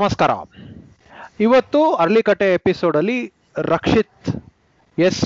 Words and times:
ನಮಸ್ಕಾರ. 0.00 0.32
ಇವತ್ತು 1.46 1.80
ಅರ್ಲಿಕಟ್ಟೆ 2.02 2.46
ಎಪಿಸೋಡಲ್ಲಿ 2.54 3.16
ರಕ್ಷಿತ್ 3.72 4.28
ಎಸ್ 5.06 5.24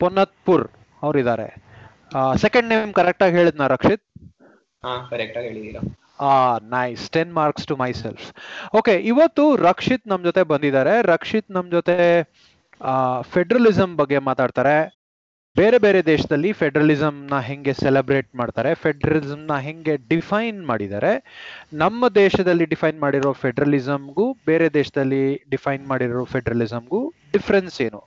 ಪೊನ್ನತ್ಪುರ್ 0.00 0.64
ಅವರಿದ್ದಾರೆ. 1.02 1.46
Second 2.42 2.68
name 2.72 2.92
Rakshit? 3.74 4.02
ಕರೆಕ್ಟ್ 5.12 5.38
ಆಗಿ 5.38 5.48
ಹೇಳಿದ್ನ 5.48 5.92
ಆ 6.30 6.34
nice 6.74 7.04
ten 7.14 7.32
marks 7.40 7.66
to 7.70 7.76
myself 8.02 8.26
okay 8.80 8.96
ಇವತ್ತು 9.12 9.44
ರಕ್ಷಿತ್ 9.68 10.04
ನಮ್ 10.12 10.26
ಜೊತೆ 10.28 10.42
ಬಂದಿದ್ದಾರೆ. 10.52 10.94
ರಕ್ಷಿತ್ 11.14 11.50
ನಮ್ 11.56 11.70
ಜೊತೆ 11.70 11.96
ಫೆಡರಲಿಸಂ 13.32 13.96
ಬಗ್ಗೆ 14.02 14.20
ಮಾತಾಡ್ತಾರೆ. 14.30 14.76
ಬೇರೆ 15.58 15.78
ಬೇರೆ 15.82 15.98
ದೇಶದಲ್ಲಿ 16.08 16.48
ಫೆಡರಲಿಸಮ್ನ 16.60 17.34
ಹೆಂಗೆ 17.48 17.72
ಸೆಲೆಬ್ರೇಟ್ 17.82 18.28
ಮಾಡ್ತಾರೆ 18.40 18.70
ಫೆಡರಲಿಸಮ್ನ 18.84 19.56
ಹೆಂಗೆ 19.66 19.94
ಡಿಫೈನ್ 20.12 20.58
ಮಾಡಿದ್ದಾರೆ, 20.70 21.12
ನಮ್ಮ 21.82 22.08
ದೇಶದಲ್ಲಿ 22.16 22.64
ಡಿಫೈನ್ 22.72 22.98
ಮಾಡಿರೋ 23.04 23.30
ಫೆಡರಲಿಸಮ್ಗೂ 23.42 24.24
ಬೇರೆ 24.50 24.66
ದೇಶದಲ್ಲಿ 24.78 25.22
ಡಿಫೈನ್ 25.52 25.84
ಮಾಡಿರೋ 25.92 26.22
ಫೆಡರಲಿಸಮ್ಗೂ 26.32 27.00
ಡಿಫ್ರೆನ್ಸ್ 27.34 27.76
ಏನು? 27.86 28.00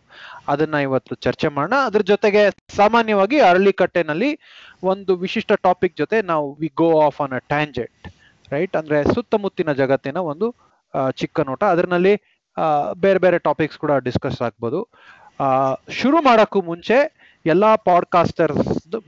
ಅದನ್ನ 0.53 0.75
ಇವತ್ತು 0.87 1.15
ಚರ್ಚೆ 1.25 1.49
ಮಾಡೋಣ. 1.57 1.77
ಅದ್ರ 1.89 2.01
ಜೊತೆಗೆ 2.11 2.43
ಸಾಮಾನ್ಯವಾಗಿ 2.79 3.39
ಅರಳಿಕಟ್ಟೆನಲ್ಲಿ 3.49 4.31
ಒಂದು 4.93 5.15
ವಿಶಿಷ್ಟ 5.25 5.51
ಟಾಪಿಕ್ 5.67 5.95
ಜೊತೆ 6.01 6.19
ನಾವು 6.31 6.47
we 6.63 6.71
go 6.83 6.89
off 7.07 7.21
on 7.25 7.35
a 7.39 7.41
tangent 7.53 8.07
right 8.55 8.75
ಅಂದ್ರೆ 8.81 8.99
ಸುತ್ತಮುತ್ತಿನ 9.15 9.71
ಜಗತ್ತಿನ 9.81 10.17
ಒಂದು 10.33 10.49
ಚಿಕ್ಕ 11.21 11.39
ನೋಟ. 11.51 11.63
ಅದರಲ್ಲಿ 11.75 12.13
ಬೇರೆ 13.05 13.19
ಬೇರೆ 13.25 13.39
ಟಾಪಿಕ್ಸ್ 13.47 13.79
ಕೂಡ 13.83 13.93
ಡಿಸ್ಕಸ್ 14.09 14.41
ಆಗ್ಬೋದು. 14.47 14.79
ಶುರು 15.97 16.19
ಮಾಡೋಕ್ಕೂ 16.27 16.59
ಮುಂಚೆ 16.69 16.97
ಎಲ್ಲಾ 17.51 17.69
ಪಾಡ್ಕಾಸ್ಟರ್ಸ್ 17.89 18.67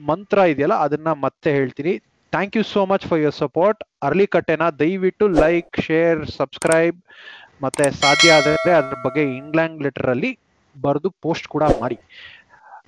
ಮಂತ್ರ 0.09 0.37
ಇದೆಯಲ್ಲ, 0.51 0.75
ಅದನ್ನ 0.85 1.09
ಮತ್ತೆ 1.25 1.49
ಹೇಳ್ತೀನಿ. 1.57 1.93
Thank 2.33 2.55
you 2.57 2.63
so 2.71 2.81
much 2.91 3.05
for 3.09 3.19
your 3.21 3.37
support 3.43 3.79
ಅರ್ಲಿಕಟ್ಟೆನ 4.07 4.63
ದಯವಿಟ್ಟು 4.81 5.25
ಲೈಕ್ 5.43 5.77
ಶೇರ್ 5.87 6.19
ಸಬ್ಸ್ಕ್ರೈಬ್ 6.39 6.97
ಮತ್ತೆ 7.63 7.85
ಸಾಧ್ಯ 8.01 8.35
ಆದರೆ 8.39 8.71
ಅದ್ರ 8.79 8.97
ಬಗ್ಗೆ 9.05 9.23
ಇಂಗ್ಲೆಂಡ್ 9.39 9.77
ಲೆಟರ್ 9.85 10.09
ಅಲ್ಲಿ 10.13 10.31
ಬರೆದು 10.75 11.09
ಪೋಸ್ಟ್ 11.25 11.47
ಕೂಡ 11.53 11.63
ಮಾಡಿ. 11.81 11.97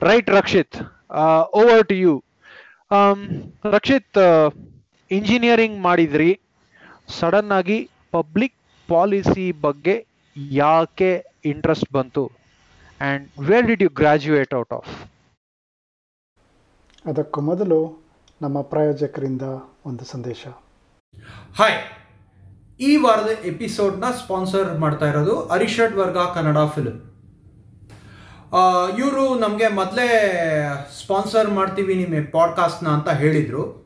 Right 0.10 0.30
Rakshith? 0.40 0.78
Over 1.62 1.84
to 1.92 1.96
you 2.04 2.14
Rakshith 3.76 4.20
engineering 5.12 5.78
ಮಾಡಿದ್ರಿ. 5.88 6.32
ಸಡನ್ 7.20 7.52
ಆಗಿ 7.60 7.80
ಪಬ್ಲಿಕ್ 8.16 8.58
ಪಾಲಿಸಿ 8.90 9.48
ಬಗ್ಗೆ 9.66 9.96
ಯಾಕೆ 10.62 11.12
ಇಂಟ್ರೆಸ್ಟ್ 11.52 11.90
ಬಂತು? 11.98 12.26
And 13.02 13.26
where 13.50 13.68
did 13.72 13.84
you 13.88 13.92
graduate 14.02 14.54
out 14.62 14.76
of 14.80 14.92
ಅದಕ್ಕೂ 17.06 17.42
ಮೊದಲು 17.42 18.08
ನಮ್ಮ 18.42 18.62
ಪ್ರಾಯೋಜಕರಿಂದ 18.62 19.42
ಒಂದು 19.86 20.06
ಸಂದೇಶ. 20.06 20.48
ಹಾಯ್ 21.58 21.78
ಈ 22.80 22.96
ವಾರದ 22.96 23.30
ಎಪಿಸೋಡ್ನ 23.46 24.06
ಸ್ಪಾನ್ಸರ್ 24.12 24.80
ಮಾಡ್ತಾ 24.80 25.10
ಇರೋದು 25.10 25.46
ಅರಿಷಡ್ 25.46 25.96
ವರ್ಗ 25.96 26.18
ಕನ್ನಡ 26.18 26.58
ಫಿಲ್ಮ್. 26.76 27.00
ಇವರು 29.00 29.40
ನಮಗೆ 29.40 29.68
ಮೊದಲೇ 29.68 30.08
ಸ್ಪಾನ್ಸರ್ 31.04 31.50
ಮಾಡ್ತೀವಿ 31.50 31.96
ನಿಮ್ಮ 31.96 32.28
ಪಾಡ್ಕಾಸ್ಟ್ನ 32.32 32.88
ಅಂತ 32.88 33.10
ಹೇಳಿದರು. 33.10 33.82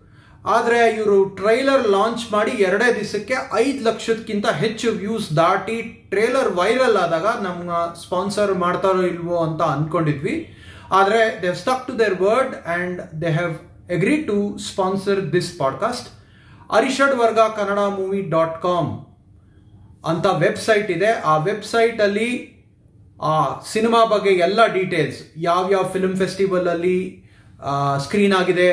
ಆದರೆ 0.45 0.95
ಇವರು 0.95 1.25
ಟ್ರೈಲರ್ 1.25 1.88
ಲಾಂಚ್ 1.88 2.31
ಮಾಡಿ 2.31 2.52
ಎರಡೇ 2.52 2.95
ದಿವಸಕ್ಕೆ 2.95 3.33
ಐದು 3.53 3.85
ಲಕ್ಷಕ್ಕಿಂತ 3.85 4.47
ಹೆಚ್ಚು 4.47 4.91
ವ್ಯೂಸ್ 4.91 5.35
ದಾಟಿ 5.35 5.81
ಟ್ರೇಲರ್ 6.09 6.55
ವೈರಲ್ 6.55 6.97
ಆದಾಗ 6.97 7.27
ನಮ್ಮ 7.44 7.94
ಸ್ಪಾನ್ಸರ್ 7.94 8.53
ಮಾಡ್ತಾರೋ 8.53 9.02
ಇಲ್ವೋ 9.02 9.38
ಅಂತ 9.38 9.61
ಅಂದ್ಕೊಂಡಿದ್ವಿ 9.61 10.54
ಆದರೆ 10.91 11.41
they 11.41 11.53
stuck 11.53 11.88
to 11.88 12.00
their 12.00 12.22
word 12.22 12.55
and 12.55 13.22
they 13.22 13.31
have 13.31 13.53
agree 13.91 14.17
to 14.23 14.58
sponsor 14.58 15.33
this 15.33 15.59
podcast 15.59 16.08
Arishadvarga 17.16 17.40
Kannada 17.40 17.78
movie 17.78 18.22
dot 18.22 18.62
com 18.62 18.91
ಅಂತ 20.06 20.25
ವೆಬ್ಸೈಟ್ 20.25 20.91
ಇದೆ. 20.91 21.12
ಆ 21.12 21.38
ವೆಬ್ಸೈಟಲ್ಲಿ 21.38 22.29
ಆ 23.22 23.59
ಸಿನಿಮಾ 23.74 24.06
ಬಗ್ಗೆ 24.06 24.29
ಎಲ್ಲ 24.29 24.66
ಡೀಟೇಲ್ಸ್ 24.74 25.19
ಯಾವ್ಯಾವ 25.38 25.84
ಫಿಲ್ಮ್ 25.94 26.16
ಫೆಸ್ಟಿವಲಲ್ಲಿ 26.16 27.24
ಸ್ಕ್ರೀನ್ 28.03 28.34
ಆಗಿದೆ 28.34 28.69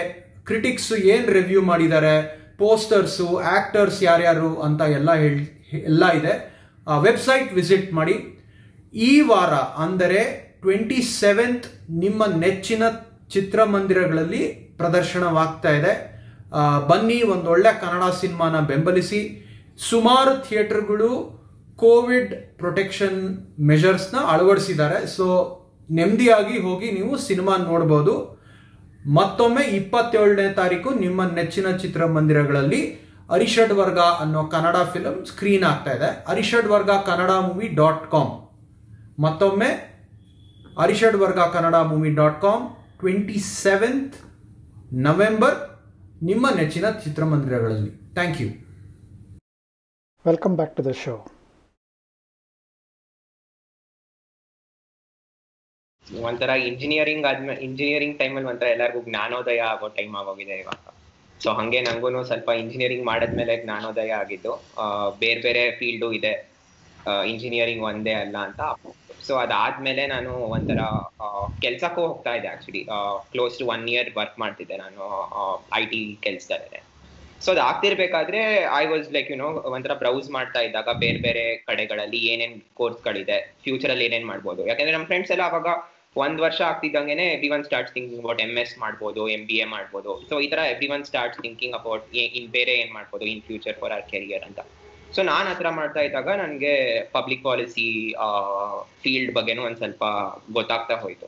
ಕ್ರಿಟಿಕ್ಸು 0.47 0.97
ಏನು 0.97 1.33
ರಿವ್ಯೂ 1.33 1.62
ಮಾಡಿದ್ದಾರೆ 1.62 2.15
ಪೋಸ್ಟರ್ಸು 2.59 3.37
ಆ್ಯಕ್ಟರ್ಸ್ 3.37 4.03
ಯಾರ್ಯಾರು 4.03 4.61
ಅಂತ 4.61 4.81
ಎಲ್ಲ 4.81 5.15
ಹೇಳಿ, 5.15 5.45
ಎಲ್ಲ 5.84 6.11
ಇದೆ. 6.12 6.53
ಆ 6.89 6.99
ವೆಬ್ಸೈಟ್ 6.99 7.53
ವಿಸಿಟ್ 7.53 7.93
ಮಾಡಿ. 7.93 8.17
ಈ 8.95 9.21
ವಾರ 9.21 9.53
ಅಂದರೆ 9.55 10.22
ಟ್ವೆಂಟಿ 10.61 11.03
ಸೆವೆಂತ್ 11.03 11.67
ನಿಮ್ಮ 11.92 12.25
ನೆಚ್ಚಿನ 12.38 12.82
ಚಿತ್ರಮಂದಿರಗಳಲ್ಲಿ 13.28 14.48
ಪ್ರದರ್ಶನವಾಗ್ತಾ 14.76 15.70
ಇದೆ. 15.70 16.12
ಬನ್ನಿ, 16.88 17.22
ಒಂದು 17.22 17.50
ಒಳ್ಳೆ 17.50 17.80
ಕನ್ನಡ 17.80 18.03
ಸಿನಿಮಾನ 18.20 18.60
ಬೆಂಬಲಿಸಿ. 18.60 19.47
ಸುಮಾರು 19.91 20.48
ಥಿಯೇಟರ್ಗಳು 20.48 21.42
ಕೋವಿಡ್ 21.76 22.58
ಪ್ರೊಟೆಕ್ಷನ್ 22.58 23.47
ಮೆಷರ್ಸ್ನ 23.60 24.16
ಅಳವಡಿಸಿದ್ದಾರೆ. 24.19 25.06
ಸೊ, 25.06 25.58
ನೆಮ್ಮದಿಯಾಗಿ 25.91 26.58
ಹೋಗಿ 26.58 26.92
ನೀವು 26.92 27.19
ಸಿನಿಮಾ 27.19 27.56
ನೋಡ್ಬೋದು. 27.56 28.42
ಮತ್ತೊಮ್ಮೆ 29.14 29.64
ಇಪ್ಪತ್ತೇಳನೇ 29.64 30.53
ತಾರೀಕು 30.53 30.91
ನಿಮ್ಮ 30.91 31.24
ನೆಚ್ಚಿನ 31.34 31.70
ಚಿತ್ರಮಂದಿರಗಳಲ್ಲಿ 31.76 33.12
ಅರಿಷಡ್ 33.30 33.72
ವರ್ಗ 33.72 33.98
ಅನ್ನೋ 33.98 34.44
ಕನ್ನಡ 34.44 34.76
ಫಿಲಂ 34.76 35.24
ಸ್ಕ್ರೀನ್ 35.24 35.64
ಆಗ್ತಾ 35.64 35.91
ಇದೆ. 35.91 36.24
ಅರಿಷಡ್ 36.28 36.66
ವರ್ಗ 36.66 36.91
ಕನ್ನಡ 36.91 37.30
ಮೂವಿ 37.30 37.69
ಡಾಟ್ 37.69 38.10
ಕಾಮ್ 38.10 38.48
ಮತ್ತೊಮ್ಮೆ 39.22 39.91
Arishadvarga 41.16 41.41
Kannada 41.55 41.77
movie 41.91 42.10
dot 42.15 42.41
com 42.41 42.65
twenty 43.00 43.38
seventh 43.62 44.16
November 45.06 45.56
ನಿಮ್ಮ 46.22 46.47
ನೆಚ್ಚಿನ 46.55 46.87
ಚಿತ್ರಮಂದಿರಗಳಲ್ಲಿ. 47.05 47.91
Thank 48.15 48.38
you 48.41 48.49
welcome 50.25 50.56
back 50.56 50.75
to 50.77 50.83
the 50.83 50.93
show 51.03 51.15
ಒಂಥರ 56.22 56.50
ಇಂಜಿನಿಯರಿಂಗ್ 56.69 57.27
ಆದ್ಮೇಲೆ 57.27 57.60
ಇಂಜಿನಿಯರಿಂಗ್ 57.60 58.16
ಟೈಮಲ್ಲಿ 58.19 58.49
ಒಂಥರ 58.49 58.69
ಎಲ್ಲರಿಗೂ 58.69 59.03
ಜ್ಞಾನೋದಯ 59.03 59.60
ಆಗೋ 59.72 59.89
ಟೈಮ್ 59.89 60.15
ಆಗೋಗಿದೆ 60.16 60.56
ಇವಾಗ. 60.59 60.81
ಸೊ 61.41 61.50
ಹಂಗೆ 61.53 61.81
ನಂಗೂ 61.81 62.25
ಸ್ವಲ್ಪ 62.25 62.50
ಇಂಜಿನಿಯರಿಂಗ್ 62.62 63.06
ಮಾಡಿದ್ಮೇಲೆ 63.06 63.54
ಜ್ಞಾನೋದಯ 63.65 64.12
ಆಗಿದ್ದು 64.15 64.53
ಆ, 64.78 64.84
ಬೇರೆ 65.19 65.41
ಬೇರೆ 65.41 65.71
ಫೀಲ್ಡು 65.71 66.09
ಇದೆ. 66.12 66.34
ಇಂಜಿನಿಯರಿಂಗ್ 67.27 67.83
ಒಂದೇ 67.83 68.12
ಅಲ್ಲ 68.15 68.37
ಅಂತ 68.39 68.60
ಸೊ 69.27 69.33
ಅದಾದ್ಮೇಲೆ 69.43 70.05
ನಾನು 70.15 70.31
ಒಂಥರ 70.55 70.81
ಕೆಲ್ಸಕ್ಕೂ 71.65 72.00
ಹೋಗ್ತಾ 72.09 72.33
ಇದ್ದೆ 72.38 72.49
actually 72.55 72.83
close 73.34 73.59
to 73.60 73.66
one 73.75 73.84
year 73.93 74.10
work 74.21 74.38
ಮಾಡ್ತಿದ್ದೆ 74.44 74.78
ನಾನು 74.84 75.03
ಐ 75.81 75.83
ಟಿ 75.93 76.00
ಕೆಲ್ಸದಲ್ಲೇ 76.27 76.81
ಸೊ 77.44 77.49
ಅದು 77.53 77.60
ಆಗ್ತಿರ್ಬೇಕಾದ್ರೆ 77.69 78.41
I 78.81 78.84
was 78.91 79.06
like 79.15 79.28
you 79.33 79.37
know 79.41 79.49
ಒಂಥರ 79.77 79.94
ಬ್ರೌಸ್ 80.03 80.28
ಮಾಡ್ತಾ 80.37 80.60
ಇದ್ದಾಗ 80.66 80.91
ಬೇರೆ 81.05 81.21
ಬೇರೆ 81.25 81.43
ಕಡೆಗಳಲ್ಲಿ 81.69 82.21
ಏನೇನ್ 82.33 82.55
ಕೋರ್ಸ್ಗಳಿದೆ 82.81 83.38
ಫ್ಯೂಚರ್ 83.65 83.93
ಅಲ್ಲಿ 83.94 84.05
ಏನೇನ್ 84.09 84.27
ಮಾಡ್ಬೋದು. 84.33 84.62
ಯಾಕಂದ್ರೆ 84.71 84.94
ನಮ್ಮ 84.97 85.09
ಫ್ರೆಂಡ್ಸ್ 85.10 85.33
ಎಲ್ಲ 85.37 85.47
ಅವಾಗ 85.50 85.66
ಒಂದ್ 86.22 86.41
ವರ್ಷ 86.44 86.60
ಆಗ್ತಿದ್ದಂಗೆನೆ 86.69 87.25
everyone 87.56 87.65
start 87.69 87.91
thinking 87.97 88.22
about 88.22 88.43
M 88.47 88.53
S 88.62 88.75
ಮಾಡ್ಬೋದು 88.84 89.22
ಎಂ 89.37 89.43
ಬಿ 89.50 89.56
ಎ 89.65 89.66
ಮಾಡ್ಬೋದು. 89.75 90.12
ಸೊ 90.28 90.34
ಈ 90.44 90.49
ತರ 90.53 90.60
everyone 90.97 91.04
start 91.10 91.37
thinking 91.44 91.77
about 91.81 92.04
in 92.41 92.49
ಬೇರೆ 92.56 92.75
ಏನ್ 92.83 92.93
ಮಾಡ್ಬೋದು 92.99 93.27
in 93.33 93.43
future 93.49 93.77
for 93.83 93.94
our 93.97 94.06
career 94.12 94.44
ಅಂತ. 94.49 94.60
ಸೊ 95.15 95.21
ನಾನು 95.31 95.47
ಆ 95.53 95.55
ಥರ 95.61 95.71
ಮಾಡ್ತಾ 95.78 96.00
ಇದ್ದಾಗ 96.06 96.28
ನನಗೆ 96.43 96.73
ಪಬ್ಲಿಕ್ 97.17 97.43
ಪಾಲಿಸಿ 97.49 97.87
ಫೀಲ್ಡ್ 99.03 99.33
ಬಗ್ಗೆನೂ 99.39 99.62
ಒಂದು 99.69 99.81
ಸ್ವಲ್ಪ 99.83 100.05
ಗೊತ್ತಾಗ್ತಾ 100.59 100.95
ಹೋಯ್ತು. 101.03 101.27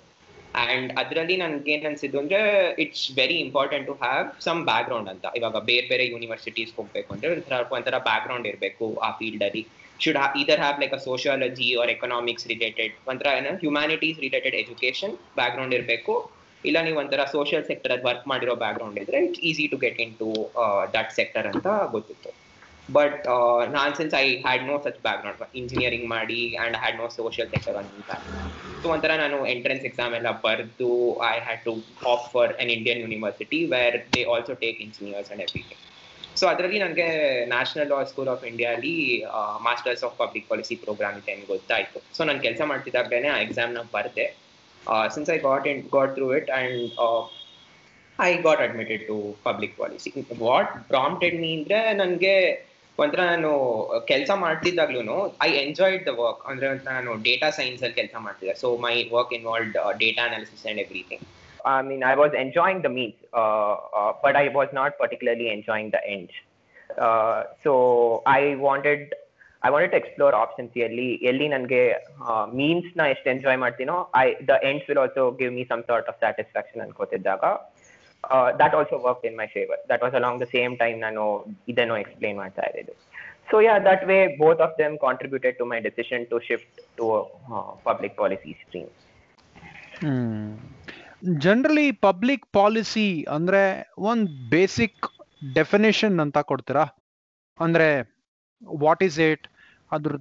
ಅಂಡ್ 0.64 0.90
ಅದರಲ್ಲಿ 1.00 1.36
ನನಗೆ 1.42 1.70
ಏನ್ 1.74 1.86
ಅನ್ಸಿದ್ದು 1.88 2.18
ಅಂದ್ರೆ 2.22 2.40
it's 2.82 3.06
very 3.18 3.36
important 3.46 3.86
to 3.90 3.94
have 4.02 4.26
some 4.46 4.60
background 4.88 5.10
ಅಂತ. 5.12 5.24
ಇವಾಗ 5.38 5.58
ಬೇರೆ 5.70 5.86
ಬೇರೆ 5.92 6.04
ಯೂನಿವರ್ಸಿಟೀಸ್ 6.12 6.72
ಹೋಗ್ಬೇಕು 6.78 7.10
ಅಂದ್ರೆ 7.14 7.30
ಒಂಥರ 7.34 7.56
ಒಂಥರ 7.76 7.98
ಬ್ಯಾಕ್ 8.08 8.24
ಗ್ರೌಂಡ್ 8.26 8.46
ಇರಬೇಕು 8.52 8.86
ಆ 9.06 9.10
ಫೀಲ್ಡಲ್ಲಿ 9.18 9.62
should 10.00 10.18
either 10.42 10.60
have 10.64 10.78
like 10.82 10.94
a 10.98 11.02
sociology 11.08 11.68
or 11.82 11.92
economics 11.96 12.46
related 12.52 12.94
ಒಂಥರ, 13.10 13.26
ಏನೋ 13.40 13.52
humanities 13.64 14.18
related 14.26 14.56
education 14.62 15.14
back 15.38 15.54
ground 15.56 15.76
ಇರಬೇಕು. 15.78 16.14
ಇಲ್ಲ 16.64 16.78
ನೀವು 16.86 16.98
ಒಂಥರ 17.02 17.22
ಸೋಷಿಯಲ್ 17.34 17.66
ಸೆಕ್ಟರ್ 17.70 17.92
ವರ್ಕ್ 18.06 18.26
ಮಾಡಿರೋ 18.32 18.54
ಬ್ಯಾಕ್ 18.62 18.76
ಗ್ರೌಂಡ್ 18.78 18.98
ಇದ್ರೆ 19.02 19.18
it's 19.26 19.42
easy 19.50 19.66
to 19.72 19.78
get 19.84 20.00
into 20.22 20.28
that 20.96 21.12
sector 21.18 21.48
ಅಂತ 21.52 21.66
ಗೊತ್ತಿತ್ತು. 21.94 22.30
But 22.88 23.20
non 23.70 23.92
since 23.94 24.14
I 24.14 24.26
had 24.36 24.64
no 24.70 24.76
such 24.82 24.98
background 25.22 25.56
engineering 25.56 26.06
ಮಾಡಿ 26.08 26.40
and 26.64 26.76
had 26.76 26.96
no 26.96 27.06
social 27.08 27.50
sector 27.50 27.78
ಅಂತ 27.80 28.10
ಸೊ 28.82 28.88
ಒಂಥರ 28.88 29.12
ನಾನು 29.16 29.38
ಎಂಟ್ರೆನ್ಸ್ 29.46 29.84
ಎಕ್ಸಾಮ್ 29.84 30.14
ಎಲ್ಲ 30.14 30.30
ಬರೆದು 30.44 30.90
I 31.30 31.36
had 31.38 31.62
to 31.64 31.74
hop 32.04 32.26
for 32.32 32.52
an 32.60 32.70
Indian 32.70 33.00
university 33.00 33.60
where 33.74 33.96
they 34.14 34.22
also 34.34 34.54
take 34.64 34.80
engineers 34.80 35.30
and 35.32 35.42
everything 35.42 35.80
so 36.36 36.46
ಅದರಲ್ಲಿ 36.46 36.78
ನನಗೆ 36.78 37.06
national 37.48 37.88
law 37.88 37.98
school 38.04 38.28
of 38.28 38.44
ಇಂಡಿಯಾಲಿ 38.44 38.94
masters 39.62 40.04
of 40.04 40.16
public 40.22 40.48
policy 40.48 40.76
program 40.76 41.18
ಇದೆ 41.20 41.32
ಅಂತ 41.32 41.46
ಗೊತ್ತಾಯ್ತು. 41.52 42.00
ಸೊ 42.16 42.24
ನಾನು 42.24 42.40
ಕೆಲಸ 42.40 42.62
ಮಾಡ್ತಿದ್ದಾಗಲೇ 42.70 43.28
ಆ 43.28 43.38
ಎಕ್ಸಾಮ್ನ 43.46 43.82
ಬರೆದೆ. 43.94 44.26
Since 45.14 45.30
I 45.30 45.38
got 45.48 45.66
in 45.72 45.82
got 45.96 46.12
through 46.14 46.26
it 46.36 46.50
and 46.50 46.80
I 48.18 48.30
got 48.46 48.60
admitted 48.60 49.06
to 49.06 49.16
public 49.44 49.76
policy 49.76 50.10
what 50.42 50.72
prompted 50.92 51.36
me 51.42 51.50
ಅಂದ್ರೆ 51.58 51.94
ನನಗೆ 51.94 52.34
ಒಂಥರ 53.02 53.20
ನಾನು 53.32 53.50
ಕೆಲಸ 54.10 54.30
ಮಾಡ್ತಿದ್ದಾಗ್ಲೂ 54.44 55.16
ಐ 55.42 55.48
ಎಂಜಾಯ್ಡ್ 55.64 56.04
ದ 56.06 56.12
ವರ್ಕ್ 56.22 56.42
ಅಂದ್ರೆ 56.50 56.66
ಒಂಥರ 56.72 56.90
ನಾನು 56.98 57.12
ಡೇಟಾ 57.28 57.50
ಸೈನ್ಸ್ 57.50 57.82
ಅಲ್ಲಿ 57.82 57.96
ಕೆಲಸ 58.00 58.16
ಮಾಡ್ತಿದ್ದೆ. 58.18 58.54
So 58.54 58.68
my 58.86 58.94
work 59.16 59.32
involved 59.32 59.78
data 60.04 60.24
analysis 60.30 60.66
and 60.72 60.82
everything 60.86 61.24
I 61.66 61.82
mean, 61.82 62.02
I 62.04 62.14
was 62.14 62.32
enjoying 62.44 62.80
the 62.86 62.90
means 62.96 63.20
I 64.42 64.48
was 64.56 64.70
not 64.78 64.92
particularly 65.02 65.46
enjoying 65.56 65.88
the 65.94 66.02
end. 66.16 66.30
Uh, 67.04 67.36
so 67.64 67.72
I 68.38 68.42
wanted, 68.66 69.02
I 69.66 69.70
want 69.74 69.90
to 69.92 69.98
explore 70.00 70.34
options 70.34 70.74
ಎಲ್ಲಿ 70.86 71.06
ಎಲ್ಲಿ 71.30 71.46
ನನಗೆ 71.48 71.82
ಮೀನ್ಸ್ನ 72.60 73.02
ಎಷ್ಟು 73.12 73.28
enjoy 73.32 73.58
ಮಾಡ್ತೀನೋ 73.62 73.94
I 74.22 74.26
the 74.50 74.56
ends 74.70 74.86
will 74.88 75.00
also 75.02 75.22
give 75.40 75.52
me 75.58 75.64
some 75.70 75.82
of 76.10 76.18
satisfaction 76.24 76.82
ಅನ್ಕೋತಿದ್ದಾಗ 78.30 78.58
that 78.60 78.74
also 78.74 78.98
work 78.98 79.26
in 79.26 79.38
my 79.38 79.46
favour 79.46 79.80
that 79.90 80.02
was 80.02 80.14
along 80.14 80.40
the 80.40 80.44
same 80.44 80.76
time 80.78 81.00
ನಾನು 81.00 81.46
ಇದನ್ನು 81.68 81.96
explain 81.96 82.36
ಮಾಡ್ತಾ 82.36 82.62
ಇರೋದು 82.62 82.94
so 83.50 83.60
yeah 83.60 83.78
that 83.78 84.04
way 84.04 84.26
both 84.38 84.60
of 84.60 84.78
them 84.78 84.98
contributed 84.98 85.58
to 85.58 85.64
my 85.64 85.80
decision 85.80 86.26
to 86.26 86.38
shift 86.40 86.80
to 86.96 87.30
public 87.84 88.16
policy 88.16 88.52
stream 88.52 88.90
generally 91.40 91.92
public 91.92 92.46
policy 92.52 93.24
ಅಂದ್ರೆ 93.24 93.88
ಒಂದ್ 93.98 94.50
basic 94.50 95.06
definition 95.54 96.20
ಅಂತ 96.20 96.38
ಕೊಡ್ತೀರಾ? 96.38 96.84
ಅಂದ್ರೆ 97.60 97.88
what 98.82 99.02
is 99.02 99.20
it 99.20 99.46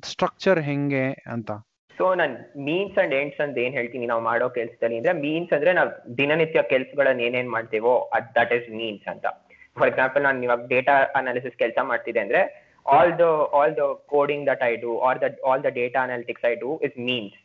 structure 0.03 0.59
ಹೆಂಗೆ 0.61 1.05
ಅಂತ. 1.27 1.51
ಸೊ 1.97 2.05
ನಾನು 2.19 2.35
ಮೀನ್ಸ್ 2.67 2.97
ಅಂಡ್ 3.01 3.13
ಎಂಡ್ಸ್ 3.19 3.39
ಅಂತ 3.45 3.57
ಏನ್ 3.63 3.73
ಹೇಳ್ತೀನಿ? 3.77 4.05
ನಾವು 4.11 4.21
ಮಾಡೋ 4.29 4.45
ಕೆಲ್ಸದಲ್ಲಿ 4.57 4.97
ಅಂದ್ರೆ 4.99 5.13
ಮೀನ್ಸ್ 5.25 5.51
ಅಂದ್ರೆ 5.57 5.71
ನಾವು 5.79 5.89
ದಿನನಿತ್ಯ 6.19 6.61
ಕೆಲ್ಸಗಳನ್ನ 6.73 7.21
ಏನೇನ್ 7.27 7.49
ಮಾಡ್ತೇವೋ 7.55 7.93
ಅದ್ 8.17 8.27
ದಟ್ 8.37 8.53
ಇಸ್ 8.57 8.67
ಮೀನ್ಸ್ 8.79 9.07
ಅಂತ. 9.13 9.25
ಫಾರ್ 9.77 9.89
ಎಕ್ಸಾಂಪಲ್ 9.91 10.23
ನಾನು 10.23 10.43
ಇವಾಗ 10.47 10.65
ಡೇಟಾ 10.73 10.95
ಅನಾಲಿಸಿಸ್ 11.19 11.55
ಕೆಲಸ 11.63 11.79
ಮಾಡ್ತಿದೆ 11.91 12.19
ಅಂದ್ರೆ 12.25 12.41
all 12.85 13.13
the 13.21 13.25
all 13.59 13.73
the 13.79 13.83
coding 14.13 14.45
that 14.49 14.63
I 14.63 14.73
do 14.83 14.91
or 15.07 15.19
the 15.23 15.29
all 15.49 15.63
the 15.65 15.71
data 15.79 15.99
analytics 16.07 16.45
I 16.45 16.55
do 16.63 16.71
is 16.87 16.97
means 17.09 17.37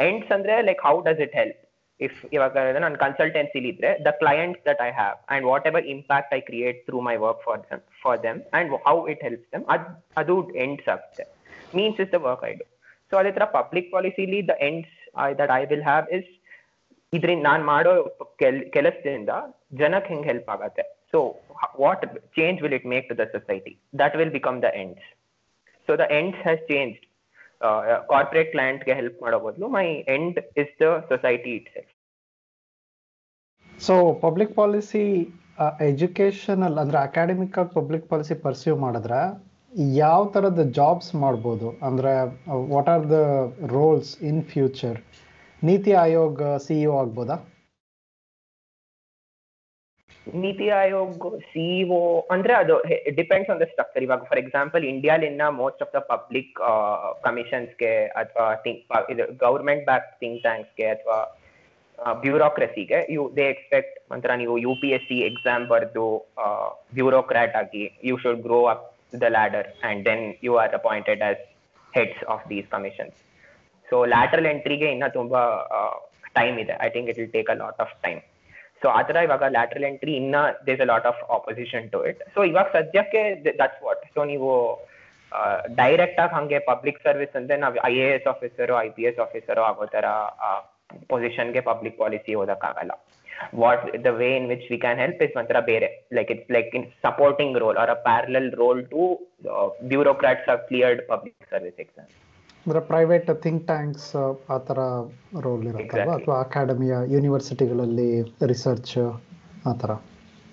ends 0.00 0.30
ಅಂದ್ರೆ 0.36 0.54
like 0.68 0.82
how 0.88 0.94
does 1.00 1.22
it 1.26 1.34
help 1.34 1.60
if 2.00 2.18
ಇವಾಗ 2.32 2.54
ನಾನು 2.84 2.96
ಕನ್ಸಲ್ಟೆನ್ಸಿಲಿ 2.98 3.68
ಇದ್ರೆ 3.68 3.90
the 4.06 4.12
clients 4.22 4.62
that 4.68 4.80
I 4.80 4.90
have 4.92 5.16
and 5.34 5.44
whatever 5.66 5.86
impact 5.94 6.32
I 6.34 6.40
create 6.48 6.78
through 6.86 7.00
my 7.08 7.16
work 7.26 7.42
for 7.44 7.60
them 7.70 7.82
for 8.04 8.20
them 8.22 8.40
and 8.58 8.72
how 8.88 8.96
it 9.12 9.22
helps 9.22 9.50
them 9.54 9.66
ಅದು 9.74 9.86
ಅದು 10.16 10.36
ends 10.64 10.88
ಆಗುತ್ತೆ. 10.94 11.26
Means 11.76 12.00
is 12.00 12.12
the 12.12 12.20
work 12.28 12.44
I 12.44 12.54
do 12.54 12.64
so 13.14 13.20
public 13.58 13.88
ಪಾಲಿಸಿಲಿ 13.92 14.40
the 14.48 14.56
ends 14.68 14.94
that 15.40 15.52
I 15.56 15.62
will 15.72 15.86
have 15.88 16.06
is 16.18 16.30
ಇದ್ರಿಂದ 17.12 17.42
ನಾನ್ 17.48 17.62
ಮಾಡೋ 17.72 17.90
ಕೆಲ್, 18.42 18.60
ಕೆಲಸದಿಂದ 18.76 19.32
ಜನಕ್ಕೆ 19.80 20.08
ಹೆಂಗ್ 20.12 20.26
ಹೆಲ್ಪ್ 20.30 20.48
ಆಗತ್ತೆ? 20.54 20.84
So 21.12 21.18
what 21.82 22.04
change 22.38 22.58
will 22.62 22.76
it 22.78 22.86
make 22.92 23.04
to 23.10 23.16
the 23.20 23.26
society 23.34 23.72
that 24.02 24.14
will 24.20 24.32
become 24.38 24.56
the 24.64 24.70
ends 24.82 25.06
so 25.88 25.94
the 26.02 26.06
ends 26.18 26.40
has 26.46 26.62
change 26.72 26.96
corporate 28.12 28.50
ಕ್ಲೈಂಟ್ಗೆ 28.54 28.94
help 29.00 29.18
ಮಾಡೋ 29.24 29.38
ಬದಲು 29.46 29.68
my 29.76 29.86
end 30.16 30.38
is 30.62 30.72
the 30.82 30.88
society 31.12 31.52
itself 31.74 31.92
so 33.78 33.94
public 34.24 34.52
policy 34.54 35.04
educational 35.88 36.78
ಅಂದ್ರೆ 36.82 36.98
academic 37.06 37.58
ಆಗಿ 37.62 37.72
public 37.78 38.06
policy 38.12 38.34
pursue 38.44 38.74
ಮಾಡಿದ್ರೆ 38.76 39.20
ಯಾವ 40.00 40.20
ಥರದ 40.34 40.62
jobs 40.78 41.10
ಮಾಡ್ಬೋದು? 41.22 41.68
ಅಂದರೆ 41.86 42.12
what 42.72 42.90
are 42.92 43.06
the 43.14 43.18
roles 43.74 44.12
in 44.30 44.42
future 44.52 44.98
NITI 45.62 45.92
Aayog 46.04 46.42
CEO 46.66 46.94
ಆಗ್ಬೋದಾ? 47.02 47.36
ನೀತಿ 50.26 50.66
ಆಯೋಗ 50.80 51.30
ಸಿಇಒ 51.50 51.98
ಅಂದ್ರೆ 52.34 52.52
ಅದು 52.62 52.74
ಡಿಪೆಂಡ್ಸ್ 53.18 53.50
ಆನ್ 53.52 53.60
ದ 53.62 53.66
ಸ್ಟ್ರಕ್ಚರ್ 53.72 54.04
ಇವಾಗ 54.06 54.22
ಫಾರ್ 54.30 54.40
ಎಕ್ಸಾಂಪಲ್ 54.42 54.84
ಇಂಡಿಯಾಲಿನ 54.92 55.46
ಮೋಸ್ಟ್ 55.58 55.82
ಆಫ್ 55.84 55.92
ದ 55.96 56.00
ಪಬ್ಲಿಕ್ 56.12 56.54
ಕಮಿಷನ್ಸ್ಗೆ 57.26 57.92
ಅಥವಾ 58.22 58.46
ಇದು 59.14 59.26
ಗೌರ್ಮೆಂಟ್ 59.44 59.84
ಬ್ಯಾಕ್ 59.90 60.08
ಥಿಂಕ್ 60.22 60.40
ಟ್ಯಾಂಕ್ಸ್ಗೆ 60.46 60.88
ಅಥವಾ 60.94 61.18
ಬ್ಯೂರೋಕ್ರಸಿಗೆ 62.22 62.98
ಯು 63.16 63.22
ದೇ 63.36 63.44
ಎಕ್ಸ್ಪೆಕ್ಟ್ 63.54 63.94
ಒಂಥರ 64.14 64.32
ನೀವು 64.40 64.54
U 64.64 64.72
P 64.80 64.88
S 64.96 65.06
C 65.10 65.18
exam 65.28 65.64
ಬರೆದು 65.74 66.06
ಬ್ಯೂರೋಕ್ರಾಟ್ 66.96 67.56
ಆಗಿ 67.62 67.84
you 68.08 68.16
should 68.24 68.42
grow 68.48 68.60
up 68.72 68.88
the 69.22 69.28
ladder 69.30 69.68
and 69.88 70.02
then 70.06 70.24
you 70.42 70.52
are 70.58 70.74
appointed 70.74 71.22
as 71.22 71.42
heads 71.92 72.22
of 72.34 72.44
these 72.50 72.68
commissions 72.68 73.18
so 73.88 73.96
lateral 74.06 74.48
ಎಂಟ್ರಿಗೆ 74.52 74.88
ಇನ್ನ 74.90 75.08
ತುಂಬಾ 75.12 75.42
ಟೈಮ್ 76.38 76.56
ಇದೆ 76.58 76.76
I 76.80 76.88
think 76.90 77.08
it 77.10 77.18
will 77.18 77.34
take 77.34 77.50
a 77.50 77.58
lot 77.62 77.80
of 77.80 77.92
time 78.02 78.20
so 78.82 78.88
ಆ 78.90 79.00
ತರ 79.02 79.18
ಇವಾಗ 79.22 79.44
lateral 79.48 79.86
entry 79.90 80.14
ಇನ್ನ 80.14 80.36
there's 80.66 80.80
a 80.80 80.88
lot 80.92 81.06
of 81.06 81.20
opposition 81.30 81.84
to 81.90 82.00
it 82.06 82.22
so 82.34 82.40
ಇವಾಗ 82.44 82.66
ಸದ್ಯಕ್ಕೆ 82.72 83.20
that's 83.60 83.80
what 83.82 84.02
so 84.16 84.24
ನೀವು 84.24 84.50
ಡೈರೆಕ್ಟ್ 85.78 86.18
ಆಗಿ 86.20 86.34
ಹಂಗೆ 86.34 86.58
ಪಬ್ಲಿಕ್ 86.68 86.98
ಸರ್ವಿಸ್ 87.02 87.34
ಅಂದ್ರೆ 87.36 87.56
ನಾವು 87.56 87.78
I 87.88 87.94
A 87.98 88.08
S 88.16 88.26
officer 88.26 88.74
I 88.82 88.88
P 88.88 89.04
S 89.04 89.18
officer 89.18 89.62
ಆಗೋ 89.62 89.86
ತರ 89.94 90.08
ಪೊಸಿಷನ್ಗೆ 91.08 91.60
ಪಬ್ಲಿಕ್ 91.60 91.96
ಪಾಲಿಸಿ 91.98 92.32
ಓದಕ್ಕಾಗಲ್ಲ 92.34 92.92
what 93.62 93.84
the 94.06 94.12
way 94.20 94.28
in 94.38 94.48
which 94.52 94.66
we 94.72 94.78
can 94.84 95.00
help 95.04 95.22
is 95.26 95.36
ಒಂಥರ 95.40 95.60
ಬೇರೆ 95.70 95.88
like 96.18 96.30
it's 96.34 96.50
like 96.56 96.70
in 96.78 96.86
supporting 97.06 97.56
role 97.64 97.78
or 97.82 97.92
a 97.94 97.98
parallel 98.08 98.50
role 98.62 98.82
to 98.94 99.02
bureaucrats 99.92 100.50
of 100.54 100.62
cleared 100.70 101.02
public 101.12 101.46
service 101.52 101.80
exam 101.84 102.10
ಅಂದ್ರೆ 102.66 102.80
private 102.90 103.30
think 103.44 103.62
tanks 103.70 104.08
ಆ 104.54 104.58
ಥರ 104.68 104.78
roll 105.46 105.64
ಇರುತ್ತಲ್ವಾ? 105.70 105.84
Exactly. 105.84 106.14
ಅಥವಾ 106.16 106.36
ಅಕಾಡೆಮಿಯ 106.44 106.94
ಯೂನಿವರ್ಸಿಟಿಗಳಲ್ಲಿ 107.14 108.08
research 108.52 108.94
ಆ 109.68 109.74
ಥರ 109.82 109.92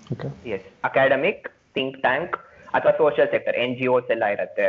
okay 0.06 0.28
yes 0.56 0.66
academic 0.88 1.44
think 1.76 1.96
tank 2.06 2.34
ಅಥವಾ 2.74 2.92
social 3.00 3.30
sector 3.34 3.56
N 3.62 3.74
G 3.78 3.86
Os 3.94 4.10
ಎಲ್ಲ 4.14 4.26
ಇರುತ್ತೆ. 4.36 4.66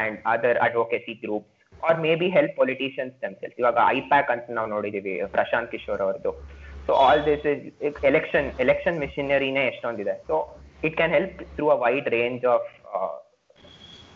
And 0.00 0.16
other 0.32 0.58
advocacy 0.66 1.12
group 1.22 1.46
or 1.88 1.98
maybe 2.20 2.28
help 2.36 2.54
politicians 2.60 3.14
themselves 3.22 3.56
ಇವಾಗ 3.62 3.78
ಐಪ್ಯಾಕ್ 3.98 4.30
ಅಂತ 4.34 4.56
ನಾವು 4.58 4.68
ನೋಡಿದೀವಿ 4.74 5.14
ಪ್ರಶಾಂತ್ 5.36 5.70
ಕಿಶೋರ್ 5.74 6.02
ಅವ್ರದ್ದು 6.06 6.32
so 6.86 6.92
all 6.94 7.22
this 7.26 7.46
is 7.82 8.04
election 8.04 8.60
election 8.60 8.98
ಮಿಷಿನರಿನೇ 8.98 9.66
ಎಷ್ಟೊಂದಿದೆ 9.66 10.14
so 10.26 10.36
it 10.84 10.96
can 10.96 11.12
help 11.12 11.42
through 11.56 11.68
a 11.68 11.78
wide 11.84 12.08
range 12.08 12.44
of 12.46 12.68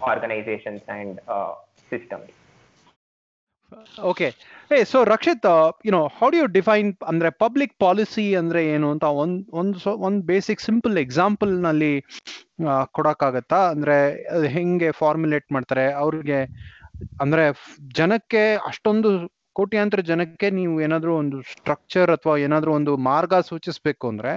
organisations 0.03 0.85
and 0.99 1.17
system 1.91 2.23
okay 4.03 4.29
ಏ 4.71 4.85
so 4.85 5.05
Rakshith 5.05 5.45
you know 5.87 6.01
how 6.19 6.31
do 6.31 6.37
you 6.37 6.47
define 6.47 6.89
ಅಂದ್ರೆ 7.07 7.31
public 7.39 7.75
policy 7.79 8.35
ಅಂದ್ರೆ 8.35 8.67
ಏನು 8.67 8.91
ಅಂತ 8.91 9.05
ಒಂದ್, 9.23 9.37
ಒಂದು 9.53 9.91
ಒಂದ್ 9.99 10.25
ಬೇಸಿಕ್ 10.25 10.61
ಸಿಂಪಲ್ 10.61 10.99
ಎಕ್ಸಾಂಪಲ್ನಲ್ಲಿ 10.99 11.93
ಕೊಡಕ್ಕಾಗತ್ತಾ? 12.93 13.61
ಅಂದ್ರೆ 13.71 13.97
ಹೆಂಗೆ 14.49 14.91
ಫಾರ್ಮುಲೇಟ್ 14.93 15.53
ಮಾಡ್ತಾರೆ? 15.53 15.93
ಅವ್ರಿಗೆ, 15.95 16.41
ಅಂದ್ರೆ, 17.21 17.45
ಜನಕ್ಕೆ 17.95 18.43
ಅಷ್ಟೊಂದು 18.67 19.11
ಕೋಟ್ಯಾಂತರ 19.53 20.01
ಜನಕ್ಕೆ 20.01 20.51
ನೀವು 20.51 20.81
ಏನಾದ್ರೂ 20.81 21.13
ಒಂದು 21.17 21.43
ಸ್ಟ್ರಕ್ಚರ್ 21.43 22.11
ಅಥವಾ 22.11 22.37
ಏನಾದ್ರೂ 22.37 22.73
ಒಂದು 22.73 22.97
ಮಾರ್ಗ 22.97 23.35
ಸೂಚಿಸ್ಬೇಕು 23.35 24.09
ಅಂದ್ರೆ 24.09 24.33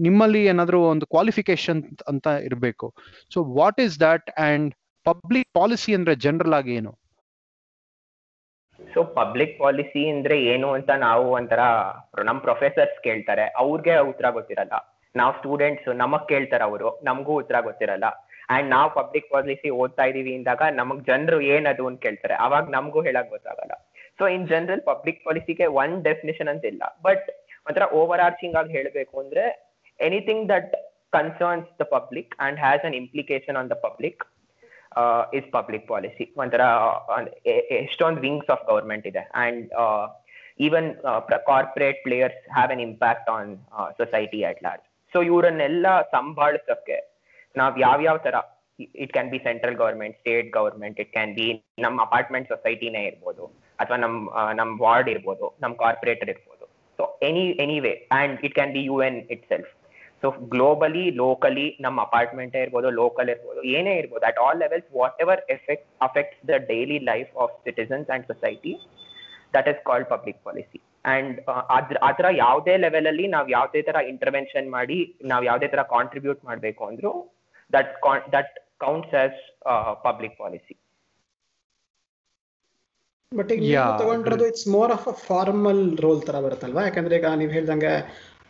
ನಿಮ್ಮಲ್ಲಿ 0.00 0.44
ಏನಾದ್ರೂ 0.44 0.80
ಒಂದು 0.82 1.06
ಕ್ವಾಲಿಫಿಕೇಶನ್ 1.06 1.82
ಅಂತ 2.08 2.26
ಇರಬೇಕು. 2.26 2.94
So 3.34 3.44
what 3.44 3.80
is 3.80 4.00
that 4.00 4.30
and 4.30 4.74
public 5.04 5.50
policy 5.54 5.94
ಅಂದ್ರೆ 5.94 6.14
ಜನರಲ್ 6.14 6.54
ಆಗಿ 6.54 6.74
ಏನು? 6.74 6.92
ಸೊ 8.94 9.04
ಪಬ್ಲಿಕ್ 9.04 9.58
ಪಾಲಿಸಿ 9.58 10.08
ಅಂದ್ರೆ 10.08 10.36
ಏನು 10.44 10.72
ಅಂತ 10.72 10.90
ನಾವು 10.90 11.30
ಒಂಥರ 11.30 11.60
ನಮ್ 12.24 12.40
ಪ್ರೊಫೆಸರ್ಸ್ 12.40 13.02
ಕೇಳ್ತಾರೆ. 13.02 13.44
ಅವ್ರಿಗೆ 13.56 13.96
ಉತ್ತರ 14.10 14.30
ಗೊತ್ತಿರಲ್ಲ. 14.30 14.74
ನಾವ್ 15.16 15.34
ಸ್ಟೂಡೆಂಟ್ಸ್ 15.34 15.88
ನಮಗ್ 15.96 16.28
ಕೇಳ್ತಾರೆ 16.28 16.64
ಅವರು. 16.64 17.00
ನಮಗೂ 17.04 17.32
ಉತ್ತರ 17.34 17.60
ಗೊತ್ತಿರಲ್ಲ. 17.60 18.04
ಅಂಡ್ 18.50 18.70
ನಾವು 18.70 18.88
ಪಬ್ಲಿಕ್ 18.94 19.30
ಪಾಲಿಸಿ 19.30 19.70
ಓದ್ತಾ 19.70 20.04
ಇದೀವಿ 20.04 20.34
ಅಂದಾಗ 20.34 20.62
ನಮಗ್ 20.72 21.06
ಜನರು 21.06 21.40
ಏನದು 21.40 21.86
ಅಂತ 21.86 22.00
ಕೇಳ್ತಾರೆ. 22.00 22.34
ಅವಾಗ 22.34 22.64
ನಮಗೂ 22.70 23.02
ಹೇಳಕ್ 23.02 23.30
ಗೊತ್ತಾಗಲ್ಲ. 23.30 23.72
ಸೊ 24.22 24.26
ಇನ್ 24.36 24.46
ಜನರಲ್ 24.54 24.82
ಪಬ್ಲಿಕ್ 24.92 25.20
ಪಾಲಿಸಿಗೆ 25.28 25.66
ಒನ್ 25.82 25.94
ಡೆಫಿನೇಷನ್ 26.08 26.50
ಅಂತ 26.54 26.64
ಇಲ್ಲ. 26.72 26.82
ಬಟ್ 27.06 27.26
ಒಂಥರ 27.68 27.84
ಓವರ್ 28.00 28.22
ಆರ್ಚಿಂಗ್ 28.26 28.56
ಆಗಿ 28.60 28.72
ಹೇಳಬೇಕು 28.78 29.14
ಅಂದ್ರೆ 29.22 29.44
anything 30.00 30.44
that 30.52 30.72
concerns 31.16 31.66
the 31.80 31.84
public 31.96 32.32
and 32.44 32.58
has 32.64 32.84
an 32.88 32.96
implication 33.00 33.56
on 33.60 33.68
the 33.72 33.76
public 33.86 34.22
is 35.38 35.46
public 35.56 35.84
policy 35.92 36.24
ಒಂಥರ 36.42 36.62
ಎಷ್ಟೊಂದು 37.82 38.20
ವಿಂಗ್ಸ್ 38.26 38.50
ಆಫ್ 38.54 38.64
ಗವರ್ಮೆಂಟ್ 38.70 39.06
ಇದೆ. 39.10 39.22
And 39.44 39.62
even 40.66 40.88
corporate 41.50 42.00
players 42.06 42.40
have 42.56 42.72
an 42.74 42.82
impact 42.88 43.28
on 43.36 43.50
society 44.00 44.40
at 44.50 44.60
large 44.66 44.84
so 45.14 45.20
ಇವರನ್ನೆಲ್ಲ 45.30 45.86
ಸಂಭಾಳಿಸೋಕೆ 46.16 46.98
ನಾವ್ 47.60 47.74
ಯಾವ್ಯಾವ 47.86 48.18
ತರ 48.26 48.36
it 49.02 49.12
can 49.16 49.30
be 49.34 49.40
central 49.48 49.76
government 49.82 50.16
state 50.20 50.48
government 50.58 50.98
it 51.04 51.12
can 51.16 51.34
be 51.40 51.48
ನಮ್ಮ 51.86 51.98
apartment 52.06 52.48
ಸೊಸೈಟಿನೇ 52.54 53.02
ಇರ್ಬೋದು. 53.10 53.46
ಅಥವಾ 53.82 53.98
ನಮ್ 53.98 54.16
ಆ, 54.32 54.42
ನಮ್ 54.54 54.72
ವಾರ್ಡ್ 54.80 55.10
ಇರ್ಬೋದು 55.12 55.46
ನಮ್ 55.60 55.74
ಕಾರ್ಪೊರೇಟರ್ 55.80 56.30
ಇರ್ಬೋದು. 56.30 56.64
So 56.98 57.04
any 57.28 57.44
anyway 57.62 57.92
and 58.16 58.34
it 58.46 58.54
can 58.56 58.72
be 58.74 58.82
U 58.86 58.96
N 59.04 59.18
itself 59.50 59.70
so 60.22 60.28
globally 60.52 61.04
locally 61.18 61.66
ನಮ್ಮ 61.80 61.98
ಅಪಾರ್ಟ್ಮೆಂಟ್ 62.06 62.56
ಇರ್ಬೋದು 62.60 62.88
ಲೋಕಲ್ 62.98 63.30
ಇರ್ಬೋದು 63.32 63.60
ಏನೇ 63.72 63.94
ಇರ್ಬೋದು 64.00 64.24
at 64.28 64.38
all 64.42 64.58
levels 64.60 64.88
whatever 65.20 65.40
effect 65.54 65.88
affects 66.06 66.42
the 66.50 66.58
daily 66.68 66.98
life 67.08 67.30
of 67.42 67.54
citizens 67.64 68.10
and 68.14 68.26
society 68.30 68.72
that 69.54 69.68
is 69.72 69.80
called 69.88 70.08
public 70.12 70.40
policy 70.44 70.78
and 71.12 71.38
ಅದ್ರ 71.76 71.96
ಅದರ 72.08 72.26
ಯಾವುದೇ 72.38 72.74
ಲೆವೆಲಲ್ಲಿ 72.84 73.26
ನಾವು 73.30 73.48
ಯಾವುದೇ 73.50 73.82
ತರ 73.82 74.00
ಇಂಟರ್ವೆನ್ಷನ್ 74.10 74.68
ಮಾಡಿ 74.70 74.98
ನಾವು 75.32 75.44
ಯಾವುದೇ 75.48 75.68
ತರ 75.68 75.82
ಕಾಂಟ್ರಿಬ್ಯೂಟ್ 75.90 76.40
ಮಾಡಬೇಕು 76.44 76.84
ಅಂದ್ರು 76.90 77.12
that 77.70 77.90
that 78.32 78.54
counts 78.80 79.16
as 79.22 79.40
public 80.04 80.36
policy 80.38 80.74
but 83.38 83.50
ಈಗ 83.56 83.62
ನೀವು 83.66 83.92
ತಗೊಂಡಿರೋದು 84.02 84.46
it's 84.52 84.66
more 84.76 84.92
of 84.96 85.06
a 85.12 85.14
formal 85.28 85.82
role 86.04 86.22
ತರ 86.28 86.36
ಬರುತ್ತಲ್ವಾ? 86.46 86.82
ಯಾಕಂದ್ರೆ 86.88 87.16
ಈಗ 87.20 87.30
ನೀವು 87.42 87.52
ಹೇಳ್ದಂಗೆ 87.56 87.92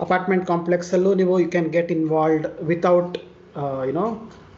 ಅಪಾರ್ಟ್ಮೆಂಟ್ 0.07 0.45
ಕಾಂಪ್ಲೆಕ್ಸ್ 0.53 0.93
ಅಲ್ಲೂ 0.97 1.11
ನೀವು 1.21 1.35
you 1.45 1.49
can 1.57 1.69
get 1.77 1.91
involved 1.99 2.47
without 2.73 3.17
you know 3.91 4.07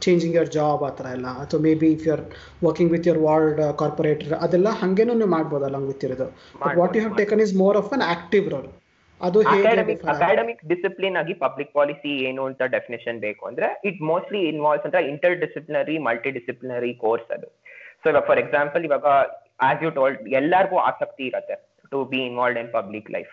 changing 0.05 0.35
your 0.37 0.51
job 0.57 0.83
ಆ 0.89 0.91
ಥರ 0.99 1.07
ಎಲ್ಲ. 1.17 1.29
ಅಥವಾ 1.43 1.61
maybe 1.83 1.89
if 1.97 2.05
you 2.07 2.13
are 2.17 2.25
working 2.67 2.91
with 2.95 3.07
your 3.09 3.21
ward 3.27 3.61
corporator 3.83 4.33
ಅದೆಲ್ಲ 4.45 4.71
ಹಂಗೇನು 4.83 5.15
ನೀವು 5.21 5.31
ಮಾಡ್ಬೋದು 5.37 5.67
ಅಲಂಗ್ 5.69 5.89
ವಿತ್ 5.93 6.05
ಇರೋದು. 6.09 6.27
But 6.63 6.77
what 6.81 6.97
you 6.97 7.03
have 7.05 7.17
taken 7.23 7.43
is 7.47 7.55
more 7.63 7.79
of 7.83 7.93
an 7.99 8.05
active 8.15 8.49
role 8.55 8.69
ಅದು? 9.21 9.41
ಅಕಾಡೆಮಿಕ್ 10.15 10.63
ಡಿಸಿಪ್ಲಿನ್ 10.73 11.17
ಆಗಿ 11.21 11.35
ಪಬ್ಲಿಕ್ 11.45 11.73
ಪಾಲಿಸಿ 11.79 12.13
ಏನು 12.29 12.43
ಅಂತ 12.51 12.63
ಡೆಫಿನೇಷನ್ 12.77 13.19
ಬೇಕು 13.27 13.43
ಅಂದ್ರೆ 13.51 13.69
ಇಟ್ 13.91 14.01
ಮೋಸ್ಟ್ಲಿ 14.13 14.41
ಇನ್ವಾಲ್ವ್ಸ್ 14.53 14.87
ಅಂದ್ರೆ 14.89 15.03
inter 15.13 15.37
disciplinary 15.45 15.97
multi 16.09 16.33
disciplinary 16.39 16.93
course 17.05 17.31
ಅದು. 17.37 17.49
ಸೊ 18.03 18.07
ಇವಾಗ 18.13 18.25
ಫಾರ್ 18.31 18.41
ಎಕ್ಸಾಂಪಲ್ 18.45 18.83
ಇವಾಗ 18.89 19.07
ಆಸ್ 19.69 19.83
ಯು 19.85 19.91
ಟೋಲ್ಡ್ 19.99 20.21
ಎಲ್ಲರಿಗೂ 20.41 20.77
ಆಸಕ್ತಿ 20.91 21.25
ಇರುತ್ತೆ 21.31 21.57
to 21.93 21.99
be 22.13 22.21
involve 22.31 22.59
in 22.63 22.71
public 22.79 23.09
life 23.17 23.33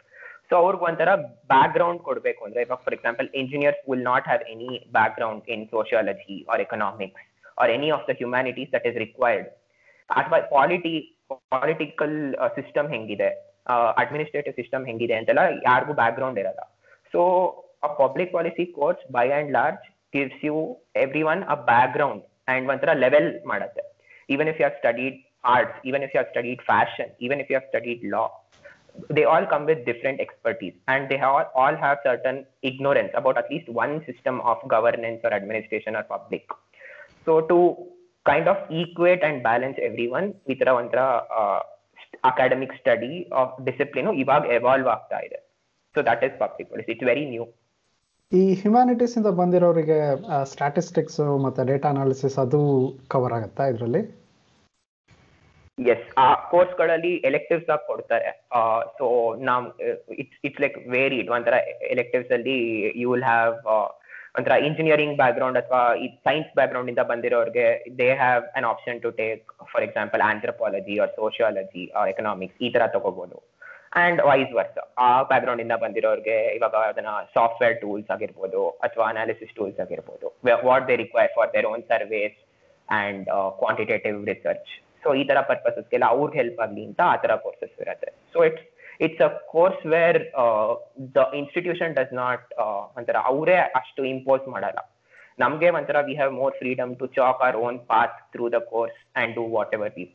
so 0.50 0.56
ಅವ್ರಿಗೆ 0.64 0.84
ಒಂಥರ 0.90 1.10
ಬ್ಯಾಕ್ 1.52 1.74
ಗ್ರೌಂಡ್ 1.76 2.02
ಕೊಡಬೇಕು 2.08 2.42
ಅಂದ್ರೆ, 2.48 2.62
ಇವಾಗ 2.66 2.80
for 2.86 2.96
example 2.98 3.28
engineers 3.42 3.82
will 3.90 4.06
not 4.12 4.26
have 4.30 4.44
any 4.54 4.72
background 5.20 5.46
in 5.54 5.64
sociology 5.76 6.38
or 6.54 6.62
economics 6.66 7.24
or 7.62 7.72
any 7.76 7.90
of 7.96 8.06
the 8.10 8.14
humanities 8.22 8.70
that 8.76 8.88
is 8.90 8.98
required 9.06 9.50
ಅಥವಾ 10.10 10.40
polity 10.58 10.94
political 11.56 12.18
system 12.58 12.90
ಹೆಂಗಿದೆ 12.96 13.30
administrative 14.02 14.56
system 14.60 14.86
ಹೆಂಗಿದೆ 14.90 15.16
ಅಂತೆಲ್ಲ 15.20 15.44
ಯಾರಿಗೂ 15.70 15.94
ಬ್ಯಾಕ್ 16.02 16.16
ಗ್ರೌಂಡ್ 16.20 16.40
ಇರಲ್ಲ. 16.44 16.62
So 17.14 17.22
a 17.88 17.90
public 18.04 18.32
policy 18.38 18.64
course 18.78 19.04
by 19.16 19.26
and 19.38 19.52
large 19.58 19.86
gives 20.16 20.42
you 20.48 20.56
everyone 21.34 21.42
a 21.56 21.58
background 21.98 22.24
and 22.54 22.68
ಒಂಥರ 22.74 22.94
level 23.06 23.30
ಮಾಡುತ್ತೆ. 23.52 23.84
Even 24.34 24.50
if 24.52 24.60
you 24.60 24.66
have 24.66 24.78
studied 24.82 25.18
arts 25.44 25.78
even 25.84 26.02
if 26.06 26.10
you 26.14 26.20
have 26.22 26.32
studied 26.32 26.60
fashion, 26.64 27.08
even 27.20 27.38
if 27.42 27.48
you 27.50 27.56
have 27.56 27.68
studied 27.70 28.02
law, 28.14 28.28
they 29.10 29.24
all 29.24 29.46
come 29.46 29.66
with 29.66 29.80
different 29.86 30.20
expertise 30.20 30.76
and 30.88 31.02
they 31.10 31.20
all, 31.22 31.46
all 31.56 31.76
have 31.76 31.98
certain 32.04 32.38
ignorance 32.62 33.14
about 33.14 33.38
at 33.38 33.48
least 33.52 33.68
one 33.84 33.94
system 34.06 34.36
of 34.42 34.58
governance 34.68 35.22
or 35.24 35.32
administration 35.34 35.96
or 35.96 36.04
public 36.16 36.44
so 37.26 37.34
to 37.42 37.58
kind 38.26 38.48
of 38.48 38.58
equate 38.82 39.24
and 39.24 39.38
balance 39.44 39.78
everyone 39.90 40.28
ತರ 40.62 40.70
ಒಂಥರ 40.80 41.00
academic 42.30 42.76
study 42.82 43.14
of 43.42 43.54
discipline 43.70 44.10
ಇವಾಗ 44.24 44.52
evolve 44.60 44.90
ಆಗ್ತಾ 44.96 45.20
ಇದೆ 45.28 45.40
so 45.96 46.02
that 46.10 46.24
is 46.28 46.36
public 46.44 46.70
policy 46.74 46.92
it's 46.96 47.08
very 47.12 47.26
new 47.34 47.46
ಈ 48.32 48.42
humanities 48.62 49.16
ಇಂದ 49.20 49.30
ಬಂದಿರೋರಿಗೆ 49.40 50.00
statistics 50.52 51.22
ಮತ್ತೆ 51.46 51.64
data 51.72 51.88
analysis 51.96 52.38
ಅದು 52.44 52.60
ಕವರ್ 53.14 53.34
ಆಗುತ್ತಾ 53.38 53.66
ಇದರಲ್ಲಿ 53.72 54.02
ಎಸ್ 55.94 56.08
ಆ 56.24 56.28
ಕೋರ್ಸ್ಗಳಲ್ಲಿ 56.52 57.12
ಎಲೆಕ್ಟಿವ್ಸ್ 57.30 57.70
ಆಗಿ 57.74 57.86
ಕೊಡ್ತಾರೆ. 57.90 58.30
ಸೊ 59.00 59.06
ನಾವು 59.50 59.66
ಇಟ್ಸ್ 60.22 60.40
ಇಟ್ಸ್ 60.48 60.62
ಲೈಕ್ 60.64 60.78
ವೇರಿಡ್ 60.96 61.30
ಒಂಥರ 61.36 61.58
ಎಲೆಕ್ಟಿವ್ಸ್ 61.96 62.32
ಅಲ್ಲಿ 62.38 62.58
ಯು 63.02 63.10
ವಿಲ್ 63.14 63.28
ಹ್ಯಾವ್ 63.32 63.56
ಒಂಥರ 64.38 64.56
ಇಂಜಿನಿಯರಿಂಗ್ 64.68 65.16
ಬ್ಯಾಕ್ 65.22 65.36
ಗ್ರೌಂಡ್ 65.38 65.60
ಅಥವಾ 65.62 65.82
ಸೈನ್ಸ್ 66.28 66.52
ಬ್ಯಾಕ್ 66.58 66.70
ಗ್ರೌಂಡ್ 66.74 66.92
ಇಂದ 66.94 67.04
ಬಂದಿರೋರಿಗೆ 67.12 67.66
they 68.02 68.10
have 68.24 68.44
an 68.58 68.68
option 68.74 69.00
to 69.06 69.10
take 69.22 69.42
for 69.72 69.86
example 69.88 70.22
anthropology 70.28 70.96
or 71.06 71.12
sociology 71.22 71.84
or 72.02 72.12
economics 72.14 72.60
ಈ 72.68 72.70
ತರ 72.76 72.86
ತಗೋಬಹುದು 72.98 73.40
ಅಂಡ್ 74.04 74.20
ವೈಸ್ 74.30 74.54
ವರ್ಸ್ 74.60 74.78
ಆ 75.06 75.08
ಬ್ಯಾಕ್ 75.32 75.44
ಗ್ರೌಂಡ್ 75.46 75.64
ಇಂದ 75.66 75.76
ಬಂದಿರೋರಿಗೆ 75.82 76.38
ಇವಾಗ 76.58 76.76
ಅದನ್ನ 76.92 77.14
ಸಾಫ್ಟ್ವೇರ್ 77.38 77.76
ಟೂಲ್ಸ್ 77.82 78.12
ಆಗಿರ್ಬೋದು 78.16 78.62
ಅಥವಾ 78.88 79.06
ಅನಾಲಿಸಿಸ್ 79.14 79.52
ಟೂಲ್ಸ್ 79.58 79.82
ಆಗಿರ್ಬೋದು. 79.86 80.28
What 80.70 80.88
they 80.92 80.98
require 81.04 81.34
for 81.38 81.52
their 81.58 81.68
own 81.74 81.84
surveys 81.92 82.38
and 82.90 83.26
quantitative 83.64 84.20
research 84.32 84.72
so 85.04 85.10
ಈ 85.22 85.24
ತರ 85.30 85.40
ಪರ್ಪಸಸ್ಗೆಲ್ಲ 85.52 86.08
ಅವ್ರಿಗೆ 86.16 86.40
ಹೆಲ್ಪ್ 86.42 86.60
ಆಗಲಿ 86.66 86.84
ಅಂತ 86.90 87.02
ಆ 87.14 87.16
ತರ 87.24 87.36
ಕೋರ್ಸಸ್ 87.46 87.76
ಇರುತ್ತೆ. 87.86 88.10
So 88.34 88.40
it's 88.50 88.66
it's 89.06 89.24
a 89.28 89.32
course 89.54 89.84
where 89.94 90.20
the 91.18 91.28
institution 91.42 91.94
does 92.00 92.14
not 92.24 92.48
ಒಂಥರ 92.98 93.20
ಅವರೇ 93.32 93.58
ಅಷ್ಟು 93.82 94.02
ಇಂಪೋಸ್ 94.14 94.46
ಮಾಡಲ್ಲ. 94.56 94.80
ನಮ್ಗೆ 95.44 95.70
ಒಂಥರ 95.80 95.98
we 96.08 96.16
have 96.20 96.34
more 96.42 96.54
freedom 96.62 96.92
to 97.02 97.06
choose 97.18 97.40
our 97.46 97.58
own 97.68 97.80
path 97.92 98.18
through 98.34 98.48
the 98.56 98.60
course 98.74 99.00
and 99.22 99.34
do 99.40 99.46
whatever 99.78 99.94
we 99.98 100.06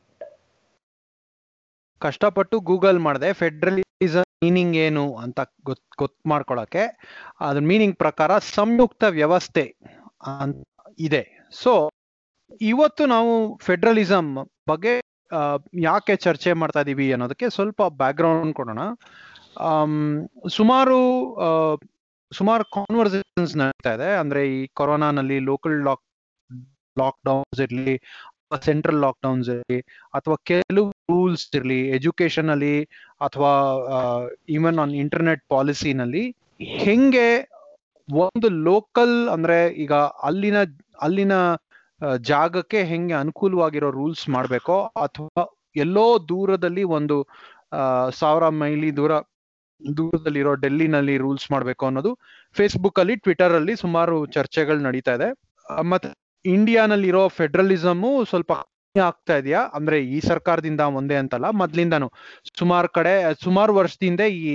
ಕಷ್ಟಪಟ್ಟು 2.02 2.56
ಗೂಗಲ್ 2.70 2.98
ಮಾಡಿದೆ 3.04 3.28
ಫೆಡ್ರಲಿಸಮ್ 3.42 4.30
ಮೀನಿಂಗ್ 4.44 4.74
ಏನು 4.86 5.04
ಅಂತ 5.24 5.40
ಗೊತ್ 5.68 5.82
ಗೊತ್ತು 6.00 6.22
ಮಾಡ್ಕೊಳಕ್ಕೆ 6.32 6.82
ಅದ್ರ 7.46 7.62
ಮೀನಿಂಗ್ 7.70 7.96
ಪ್ರಕಾರ 8.02 8.32
ಸಂಯುಕ್ತ 8.56 9.04
ವ್ಯವಸ್ಥೆ 9.18 9.64
ಇದೆ. 11.06 11.22
ಸೊ 11.62 11.72
ಇವತ್ತು 12.70 13.02
ನಾವು 13.14 13.32
ಫೆಡ್ರಲಿಸಮ್ 13.66 14.30
ಬಗ್ಗೆ 14.66 14.92
ಯಾಕೆ 15.88 16.14
ಚರ್ಚೆ 16.26 16.50
ಮಾಡ್ತಾ 16.60 16.80
ಇದ್ದೀವಿ 16.84 17.06
ಅನ್ನೋದಕ್ಕೆ 17.14 17.46
ಸ್ವಲ್ಪ 17.56 17.82
ಬ್ಯಾಕ್ 18.00 18.18
ಗ್ರೌಂಡ್ 18.20 18.54
ಕೊಡೋಣ 18.58 18.82
ಸುಮಾರು 20.58 20.98
ಸುಮಾರು 22.32 22.64
ಕಾನ್ವರ್ಸೇಷನ್ಸ್ 22.76 23.52
ನಡೀತಾ 23.60 23.92
ಇದೆ. 23.96 24.08
ಅಂದ್ರೆ 24.20 24.40
ಈ 24.54 24.58
ಕೊರೋನಾನಲ್ಲಿ 24.78 25.36
ಲೋಕಲ್ 25.50 25.76
ಲಾಕ್ 25.88 26.02
ಲಾಕ್ 26.96 27.18
ಡೌನ್ಸ್ 27.28 27.60
ಇರಲಿ 27.66 27.94
ಸೆಂಟ್ರಲ್ 28.66 29.00
ಲಾಕ್ 29.04 29.18
ಡೌನ್ಸ್ 29.26 29.48
ಇರಲಿ, 29.54 29.78
ಅಥವಾ 30.16 30.36
ಕೆಲವು 30.50 30.88
ರೂಲ್ಸ್ 31.10 31.44
ಇರಲಿ 31.58 31.78
ಎಜುಕೇಶನ್ 31.98 32.50
ಅಲ್ಲಿ, 32.54 32.74
ಅಥವಾ 33.26 33.52
ಈವನ್ 34.56 34.78
ಆನ್ 34.84 34.94
ಇಂಟರ್ನೆಟ್ 35.02 35.42
ಪಾಲಿಸಿನಲ್ಲಿ 35.54 36.24
ಹೆಂಗೆ 36.82 37.28
ಒಂದು 38.08 38.48
ಲೋಕಲ್ 38.68 39.16
ಅಂದ್ರೆ 39.28 39.58
ಈಗ 39.84 39.94
ಅಲ್ಲಿನ 40.28 40.58
ಅಲ್ಲಿನ 41.06 41.34
ಜಾಗಕ್ಕೆ 42.20 42.80
ಹೆಂಗೆ 42.84 43.14
ಅನುಕೂಲವಾಗಿರೋ 43.14 43.90
ರೂಲ್ಸ್ 43.90 44.24
ಮಾಡಬೇಕೋ 44.28 44.76
ಅಥವಾ 44.96 45.44
ಎಲ್ಲೋ 45.76 46.06
ದೂರದಲ್ಲಿ 46.28 46.84
ಒಂದು 46.98 47.16
ಸಾವಿರ 48.10 48.44
ಮೈಲಿ 48.60 48.90
ದೂರ, 48.96 49.12
ದೂರದಲ್ಲಿರೋ 49.80 50.52
ಡೆಲ್ಲಿನಲ್ಲಿ 50.54 51.16
ರೂಲ್ಸ್ 51.16 51.50
ಮಾಡಬೇಕು 51.52 51.86
ಅನ್ನೋದು 51.86 52.12
ಫೇಸ್ಬುಕ್ 52.56 52.98
ಅಲ್ಲಿ 52.98 53.16
ಟ್ವಿಟರ್ 53.16 53.52
ಅಲ್ಲಿ 53.52 53.74
ಸುಮಾರು 53.76 54.16
ಚರ್ಚೆಗಳು 54.26 54.80
ನಡೀತಾ 54.80 55.14
ಇದೆ. 55.14 55.28
ಮತ್ತೆ 55.92 56.08
ಇಂಡಿಯಾನಲ್ಲಿರೋ 56.44 57.22
ಫೆಡರಲಿಸಮ್ 57.28 58.06
ಸ್ವಲ್ಪ 58.28 58.52
ಆಗ್ತಾ 58.94 59.34
ಇದೆಯಾ? 59.36 59.62
ಅಂದ್ರೆ 59.74 59.96
ಈ 60.06 60.18
ಸರ್ಕಾರದಿಂದ 60.20 60.82
ಒಂದೇ 60.98 61.14
ಅಂತಲ್ಲ, 61.14 61.50
ಮೊದ್ಲಿಂದಾನು. 61.50 62.08
ಸುಮಾರು 62.58 62.88
ಕಡೆ, 62.88 63.12
ಸುಮಾರು 63.44 63.72
ವರ್ಷದಿಂದ 63.74 64.22
ಈ 64.44 64.52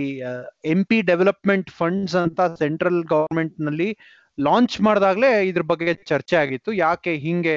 ಎಂ 0.65 0.81
ಪಿ 0.86 0.98
ಡೆವಲಪ್ಮೆಂಟ್ 1.01 1.69
ಫಂಡ್ಸ್ 1.71 2.15
ಅಂತ 2.15 2.41
ಸೆಂಟ್ರಲ್ 2.60 3.00
ಗವರ್ಮೆಂಟ್ನಲ್ಲಿ 3.03 3.89
ಲಾಂಚ್ 4.38 4.76
ಮಾಡಿದಾಗ್ಲೇ 4.82 5.30
ಇದ್ರ 5.50 5.64
ಬಗ್ಗೆ 5.72 5.94
ಚರ್ಚೆ 6.12 6.36
ಆಗಿತ್ತು. 6.42 6.70
ಯಾಕೆ 6.84 7.14
ಹಿಂಗೆ 7.26 7.56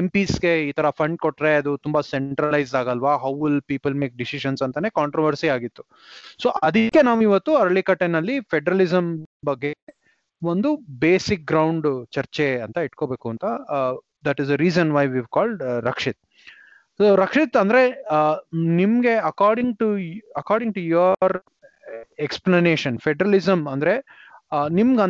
ಎಂ 0.00 0.06
ಪಿಸ್ಗೆ 0.08 0.52
ಈ 0.68 0.70
ತರ 0.72 0.90
ಫಂಡ್ 1.00 1.18
ಕೊಟ್ರೆ 1.18 1.52
ಅದು 1.56 1.72
ತುಂಬಾ 1.76 2.00
ಸೆಂಟ್ರಲೈಸ್ 2.12 2.72
ಆಗಲ್ವಾ? 2.80 3.12
How 3.24 3.32
will 3.42 3.60
people 3.72 3.94
make 4.02 4.14
decisions 4.16 4.62
ಅಂತಾನೆ 4.62 4.90
ಕಾಂಟ್ರವರ್ಸಿ 4.90 5.48
ಆಗಿತ್ತು. 5.48 5.84
ಸೊ 6.42 6.48
ಅದಕ್ಕೆ 6.68 7.02
ನಾವು 7.02 7.22
ಇವತ್ತು 7.22 7.54
ಅರಳಿಕಟ್ಟೆನಲ್ಲಿ 7.56 8.36
ಫೆಡರಲಿಸಂ 8.40 9.08
ಬಗ್ಗೆ 9.44 9.72
ಒಂದು 10.42 10.70
ಬೇಸಿಕ್ 10.98 11.44
ಗ್ರೌಂಡ್ 11.44 11.88
ಚರ್ಚೆ 12.12 12.46
ಅಂತ 12.60 12.78
ಇಟ್ಕೋಬೇಕು 12.78 13.26
ಅಂತ 13.30 13.44
that 14.26 14.40
is 14.40 14.50
a 14.50 14.56
reason 14.56 14.90
why 14.92 15.04
we've 15.06 15.28
called 15.32 15.62
Rakshit 15.90 16.20
so 17.00 17.04
Rakshit 17.14 17.56
ಅಂದ್ರೆ 17.56 17.82
ನಿಮ್ಗೆ 18.80 19.14
according 19.30 19.74
to 19.78 19.86
according 20.36 20.74
to 20.74 20.82
your 20.94 21.36
explanation 22.18 22.96
federalism 22.98 23.60
ಅಂದ್ರೆ 23.68 23.94
ನಿಮ್ಗೆ 24.70 25.02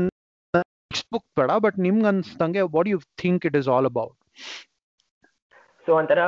ಟೆಕ್ಸ್ಟ್ 0.93 1.13
ಬುಕ್ 1.15 1.29
ಬೇಡ 1.41 1.53
ಬಟ್ 1.65 1.77
ನಿಮ್ಗೆ 1.87 2.09
ಅನ್ಸ್ದಂಗೆ 2.13 2.63
what 2.77 2.89
you 2.93 2.99
think 3.23 3.43
it 3.49 3.57
is 3.61 3.69
all 3.75 3.89
about 3.93 4.17
so 5.87 5.93
ಒಂಥರ, 6.01 6.21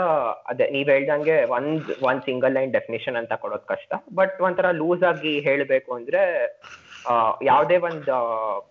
ಅದೇ, 0.50 0.64
ನೀವ್ 0.74 0.88
ಹೇಳ್ದಂಗೆ 0.92 1.34
ಒಂದ್ 1.56 1.90
ಒಂದ್ 2.02 2.22
ಸಿಂಗಲ್ 2.28 2.54
ಲೈನ್ 2.56 2.70
ಡೆಫಿನೇಷನ್ 2.76 3.16
ಅಂತ 3.20 3.32
ಕೊಡೋದ್ 3.42 3.66
ಕಷ್ಟ 3.72 3.92
ಬಟ್ 4.18 4.34
ಒಂಥರ 4.46 4.66
ಲೂಸ್ 4.80 5.04
ಆಗಿ 5.10 5.32
ಹೇಳ್ಬೇಕು 5.46 5.90
ಅಂದ್ರೆ 5.98 6.22
ಯಾವುದೇ 7.50 7.76
ಒಂದು 7.88 8.16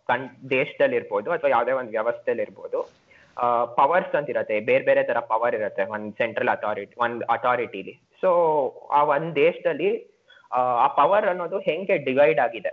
ಕನ್ 0.09 0.25
ದೇಶದಲ್ಲಿ 0.49 0.97
ಇರ್ಬೋದು 0.99 1.29
ಅಥವಾ 1.35 1.51
ಯಾವುದೇ 1.55 1.73
ಒಂದು 1.81 1.91
ವ್ಯವಸ್ಥೆಯಲ್ಲಿ 1.97 2.43
ಇರ್ಬೋದು 2.47 2.79
ಪವರ್ಸ್ 3.77 4.13
ಅಂತ 4.19 4.27
ಇರತ್ತೆ, 4.33 4.55
ಬೇರೆ 4.69 4.83
ಬೇರೆ 4.89 5.03
ತರ 5.09 5.19
ಪವರ್ 5.31 5.55
ಇರತ್ತೆ, 5.59 5.83
ಒಂದ್ 5.95 6.09
ಸೆಂಟ್ರಲ್ 6.21 6.51
ಅಥಾರಿಟಿ 6.55 6.93
ಒಂದ್ 7.05 7.23
ಅಥಾರಿಟಿಲಿ 7.35 7.93
ಸೊ 8.23 8.29
ಆ 8.97 9.01
ಒಂದ್ 9.13 9.31
ದೇಶದಲ್ಲಿ, 9.45 9.91
ಆ 10.83 10.87
ಪವರ್ 10.99 11.27
ಅನ್ನೋದು 11.31 11.59
ಹೆಂಗೆ 11.69 11.97
ಡಿವೈಡ್ 12.09 12.41
ಆಗಿದೆ? 12.47 12.71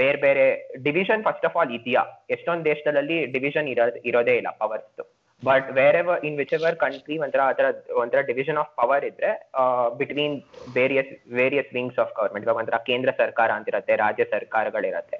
ಬೇರೆ 0.00 0.18
ಬೇರೆ 0.24 0.44
ಡಿವಿಷನ್ 0.86 1.22
ಫಸ್ಟ್ 1.26 1.46
ಆಫ್ 1.48 1.56
ಆಲ್ 1.60 1.72
ಇದೆಯಾ. 1.78 2.02
ಎಷ್ಟೊಂದು 2.34 2.64
ದೇಶದಲ್ಲಿ 2.72 3.16
ಡಿವಿಷನ್ 3.36 3.68
ಇರೋ, 3.72 3.86
ಇರೋದೇ 4.10 4.34
ಇಲ್ಲ 4.40 4.50
powers 4.62 5.02
but 5.42 5.66
wherever 6.00 6.20
in 6.28 6.36
whichever 6.56 6.76
country 6.84 7.16
ಒಂಥರ, 7.24 7.40
ಆ 7.50 7.52
ಥರ, 7.58 7.66
ಒಂಥರ 8.02 8.20
ಡಿವಿಷನ್ 8.30 8.58
ಆಫ್ 8.62 8.70
ಪವರ್ 8.80 9.04
ಇದ್ರೆ 9.10 9.30
between 10.00 10.36
various 10.76 11.12
various 11.40 11.70
wings 11.76 11.98
of 12.04 12.12
government 12.18 12.46
ಇವಾಗ 12.46 12.58
ಒಂಥರ 12.62 12.78
ಕೇಂದ್ರ 12.88 13.10
ಸರ್ಕಾರ 13.22 13.50
ಅಂತಿರತ್ತೆ, 13.58 13.94
ರಾಜ್ಯ 14.04 14.24
ಸರ್ಕಾರಗಳಿರತ್ತೆ. 14.34 15.18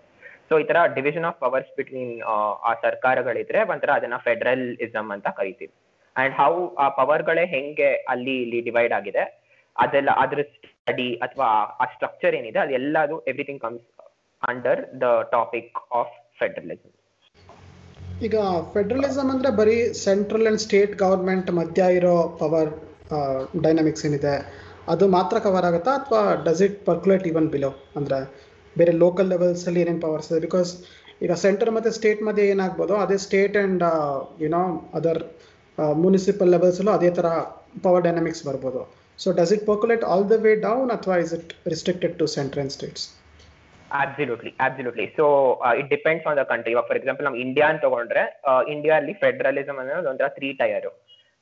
ಸೊ 0.48 0.56
ಈ 0.62 0.64
ತರ 0.70 0.80
ಡಿವಿಷನ್ 0.96 1.26
ಆಫ್ 1.30 1.38
ಪವರ್ಸ್ 1.44 1.70
ಬಿಟ್ವೀನ್ 1.78 2.14
ಆ 2.68 2.72
ಸರ್ಕಾರಗಳಿದ್ರೆ 2.86 3.60
ಒಂಥರ 3.74 3.92
ಅದನ್ನ 4.00 4.18
ಫೆಡರಲಿಸಮ್ 4.26 5.10
ಅಂತ 5.16 5.28
ಕರಿತೀವಿ. 5.38 5.72
ಅಂಡ್ 6.16 6.34
ಹೌ 6.40 6.52
ಆ 6.84 6.86
ಪವರ್ಗಳೇ 7.00 7.44
ಹೆಂಗೆ 7.54 7.90
ಅಲ್ಲಿ 8.14 8.36
ಇಲ್ಲಿ 8.44 8.60
ಡಿವೈಡ್ 8.68 8.94
ಆಗಿದೆ, 8.98 9.24
ಅದೆಲ್ಲ, 9.76 10.10
ಅದ್ರ 10.22 10.40
ಸ್ಟಡಿ 10.54 11.08
ಅಥವಾ 11.26 11.48
ಆ 11.82 11.86
ಸ್ಟ್ರಕ್ಚರ್ 11.94 12.36
ಏನಿದೆ 12.38 12.60
ಅದೆಲ್ಲದು 12.64 13.16
everything 13.32 13.62
comes 13.66 13.86
under 14.42 14.80
the 15.02 15.06
topic 15.34 15.78
of 16.00 16.14
federalism 16.40 16.94
ಈಗ 18.26 18.36
ಫೆಡರಲಿಸಮ್ 18.74 19.30
ಅಂದ್ರೆ 19.34 19.50
ಬರೀ 19.60 19.76
ಸೆಂಟ್ರಲ್ 20.04 20.48
ಅಂಡ್ 20.50 20.60
ಸ್ಟೇಟ್ 20.66 20.92
ಗವರ್ಮೆಂಟ್ 21.02 21.50
ಮಧ್ಯ 21.58 21.82
ಇರೋ 21.98 22.14
ಪವರ್ 22.40 22.70
ಡೈನಾಮಿಕ್ಸ್ 23.64 24.04
ಏನಿದೆ, 24.08 24.34
ಅದು 24.92 25.04
ಮಾತ್ರ 25.16 25.36
ಕವರ್ 25.46 25.66
ಆಗುತ್ತಾ 25.68 25.92
ಅಥವಾ 26.00 26.22
does 26.46 26.62
it 26.66 26.78
percolate 26.88 27.26
even 27.30 27.48
below 27.54 27.70
ಅಂದ್ರೆ 27.98 28.18
ಬೇರೆ 28.76 28.92
ಲೋಕಲ್ 29.04 29.30
ಲೆವೆಲ್ಸ್ 29.34 29.62
ಅಲ್ಲಿ 29.68 29.80
ಏನೇನು 29.84 30.02
ಪವರ್ಸ್ 30.06 30.28
ಇದೆ? 30.30 30.40
ಬಿಕಾಸ್ 30.46 30.70
ಈಗ 31.24 31.32
ಸೆಂಟರ್ 31.44 31.70
ಮತ್ತೆ 31.76 31.90
ಸ್ಟೇಟ್ 31.98 32.20
ಮಧ್ಯೆ 32.28 32.44
ಏನಾಗ್ಬೋದು, 32.54 32.94
ಅದೇ 33.04 33.16
state 33.26 33.56
and 33.62 33.84
you know 34.44 34.62
other 34.98 35.20
municipal 36.04 36.50
ಲೆವೆಲ್ಸಲ್ಲೂ 36.56 36.92
ಅದೇ 36.98 37.10
ಥರ 37.18 37.28
ಪವರ್ 37.86 38.04
ಡೈನಾಮಿಕ್ಸ್ 38.08 38.42
ಬರ್ಬೋದು. 38.48 38.82
So 39.18 39.30
does 39.38 39.52
it 39.56 39.64
percolate 39.70 40.04
all 40.12 40.26
the 40.32 40.36
way 40.46 40.52
down 40.68 40.90
ಅಥವಾ 40.96 41.16
is 41.24 41.34
it 41.38 41.52
restricted 41.72 42.14
to 42.20 42.26
centre 42.36 42.60
and 42.64 42.74
states 42.76 43.06
absolutely 44.02 44.52
absolutely 44.66 45.06
so 45.18 45.24
it 45.80 45.88
depends 45.96 46.26
on 46.30 46.38
the 46.40 46.44
country 46.52 46.72
ಇವಾಗ 46.74 46.86
for 46.88 46.98
example 47.00 47.26
ನಾವು 47.28 47.38
India 47.44 47.66
ಅಂತ 47.72 47.82
ತಗೊಂಡ್ರೆ 47.86 48.24
India 48.74 48.94
ಅಲ್ಲಿ 49.00 49.14
federalism 49.24 49.78
ಅನ್ನೋದು 49.82 50.10
ಒಂಥರ 50.12 50.28
three 50.38 50.50
tier 50.62 50.88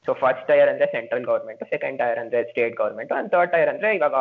so 0.07 0.13
first 0.23 0.45
tier 0.51 0.69
ಅಂದ್ರೆ 0.73 0.87
central 0.97 1.25
government 1.31 1.63
second 1.73 1.99
tier 2.03 2.21
ಅಂದ್ರೆ 2.25 2.41
state 2.51 2.77
government 2.83 3.13
and 3.17 3.31
third 3.35 3.53
tier 3.55 3.71
ಅಂದ್ರೆ 3.73 3.91
ಇವಾಗ 3.99 4.17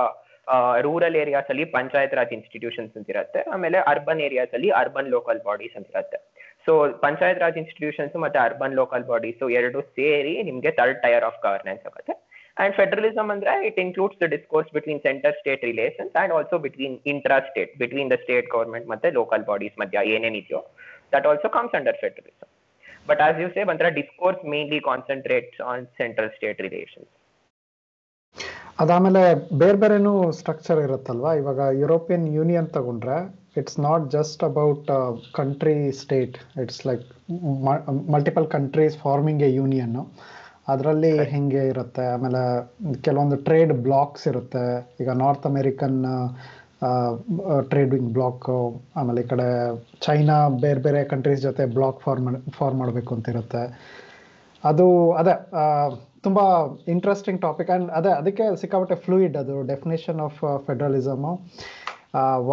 ರೂರಲ್ 0.86 1.16
ಏರಿಯಾಸ್ 1.22 1.48
ಅಲ್ಲಿ 1.52 1.66
ಪಂಚಾಯತ್ 1.76 2.16
ರಾಜ್ 2.18 2.34
ಇನ್ಸ್ಟಿಟ್ಯೂಷನ್ಸ್ 2.38 2.94
ಅಂತ 2.98 3.08
ಇರುತ್ತೆ. 3.14 3.42
ಆಮೇಲೆ 3.54 3.78
ಅರ್ಬನ್ 3.92 4.22
ಏರಿಯಾಸ್ 4.26 4.52
ಅಲ್ಲಿ 4.58 4.70
ಅರ್ಬನ್ 4.82 5.10
ಲೋಕಲ್ 5.14 5.40
ಬಾಡೀಸ್ 5.48 5.76
ಅಂತ 5.80 5.88
ಇರುತ್ತೆ. 5.94 6.18
ಸೊ 6.66 6.72
ಪಂಚಾಯತ್ 7.06 7.40
ರಾಜ್ 7.46 7.58
ಇನ್ಸ್ಟಿಟ್ಯೂಷನ್ಸ್ 7.62 8.16
ಮತ್ತೆ 8.24 8.40
ಅರ್ಬನ್ 8.48 8.76
ಲೋಕಲ್ 8.82 9.06
ಬಾಡೀಸ್ 9.12 9.42
ಎರಡು 9.60 9.80
ಸೇರಿ 9.98 10.36
ನಿಮ್ಗೆ 10.50 10.72
ಥರ್ಡ್ 10.80 11.00
ಟೈರ್ 11.06 11.26
ಆಫ್ 11.30 11.40
ಗವರ್ನೆನ್ಸ್ 11.46 11.84
ಆಗುತ್ತೆ. 11.90 12.14
ಅಂದ್ರೆ 12.58 13.54
it 13.68 13.80
includes 13.84 14.20
the 14.22 14.28
discourse 14.34 14.70
between 14.76 15.02
centre 15.08 15.36
state 15.40 15.64
relations 15.70 16.16
and 16.22 16.34
also 16.38 16.58
between 16.66 16.98
intra 17.14 17.38
state 17.50 17.72
between 17.82 18.12
the 18.14 18.18
state 18.24 18.48
government 18.56 18.88
ಮತ್ತೆ 18.94 19.10
ಲೋಕಲ್ 19.20 19.46
ಬಾಡಿಸ್ 19.50 19.78
ಮಧ್ಯ 19.84 20.04
ಏನೇನಿದೆಯೋ 20.16 20.62
that 21.16 21.28
also 21.32 21.50
comes 21.56 21.74
under 21.80 21.96
federalism. 22.04 22.48
But 23.10 23.22
as 23.22 23.40
you 23.42 23.48
say, 23.56 23.64
ಒಂಥರ 23.72 23.90
discourse 23.98 24.42
mainly 24.54 24.80
concentrates 24.88 25.58
on 25.72 25.86
central 26.02 26.32
state 26.38 26.62
relations. 26.68 27.08
ಅದಾದ್ಮೇಲೆ 28.80 29.22
ಬೇರೆ 29.60 29.78
ಬೇರೆನೂ 29.82 30.14
structure 30.40 30.80
ಇರುತ್ತಲ್ವಾ 30.86 31.32
ಇವಾಗ 31.40 31.60
European 31.82 32.26
union 32.38 32.68
ತಗೊಂಡ್ರೆ 32.76 33.18
it's 33.60 33.78
not 33.86 34.06
just 34.16 34.42
about 34.48 34.90
country 35.38 35.76
state 36.02 36.36
it's 36.64 36.82
like 36.90 37.06
multiple 38.16 38.48
countries 38.56 38.98
forming 39.06 39.44
a 39.48 39.52
union 39.60 39.96
ಅದರಲ್ಲಿ 40.74 41.12
ಹೆಂಗೆ 41.34 41.64
ಇರುತ್ತೆ? 41.72 42.06
ಆಮೇಲೆ 42.14 42.42
ಕೆಲವೊಂದು 43.06 43.38
ಟ್ರೇಡ್ 43.48 43.74
ಬ್ಲಾಕ್ಸ್ 43.88 44.26
ಇರುತ್ತೆ. 44.32 44.66
ಈಗ 45.02 45.10
ನಾರ್ತ್ 45.24 45.46
ಅಮೇರಿಕನ್ 45.52 46.00
ಟ್ರೇಡಿಂಗ್ 47.72 48.10
ಬ್ಲಾಕ್ 48.16 48.48
ಆಮೇಲೆ 49.00 49.20
ಈ 49.26 49.28
ಕಡೆ 49.34 49.48
ಚೈನಾ 50.06 50.38
ಬೇರೆ 50.66 50.82
ಬೇರೆ 50.88 51.02
ಕಂಟ್ರೀಸ್ 51.14 51.42
ಜೊತೆ 51.48 51.64
ಬ್ಲಾಕ್ 51.78 52.02
ಫಾರ್ಮ್ 52.06 52.28
ಫಾರ್ಮ್ 52.58 52.80
ಮಾಡಬೇಕು 52.84 53.12
ಅಂತ 53.18 53.28
ಇರುತ್ತೆ. 53.36 53.64
ಅದು 54.64 54.86
ಅದೇ 55.22 55.34
ತುಂಬ 56.26 56.40
ಇಂಟ್ರೆಸ್ಟಿಂಗ್ 56.94 57.40
ಟಾಪಿಕ್ 57.46 57.72
ಆ್ಯಂಡ್ 57.72 57.90
ಅದೇ 57.98 58.12
ಅದಕ್ಕೆ 58.20 58.46
ಸಿಕ್ಕಾಪಟ್ಟೆ 58.62 58.96
ಫ್ಲೂಯಿಡ್ 59.06 59.36
ಅದು 59.42 59.56
ಡೆಫಿನೇಷನ್ 59.72 60.22
ಆಫ್ 60.28 60.40
ಫೆಡರಲಿಸಮು 60.68 61.34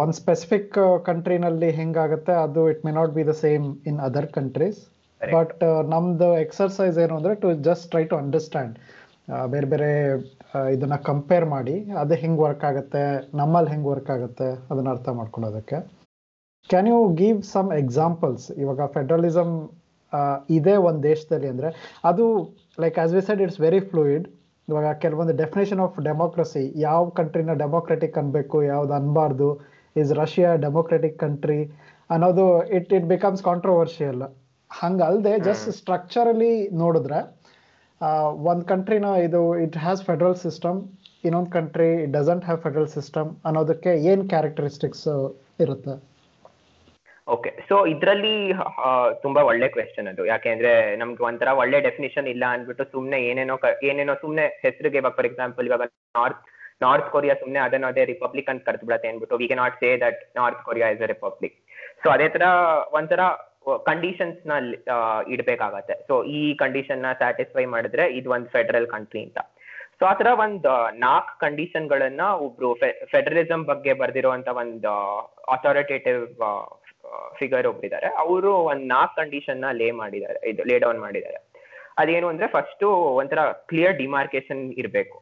ಒಂದು 0.01 0.15
ಸ್ಪೆಸಿಫಿಕ್ 0.21 0.77
ಕಂಟ್ರಿನಲ್ಲಿ 1.09 1.69
ಹೆಂಗಾಗುತ್ತೆ 1.79 2.33
ಅದು 2.45 2.63
it 2.71 2.81
may 2.87 2.91
not 2.99 3.13
be 3.17 3.23
the 3.29 3.33
same 3.45 3.65
in 3.89 3.99
other 4.07 4.29
countries 4.37 4.81
but 5.35 5.63
ನಮ್ದು 5.93 6.27
ಎಕ್ಸರ್ಸೈಸ್ 6.43 6.97
ಏನು 7.03 7.13
ಅಂದರೆ 7.19 7.33
to 7.43 7.49
just 7.67 7.85
try 7.91 8.03
to 8.11 8.17
understand 8.23 8.73
ಬೇರೆ 9.53 9.67
ಬೇರೆ 9.73 9.89
ಇದನ್ನ 10.75 10.95
ಕಂಪೇರ್ 11.09 11.45
ಮಾಡಿ. 11.53 11.75
ಅದು 12.01 12.13
ಹೆಂಗೆ 12.23 12.41
ವರ್ಕ್ 12.45 12.63
ಆಗುತ್ತೆ? 12.69 13.03
ನಮ್ಮಲ್ಲಿ 13.41 13.69
ಹೆಂಗೆ 13.73 13.89
ವರ್ಕ್ 13.93 14.09
ಆಗುತ್ತೆ? 14.15 14.47
ಅದನ್ನ 14.71 14.89
ಅರ್ಥ 14.95 15.09
ಮಾಡ್ಕೊಳ್ಳೋದಕ್ಕೆ. 15.19 15.77
Can 16.69 16.89
you 16.91 16.99
give 17.21 17.39
some 17.53 17.69
examples 17.83 18.45
ಇವಾಗ 18.63 18.85
ಫೆಡರಲಿಸಮ್ 18.97 19.53
ಇದೆ 20.57 20.75
ಒಂದು 20.87 21.01
ದೇಶದಲ್ಲಿ 21.09 21.47
ಅಂದರೆ 21.53 21.69
ಅದು 22.09 22.25
like 22.83 22.97
as 23.03 23.13
we 23.17 23.21
said 23.29 23.41
it's 23.45 23.59
very 23.65 23.81
fluid 23.91 24.25
ಇವಾಗ 24.67 24.89
ಕೆಲವೊಂದು 25.03 25.33
ಡೆಫಿನೇಷನ್ 25.43 25.81
ಆಫ್ 25.85 25.97
ಡೆಮೋಕ್ರಸಿ 26.09 26.63
ಯಾವ 26.87 27.01
ಕಂಟ್ರಿನ 27.19 27.53
ಡೆಮೋಕ್ರೆಟಿಕ್ 27.63 28.17
ಅನ್ಬೇಕು, 28.21 28.57
ಯಾವ್ದು 28.73 28.93
ಅನ್ಬಾರ್ದು 28.99 29.49
ಇಸ್ 29.95 30.11
ರಷ್ಯಾ 30.21 30.51
ಡೆಮೋಕ್ರೆಟಿಕ್ 30.65 31.17
ಕಂಟ್ರಿ 31.25 31.59
ಅನ್ನೋದು 32.09 32.45
ಇಟ್ 32.77 32.93
ಇಟ್ 32.97 33.07
ಬಿಕಮ್ಸ್ 33.15 33.43
ಕಾಂಟ್ರವರ್ಷಿಯಲ್ 33.49 34.21
ಹಂಗಲ್ದೆ 34.73 35.33
ಜಸ್ಟ್ 35.47 35.69
ಸ್ಟ್ರಕ್ಚರಲಿ 35.77 36.51
ನೋಡಿದ್ರೆ 36.81 37.19
ಒಂದು 38.51 38.63
ಕಂಟ್ರಿನ 38.71 39.09
ಇದು 39.25 39.41
ಇಟ್ 39.65 39.77
ಹ್ಯಾಸ್ 39.83 40.01
ಫೆಡರಲ್ 40.07 40.37
ಸಿಸ್ಟಮ್ 40.45 40.79
ಇನ್ನೊಂದು 41.27 41.51
country 41.51 41.89
it 42.03 42.13
doesn't 42.15 42.45
have 42.47 42.59
federal 42.65 42.89
system 42.95 43.29
ಅನ್ನೋದಕ್ಕೆ 43.47 43.91
ಏನ್ 44.11 44.23
ಕ್ಯಾರೆಕ್ಟರಿಸ್ಟಿಕ್ಸ್ 44.29 45.05
ಇರುತ್ತೆ? 45.65 45.93
ಓಕೆ 47.27 47.51
ಸೊ 47.69 47.75
ಇದರಲ್ಲಿ 47.91 48.33
ತುಂಬಾ 49.21 49.41
ಒಳ್ಳೆ 49.49 49.67
ಕ್ವೆಶನ್ 49.75 50.07
ಅದು. 50.11 50.23
ಯಾಕೆಂದ್ರೆ 50.31 50.71
ನಮ್ಗೆ 51.01 51.23
ಒಂಥರ 51.23 51.49
ಒಳ್ಳೆ 51.61 51.77
ಡೆಫಿನೇಷನ್ 51.87 52.27
ಇಲ್ಲ 52.33 52.45
ಅಂದ್ಬಿಟ್ಟು 52.55 52.85
ಸುಮ್ನೆ 52.93 53.19
ಏನೇನೋ 53.29 53.55
ಏನೇನೋ 53.89 54.15
ಸುಮ್ನೆ 54.23 54.45
ಹೆಸರಿಗೆ 54.65 54.99
ಇವಾಗ 55.01 55.13
ಫಾರ್ 55.19 55.29
ಎಕ್ಸಾಂಪಲ್ 55.29 55.67
ಇವಾಗ 55.69 55.85
ನಾರ್ತ್ 56.17 56.41
ನಾರ್ತ್ 56.81 57.09
ಕೊರಿಯಾ 57.15 57.35
ಸುಮ್ನೆ 57.41 57.59
ಅದನ್ನ 57.65 57.85
ಅದೇ 57.91 58.03
ರಿಪಬ್ಲಿಕ್ 58.11 58.49
ಅಂತ 58.51 58.61
ಕರೆದು 58.67 58.85
ಬಿಡತ್ತೆ 58.87 59.09
ಅಂದ್ಬಿಟ್ಟು 59.11 59.37
we 59.41 59.47
can 59.51 59.57
not 59.61 59.75
say 59.81 59.89
that 60.03 60.21
North 60.39 60.61
Korea 60.67 60.87
is 60.95 61.03
a 61.05 61.11
republic 61.13 61.55
so 62.03 62.09
ಅದೇ 62.15 62.27
ತರ 62.35 62.45
ಒಂಥರ 62.99 63.21
ಕಂಡೀಷನ್ಸ್ನ 63.89 64.53
ಇಡ್ಬೇಕಾಗತ್ತೆ. 65.33 65.95
ಸೊ 66.07 66.13
ಈ 66.37 66.41
ಕಂಡೀಷನ್ನ 66.61 67.11
ಸ್ಯಾಟಿಸ್ಫೈ 67.21 67.65
ಮಾಡಿದ್ರೆ 67.73 68.05
ಇದು 68.19 68.31
ಒಂದು 68.35 68.49
ಫೆಡರಲ್ 68.55 68.87
ಕಂಟ್ರಿ 68.93 69.21
ಅಂತ. 69.27 69.39
ಸೊ 69.99 70.03
ಆತರ 70.11 70.29
ಒಂದ್ 70.43 70.67
ನಾಲ್ಕು 71.05 71.33
ಕಂಡೀಷನ್ 71.43 71.89
ಗಳನ್ನ 71.91 72.23
ಒಬ್ರು 72.45 72.69
ಫೆಡರಲಿಸಂ 73.11 73.61
ಬಗ್ಗೆ 73.71 73.93
ಬರ್ದಿರುವಂತ 74.01 74.47
ಒಂದು 74.61 74.93
ಅಥಾರಿಟೇಟಿವ್ 75.55 76.23
ಫಿಗರ್ 77.39 77.67
ಒಬ್ರಿದ್ದಾರೆ 77.71 78.07
ಅವರು 78.23 78.51
ಒಂದ್ 78.71 78.85
ನಾಲ್ಕು 78.93 79.13
ಕಂಡೀಷನ್ನ 79.21 79.65
ಲೇ 79.81 79.87
ಮಾಡಿದ್ದಾರೆ, 80.01 80.39
ಇದು 80.51 80.63
ಲೇ 80.69 80.75
ಡೌನ್ 80.85 80.99
ಮಾಡಿದ್ದಾರೆ. 81.05 81.39
ಅದೇನು 82.01 82.27
ಅಂದ್ರೆ 82.31 82.47
ಫಸ್ಟ್ 82.55 82.83
ಒಂಥರ 83.19 83.39
ಕ್ಲಿಯರ್ 83.69 83.95
ಡಿಮಾರ್ಕೇಶನ್ 84.03 84.63
ಇರಬೇಕು. 84.81 85.17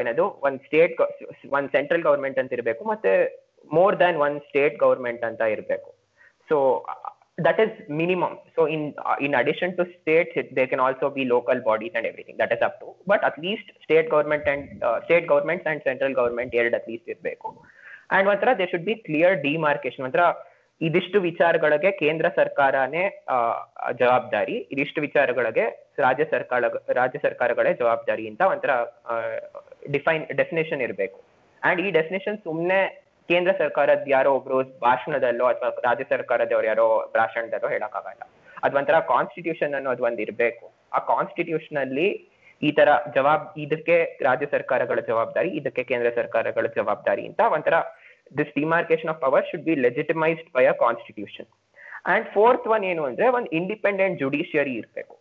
ಏನದು, 0.00 0.24
ಒಂದ್ 0.46 0.60
ಸ್ಟೇಟ್ 0.66 0.96
ಒಂದ್ 1.56 1.70
ಸೆಂಟ್ರಲ್ 1.76 2.04
ಗವರ್ಮೆಂಟ್ 2.06 2.40
ಅಂತ 2.42 2.52
ಇರಬೇಕು, 2.58 2.82
ಮತ್ತೆ 2.92 3.12
more 3.76 3.96
than 4.00 4.18
one 4.26 4.36
state 4.48 4.76
government 4.84 5.24
ಅಂತ 5.28 5.42
ಇರಬೇಕು. 5.54 5.90
So 6.48 6.56
that 7.46 7.58
is 7.60 7.70
minimum. 7.88 8.32
So 8.56 8.66
in 8.66 8.94
uh, 9.04 9.16
in 9.20 9.34
addition 9.34 9.76
to 9.78 9.86
states, 9.96 10.32
it, 10.34 10.54
there 10.54 10.66
can 10.66 10.80
also 10.80 11.10
be 11.10 11.24
local 11.24 11.60
bodies 11.60 11.92
and 11.94 12.06
everything. 12.06 12.36
That 12.38 12.52
is 12.52 12.62
up 12.62 12.80
to. 12.80 12.88
But 13.06 13.24
at 13.24 13.38
least 13.38 13.66
state 13.84 14.10
government 14.10 14.44
and 14.46 14.82
uh, 14.82 15.04
state 15.04 15.26
governments 15.26 15.64
and 15.66 15.80
central 15.84 16.14
government 16.14 16.52
ಎರಡು 16.60 16.76
at 16.76 16.86
least 16.92 17.06
ಇರಬೇಕು. 17.08 17.48
And 18.16 18.24
ಒಂಥರ 18.28 18.52
there 18.58 18.70
should 18.72 18.86
be 18.92 18.96
clear 19.08 19.32
demarcation. 19.48 20.04
ಒಂಥರ 20.08 20.24
ಇದಿಷ್ಟು 20.80 21.18
ವಿಚಾರಗಳಿಗೆ 21.20 21.90
ಕೇಂದ್ರ 21.92 22.26
ಸರ್ಕಾರನೇ 22.36 23.02
ಜವಾಬ್ದಾರಿ 23.98 24.56
ಇದಿಷ್ಟು 24.72 25.00
ವಿಚಾರಗಳಿಗೆ 25.00 25.64
ರಾಜ್ಯ 25.98 26.24
ಸರ್ಕಾರ 26.30 26.62
ರಾಜ್ಯ 27.00 27.18
ಸರ್ಕಾರಗಳೇ 27.22 27.72
ಜವಾಬ್ದಾರಿ 27.80 28.24
ಅಂತ 28.30 28.42
ಒಂಥರ 28.52 28.70
ಡಿಫೈನ್ 29.90 30.24
ಡೆಫಿನೇಷನ್ 30.40 30.82
ಇರಬೇಕು 30.82 31.18
ಅಂಡ್ 31.62 31.80
ಈ 31.86 31.90
ಡೆಫಿನೇಷನ್ 31.98 32.38
ಸುಮ್ಮನೆ 32.46 32.80
ಕೇಂದ್ರ 33.30 33.52
ಸರ್ಕಾರದ 33.62 34.04
ಯಾರೋ 34.14 34.30
ಒಬ್ರು 34.38 34.58
ಭಾಷಣದಲ್ಲೋ 34.84 35.46
ಅಥವಾ 35.52 35.68
ರಾಜ್ಯ 35.86 36.06
ಸರ್ಕಾರದವ್ರು 36.12 36.66
ಯಾರೋ 36.70 36.86
ಭಾಷಣದಲ್ಲೋ 37.16 37.68
ಹೇಳಕ್ಕಾಗಲ್ಲ. 37.74 38.22
ಅದ್ 38.64 38.74
ಒಂಥರ 38.80 38.96
ಕಾನ್ಸ್ಟಿಟ್ಯೂಷನ್ 39.14 39.74
ಅನ್ನೋದು 39.78 40.04
ಒಂದ್ 40.08 40.20
ಇರ್ಬೇಕು. 40.26 40.64
ಆ 40.96 40.98
ಕಾನ್ಸ್ಟಿಟ್ಯೂಷನ್ 41.12 41.78
ಅಲ್ಲಿ 41.84 42.08
ಈ 42.62 42.70
ತರ 42.78 42.88
ಜವಾಬ್, 43.16 43.44
ಇದಕ್ಕೆ 43.64 43.96
ರಾಜ್ಯ 44.28 44.46
ಸರ್ಕಾರಗಳ 44.54 45.00
ಜವಾಬ್ದಾರಿ, 45.10 45.50
ಇದಕ್ಕೆ 45.60 45.82
ಕೇಂದ್ರ 45.90 46.08
ಸರ್ಕಾರಗಳ 46.18 46.66
ಜವಾಬ್ದಾರಿ 46.78 47.22
ಅಂತ 47.28 47.40
ಒಂಥರ 47.56 47.76
this 48.38 48.52
demarcation 48.60 49.10
of 49.12 49.20
power 49.24 49.46
should 49.50 49.66
be 49.68 49.74
legitimised 49.86 50.50
by 50.56 50.64
a 50.72 50.74
constitution 50.84 51.48
and 52.12 52.26
fourth 52.34 52.68
one 52.74 52.84
ಏನು 52.90 53.02
ಅಂದ್ರೆ 53.10 53.26
ಒಂದು 53.38 53.50
ಇಂಡಿಪೆಂಡೆಂಟ್ 53.60 54.16
ಜುಡಿಷಿಯರಿ 54.24 54.74
ಇರ್ಬೇಕು. 54.80 55.14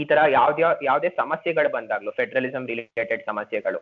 ಈ 0.00 0.04
ತರ 0.10 0.18
ಯಾವ್ದೇ 0.38 0.62
ಯಾವ್ದೇ 0.88 1.08
ಸಮಸ್ಯೆಗಳು 1.22 1.68
ಬಂದಾಗ್ಲು 1.76 2.10
ಫೆಡರಲಿಸಂ 2.18 2.64
ರಿಲೇಟೆಡ್ 2.72 3.22
ಸಮಸ್ಯೆಗಳು 3.30 3.80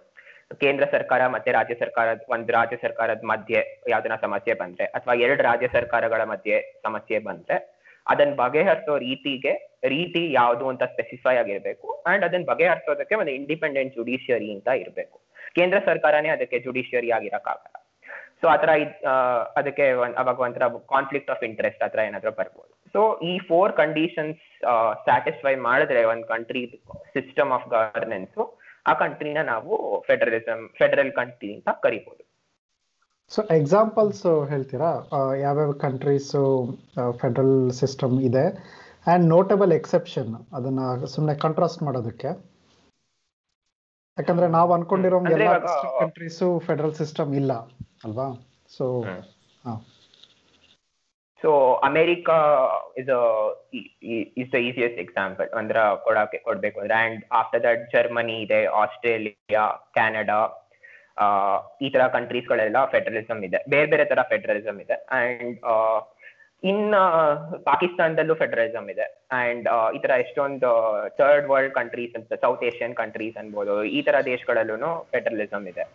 ಕೇಂದ್ರ 0.62 0.84
ಸರ್ಕಾರ 0.92 1.22
ಮತ್ತೆ 1.34 1.50
ರಾಜ್ಯ 1.52 1.74
ಸರ್ಕಾರದ, 1.80 2.20
ಒಂದು 2.34 2.50
ರಾಜ್ಯ 2.52 2.76
ಸರ್ಕಾರದ 2.82 3.22
ಮಧ್ಯೆ 3.22 3.60
ಯಾವ್ದನ 3.88 4.14
ಸಮಸ್ಯೆ 4.22 4.54
ಬಂದ್ರೆ, 4.54 4.86
ಅಥವಾ 4.96 5.14
ಎರಡು 5.24 5.42
ರಾಜ್ಯ 5.42 5.68
ಸರ್ಕಾರಗಳ 5.72 6.24
ಮಧ್ಯೆ 6.24 6.56
ಸಮಸ್ಯೆ 6.86 7.18
ಬಂದ್ರೆ 7.28 7.58
ಅದನ್ನ 8.06 8.34
ಬಗೆಹರಿಸೋ 8.34 8.94
ರೀತಿಗೆ, 8.98 9.52
ರೀತಿ 9.94 10.22
ಯಾವುದು 10.32 10.64
ಅಂತ 10.68 10.84
ಸ್ಪೆಸಿಫೈ 10.94 11.34
ಆಗಿರ್ಬೇಕು 11.42 11.88
ಅಂಡ್ 12.06 12.24
ಅದನ್ನ 12.24 12.46
ಬಗೆಹರಿಸೋದಕ್ಕೆ 12.52 13.14
ಒಂದು 13.14 13.32
ಇಂಡಿಪೆಂಡೆಂಟ್ 13.40 13.94
ಜುಡಿಷಿಯರಿ 13.98 14.48
ಅಂತ 14.54 14.68
ಇರಬೇಕು. 14.82 15.16
ಕೇಂದ್ರ 15.58 15.78
ಸರ್ಕಾರನೇ 15.86 16.28
ಅದಕ್ಕೆ 16.28 16.58
ಜುಡಿಷಿಯರಿ 16.58 17.10
ಆಗಿರಕ್ಕಾಗಲ್ಲ. 17.18 17.76
ಸೊ 18.40 18.46
ಆತರ 18.48 18.70
ಅದಕ್ಕೆ 19.56 19.86
ಅವಾಗ 20.20 20.38
ಒಂಥರ 20.46 20.66
ಕಾನ್ಫ್ಲಿಕ್ಟ್ 20.94 21.30
ಆಫ್ 21.30 21.42
ಇಂಟ್ರೆಸ್ಟ್ 21.48 21.82
ಆತರ 21.82 22.00
ಏನಾದ್ರೂ 22.08 22.30
ಬರ್ಬೋದು. 22.30 22.70
ಸೊ 22.94 23.00
ಈ 23.30 23.32
ಫೋರ್ 23.48 23.72
ಕಂಡೀಷನ್ಸ್ 23.72 24.40
ಸ್ಯಾಟಿಸ್ಫೈ 25.06 25.54
ಮಾಡಿದ್ರೆ 25.68 26.00
ಒಂದು 26.04 26.26
ಕಂಟ್ರಿ 26.26 26.62
ಸಿಸ್ಟಮ್ 27.16 27.52
ಆಫ್ 27.52 27.68
ಗವರ್ನೆನ್ಸ್ 27.74 28.38
ಆ 28.86 28.92
ಕಂಟ್ರಿನ 29.02 29.38
ನಾವು 29.52 29.72
ಫೆಡರಲಿಸಮ್ 30.08 30.62
ಫೆಡರಲ್ 30.80 31.12
ಕಂಟ್ರಿ 31.20 31.50
ಅಂತ 31.56 31.68
ಕರಿಬಹುದು 31.84 32.22
ಸೊ 33.30 33.40
ಎಕ್ಸಾಂಪಲ್ಸ್ 33.56 34.22
ಹೇಳ್ತೀರಾ? 34.50 34.90
ಯಾವ್ಯಾವ 35.42 35.72
ಕಂಟ್ರೀಸ್ 35.84 36.30
ಫೆಡರಲ್ 37.20 37.58
ಸಿಸ್ಟಮ್ 37.80 38.14
ಇದೆ? 38.28 38.44
ಆ್ಯಂಡ್ 39.06 39.26
ನೋಟಬಲ್ 39.34 39.72
ಎಕ್ಸೆಪ್ಷನ್ 39.76 40.32
ಅದನ್ನ 40.56 40.80
ಸುಮ್ಮನೆ 41.12 41.34
ಕಾಂಟ್ರಾಸ್ಟ್ 41.44 41.82
ಮಾಡೋದಕ್ಕೆ. 41.88 42.30
ಯಾಕಂದ್ರೆ 44.18 44.48
ನಾವು 44.56 44.70
ಅನ್ಕೊಂಡಿರೋ 44.76 45.18
ಎಲ್ಲ 45.36 45.52
ಕಂಟ್ರೀಸು 46.00 46.48
ಫೆಡರಲ್ 46.66 46.94
ಸಿಸ್ಟಮ್ 47.00 47.30
ಇಲ್ಲ 47.40 47.52
ಅಲ್ವಾ? 48.06 48.28
So 48.76 48.86
so 51.42 51.50
America 51.88 52.36
is 53.00 53.10
is 54.40 54.50
the 54.54 54.58
easiest 54.68 54.98
example 55.04 55.48
ಅಂದ್ರೆ 55.60 55.82
ಕೊಡಕ್ಕೆ 56.06 56.38
ಕೊಡ್ಬೇಕು. 56.48 56.78
ಅಂದ್ರೆ 56.80 56.96
ಅಂಡ್ 57.04 57.20
ಆಫ್ಟರ್ 57.40 57.62
ದಟ್ 57.66 57.84
ಜರ್ಮನಿ 57.94 58.36
ಇದೆ 58.46 58.60
ಆಸ್ಟ್ರೇಲಿಯಾ 58.82 59.64
ಕ್ಯಾನಡಾ 59.98 60.40
ಈ 61.86 61.90
ತರ 61.94 62.02
ಕಂಟ್ರೀಸ್ಗಳೆಲ್ಲ 62.16 62.78
ಫೆಡರಲಿಸಮ್ 62.94 63.40
ಇದೆ. 63.48 63.58
ಬೇರೆ 63.74 63.88
ಬೇರೆ 63.92 64.04
ತರ 64.12 64.22
ಫೆಡರಲಿಸಮ್ 64.32 64.78
ಇದೆ. 64.84 64.96
ಅಂಡ್ 65.18 65.58
ಇನ್ 66.70 66.86
ಪಾಕಿಸ್ತಾನದಲ್ಲೂ 67.68 68.34
ಫೆಡರಲಿಸಮ್ 68.42 68.88
ಇದೆ. 68.94 69.06
ಅಂಡ್ 69.40 69.66
ಈ 69.96 69.98
ತರ 70.04 70.12
ಎಷ್ಟೊಂದು 70.24 70.70
ಥರ್ಡ್ 71.18 71.48
ವರ್ಲ್ಡ್ 71.52 71.74
ಕಂಟ್ರೀಸ್ 71.80 72.14
ಅಂತ 72.18 72.40
ಸೌತ್ 72.44 72.64
ಏಷ್ಯನ್ 72.70 72.94
ಕಂಟ್ರೀಸ್ 73.02 73.36
ಅನ್ಬೋದು, 73.42 73.76
ಈ 73.96 74.02
ತರ 74.08 74.16
ದೇಶಗಳಲ್ಲೂ 74.32 74.90
ಫೆಡರಲಿಸಮ್ 75.12 75.66
ಇದೆ. 75.72 75.86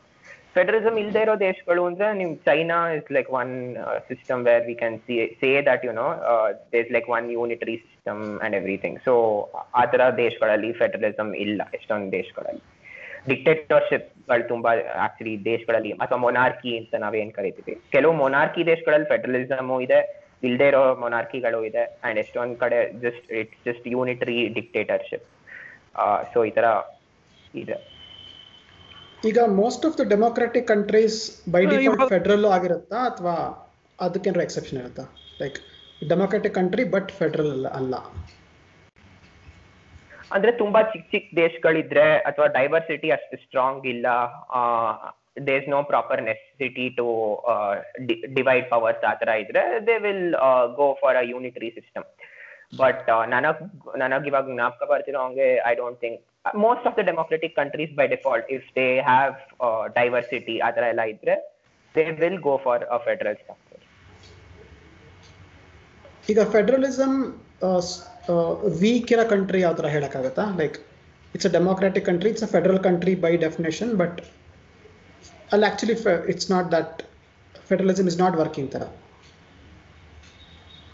ಫೆಡರಲಿಸಮ್ 0.55 0.97
ಇಲ್ದೇ 1.03 1.21
ಇರೋ 1.25 1.33
ದೇಶಗಳು 1.47 1.81
ಅಂದ್ರೆ 1.89 2.07
ನಿಮ್ 2.19 2.31
China 2.47 2.77
is 2.97 3.09
like 3.15 3.29
one 3.39 3.53
system 4.09 4.41
where 4.47 4.63
we 4.67 4.75
can 4.81 4.95
see 5.07 5.15
say 5.41 5.49
that 5.69 5.83
you 5.87 5.93
know 6.01 6.07
this 6.75 6.89
like 6.95 7.07
one 7.17 7.25
unitary 7.37 7.75
system 7.87 8.21
and 8.45 8.55
everything 8.59 8.97
so 9.07 9.13
ಆ 9.81 9.83
ತರ 9.93 10.01
ದೇಶಗಳಲ್ಲಿ 10.23 10.71
ಫೆಡರಲಿಸಮ್ 10.81 11.31
ಇಲ್ಲ 11.45 11.61
ಎಷ್ಟೊಂದು 11.77 12.09
ದೇಶಗಳಲ್ಲಿ. 12.19 12.63
ಡಿಕ್ಟೇಟರ್ಶಿಪ್ಗಳು 13.29 14.43
ತುಂಬಾ 14.51 14.71
ಆಕ್ಚುಲಿ 15.05 15.33
ದೇಶಗಳಲ್ಲಿ, 15.51 15.91
ಅಥವಾ 16.03 16.19
ಮೊನಾರ್ಕಿ 16.25 16.71
ಅಂತ 16.79 16.93
ನಾವೇನ್ 17.05 17.31
ಕರಿತೀವಿ. 17.37 17.75
ಕೆಲವು 17.95 18.13
ಮೊನಾರ್ಕಿ 18.23 18.61
ದೇಶಗಳಲ್ಲಿ 18.71 19.07
ಫೆಡರಲಿಸಮ್ 19.13 19.71
ಇದೆ, 19.85 19.99
ಇಲ್ದೇ 20.47 20.67
ಇರೋ 20.71 20.83
ಮೊನಾರ್ಕಿಗಳು 21.03 21.59
ಇದೆ 21.69 21.83
ಅಂಡ್ 22.05 22.19
ಎಷ್ಟೊಂದ್ 22.23 22.55
ಕಡೆ 22.63 22.79
just 23.05 23.27
it's 23.41 23.61
just 23.67 23.85
unitary 23.95 24.37
dictatorship 24.57 25.25
so 26.33 26.39
ಈ 26.49 26.53
ತರ 26.59 26.67
ಇದೆ. 27.63 27.77
ಈಗ 29.23 29.39
most 29.59 29.85
of 29.87 29.95
the 29.99 30.05
democratic 30.11 30.67
countries 30.71 31.19
by 31.53 31.61
default 31.71 32.03
federal 32.13 32.45
ಆಗಿರುತ್ತಾ 32.55 32.99
ಅಥವಾ 33.09 33.35
ಅದಕ್ಕೇನಾರ 33.99 34.41
ಎಕ್ಸೆಪ್ಷನ್ 34.47 34.79
ಇರುತ್ತಾ? 34.81 35.03
Like 35.41 35.57
democratic 36.09 36.55
country 36.57 36.83
but 36.95 37.11
federal 37.19 37.65
ಅಲ್ಲ 37.79 37.95
ಅಂದ್ರೆ 40.31 40.51
ತುಂಬಾ 40.59 40.79
ಚಿಕ್ಕ 40.91 41.05
ಚಿಕ್ಕ 41.11 41.29
ದೇಶಗಳಿದ್ರೆ 41.37 42.05
ಅಥವಾ 42.29 42.47
ಡೈವರ್ಸಿಟಿ 42.55 43.09
ಅಷ್ಟು 43.15 43.35
ಸ್ಟ್ರಾಂಗ್ 43.43 43.83
ಇಲ್ಲ. 43.91 44.07
There 45.47 45.59
is 45.61 45.69
no 45.69 45.79
proper 45.89 46.21
necessity 46.27 46.85
to 46.97 47.05
divide 48.37 48.67
powers 48.69 49.03
ಆ 49.03 49.13
ತರ 49.21 49.29
ಇದ್ರೆ 49.43 49.63
they 49.87 49.95
will 50.05 50.25
go 50.77 50.87
for 51.01 51.17
a 51.17 51.25
unitary 51.31 51.69
system 51.77 52.05
but 52.77 53.03
ನನಗ್ 53.33 53.61
ನನಗ್ 54.03 54.27
ಇವಾಗ 54.31 54.45
ಜ್ಞಾಪಕ 54.53 54.83
ಬರ್ತಿರೋ 54.91 55.19
ಹಂಗೆ 55.25 55.49
I 55.65 55.75
don't 55.75 55.99
think 56.01 56.21
most 56.59 56.87
of 56.87 56.95
the 56.97 57.03
democratic 57.03 57.55
countries 57.55 57.93
by 57.95 58.07
default 58.07 58.49
if 58.51 58.65
they 58.75 58.87
have 59.01 59.33
diversity 59.95 60.55
ಆ 60.59 60.71
ಥರ 60.71 60.83
ಎಲ್ಲ 60.85 61.03
ಇದ್ರೆ 61.13 61.35
they 61.95 62.03
will 62.19 62.41
go 62.41 62.55
for 62.57 62.83
a 62.87 62.99
federal 63.05 63.35
structure 63.35 63.81
ಈಗ 66.29 66.43
ಫೆಡರಲಿಸಮ್ 66.51 67.17
ವೀಕ್ 68.81 69.11
ಇರೋ 69.11 69.25
ಕಂಟ್ರಿ 69.29 69.59
ಯಾವ 69.61 69.73
ಥರ 69.73 69.87
ಹೇಳೋಕ್ಕಾಗತ್ತಾ? 69.87 70.45
Like 70.57 70.77
it's 71.33 71.47
a 71.47 71.51
democratic 71.51 72.05
country 72.05 72.29
it's 72.29 72.43
a 72.43 72.51
federal 72.53 72.81
country 72.83 73.15
by 73.25 73.31
definition 73.37 73.91
but 73.97 74.19
ಅಲ್ಲಿ 75.51 75.65
actually 75.67 75.95
it's 76.33 76.49
not 76.51 76.71
that 76.71 76.95
federalism 77.69 78.07
is 78.07 78.19
not 78.19 78.35
working 78.35 78.69
ಥರ 78.71 78.83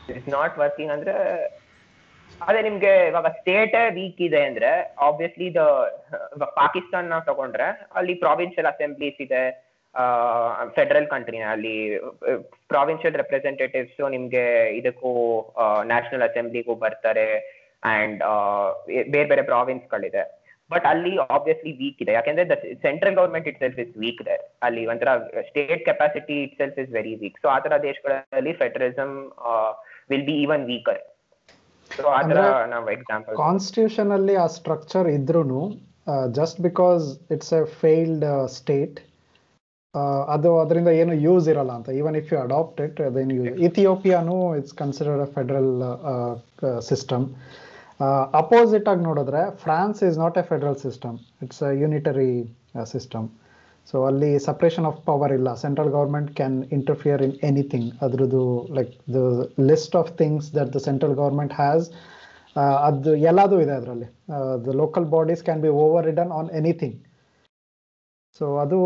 ಇಟ್ಸ್ 0.10 0.30
ನಾಟ್ 0.30 0.56
ವರ್ಕಿಂಗ್ 0.60 0.92
ಅಂದ್ರೆ 0.92 1.16
ಅದೇ 2.41 2.62
ನಿಮ್ಗೆ 2.62 2.94
ಇವಾಗ 3.08 3.28
ಸ್ಟೇಟ್ 3.38 3.76
ವೀಕ್ 3.98 4.22
ಇದೆ 4.28 4.41
ಅಂದ್ರೆ 4.46 4.72
ಆಬ್ವಿಯಸ್ಲಿ 5.08 5.48
ದ 5.56 5.63
ಪಾಕಿಸ್ತಾನ 6.58 7.10
ನಾವು 7.10 7.26
ತಗೊಂಡ್ರೆ 7.26 7.67
ಅಲ್ಲಿ 7.96 8.15
ಪ್ರಾವಿನ್ಷಿಯಲ್ 8.24 8.70
ಅಸೆಂಬ್ಲೀಸ್ 8.72 9.20
ಇದೆ 9.26 9.44
ಫೆಡರಲ್ 10.76 11.08
ಕಂಟ್ರಿನ 11.08 11.46
ಅಲ್ಲಿ 11.54 11.76
ಪ್ರಾವಿನ್ಷಿಯಲ್ 12.70 13.15
ರೆಪ್ರೆಸೆಂಟೇಟಿವ್ಸ್ 13.15 14.02
ನಿಮ್ಗೆ 14.12 14.46
ಇದಕ್ಕೂ 14.80 15.12
ನ್ಯಾಷನಲ್ 15.86 16.26
ಅಸೆಂಬ್ಲಿಗೂ 16.28 16.76
ಬರ್ತಾರೆ 16.84 17.28
ಅಂಡ್ 17.91 18.22
ಬೇರೆ 19.12 19.28
ಬೇರೆ 19.32 19.44
ಪ್ರಾವಿನ್ಸ್ 19.52 19.86
ಗಳಿದೆ 19.94 20.24
ಬಟ್ 20.72 20.86
ಅಲ್ಲಿ 20.86 21.13
ಆಬ್ವಿಯಸ್ಲಿ 21.30 21.72
ವೀಕ್ 21.80 22.02
ಇದೆ. 22.04 22.12
ಯಾಕೆಂದ್ರೆ 22.13 22.44
central 22.84 23.15
government 23.15 23.48
itself 23.60 23.80
is 23.80 23.94
weak 23.98 24.22
ಇದೆ 24.24 24.36
ಅಲ್ಲಿ 24.67 24.84
ಒಂಥರ 24.88 25.13
state 25.50 25.82
capacity 25.86 26.38
itself 26.58 26.78
is 26.80 26.91
very 26.94 27.13
weak 27.22 27.39
so 27.41 27.50
ಆ 27.50 27.60
ತರ 27.60 27.78
ದೇಶಗಳಲ್ಲಿ 27.84 28.54
federalism 28.62 29.15
will 30.10 30.28
be 30.30 30.36
even 30.44 30.63
weaker 30.65 31.02
constitution 33.42 34.12
ಅಲ್ಲಿ 34.18 34.36
ಆ 34.36 34.48
ಸ್ಟ್ರಕ್ಚರ್ 34.58 35.08
ಇದ್ರೂ 35.18 35.62
just 36.40 36.60
because 36.62 37.06
it's 37.36 37.54
a 37.54 37.64
failed 37.82 38.26
state 38.58 39.00
ಅದು 40.28 40.50
ಅದರಿಂದ 40.60 40.90
ಏನು 41.02 41.14
ಯೂಸ್ 41.26 41.46
ಇರಲ್ಲ 41.54 41.72
ಅಂತ. 41.78 41.90
Even 42.00 42.16
if 42.20 42.30
you 42.34 42.38
adopt 42.40 42.80
it 42.82 43.00
ಅದೇನು 43.08 43.34
use 43.40 43.58
ಇಥಿಯೋಪಿಯಾನು 43.68 44.36
it's 44.60 44.76
considered 44.84 45.24
a 45.26 45.30
federal 45.38 45.72
system 46.90 47.26
opposite 48.42 48.88
ಆಗಿ 48.88 49.04
ನೋಡಿದ್ರೆ 49.10 49.42
France 49.64 50.00
is 50.10 50.18
not 50.18 50.38
a 50.38 50.46
federal 50.52 50.80
system 50.86 51.18
it's 51.46 51.62
a 51.64 51.72
unitary 51.84 52.32
system 52.94 53.28
so 53.89 53.98
ಅಲ್ಲಿ 54.10 54.32
ಸಪ್ರೇಷನ್ 54.48 54.86
ಆಫ್ 54.89 55.00
ಪವರ್ 55.10 55.34
ಇಲ್ಲ. 55.38 55.50
Central 55.63 55.91
government 55.98 56.30
can 56.39 56.58
interfere 56.78 57.22
in 57.28 57.36
anything 57.50 57.89
ಅದ್ರದ್ದು 58.06 58.44
like 58.78 58.91
the 59.15 59.22
list 59.70 59.96
of 60.02 60.12
things 60.22 60.50
that 60.58 60.72
the 60.76 60.82
central 60.88 61.15
government 61.22 61.56
has 61.62 61.86
ಅದು 62.88 63.12
ಎಲ್ಲದೂ 63.30 63.58
ಇದೆ 63.65 63.74
ಅದರಲ್ಲಿ. 63.80 64.08
The 64.65 64.74
local 64.82 65.08
bodies 65.15 65.44
can 65.48 65.62
be 65.65 65.72
overridden 66.10 66.34
on 66.39 66.50
anything 66.62 66.98
so 68.41 68.46
ಅದು 68.63 68.78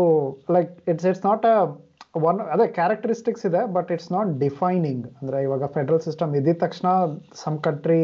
like 0.54 0.72
it's 0.92 1.06
it's 1.10 1.24
not 1.28 1.44
a 1.52 1.56
one 2.28 2.38
ಅದೇ 2.54 2.66
characteristics 2.78 3.44
ಇದೆ 3.48 3.62
but 3.76 3.90
it's 3.94 4.10
not 4.16 4.30
defining 4.44 5.04
ಅಂದರೆ 5.18 5.38
ಇವಾಗ 5.46 5.64
ಫೆಡರಲ್ 5.76 6.02
ಸಿಸ್ಟಮ್ 6.06 6.30
ಇದ್ದಿದ 6.38 6.58
ತಕ್ಷಣ 6.64 6.88
ಸಮ್ 7.42 7.58
ಕಂಟ್ರಿ 7.66 8.02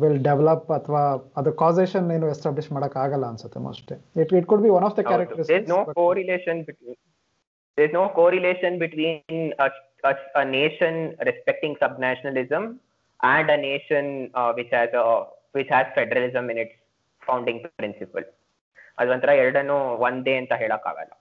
ವಿಲ್ 0.00 0.20
ಡೆವಲಪ್ 0.22 0.70
ಅಥವಾ 0.72 1.02
ಅದು 1.36 1.50
ಕಾಸೇಷನ್ 1.52 2.12
ಏನು 2.12 2.28
ಎಸ್ಟಾಬ್ಲಿಷ್ 2.28 2.72
ಮಾಡಕ್ 2.72 2.96
ಆಗಲ್ಲ 2.96 3.26
ಅನ್ಸುತ್ತೆ 3.26 3.60
most 3.60 3.92
it 4.22 4.32
it 4.32 4.46
could 4.46 4.62
be 4.62 4.68
one 4.68 4.84
of 4.84 4.96
the 4.98 5.02
characteristics 5.02 5.72
correlation 5.96 6.58
between 6.64 6.96
there's 7.78 7.92
no 7.92 8.04
correlation 8.08 8.78
between 8.78 9.40
a, 9.58 9.68
a, 10.04 10.12
a 10.34 10.44
nation 10.44 10.94
respecting 11.20 11.76
subnationalism 11.76 12.62
and 13.20 13.50
a 13.50 13.58
nation 13.70 14.04
uh, 14.34 14.50
which 14.52 14.70
has 14.70 14.90
a 14.94 15.04
which 15.52 15.68
has 15.68 15.86
federalism 15.94 16.50
in 16.50 16.58
its 16.58 16.74
founding 17.22 17.60
principle 17.78 18.26
ಅದೊಂಥರ 18.98 19.30
ಎರಡನ್ನೂ 19.42 19.76
ಒಂದೇ 19.98 20.34
ಅಂತ 20.36 20.52
ಹೇಳಕ್ಕಾಗಲ್ಲ 20.52 21.12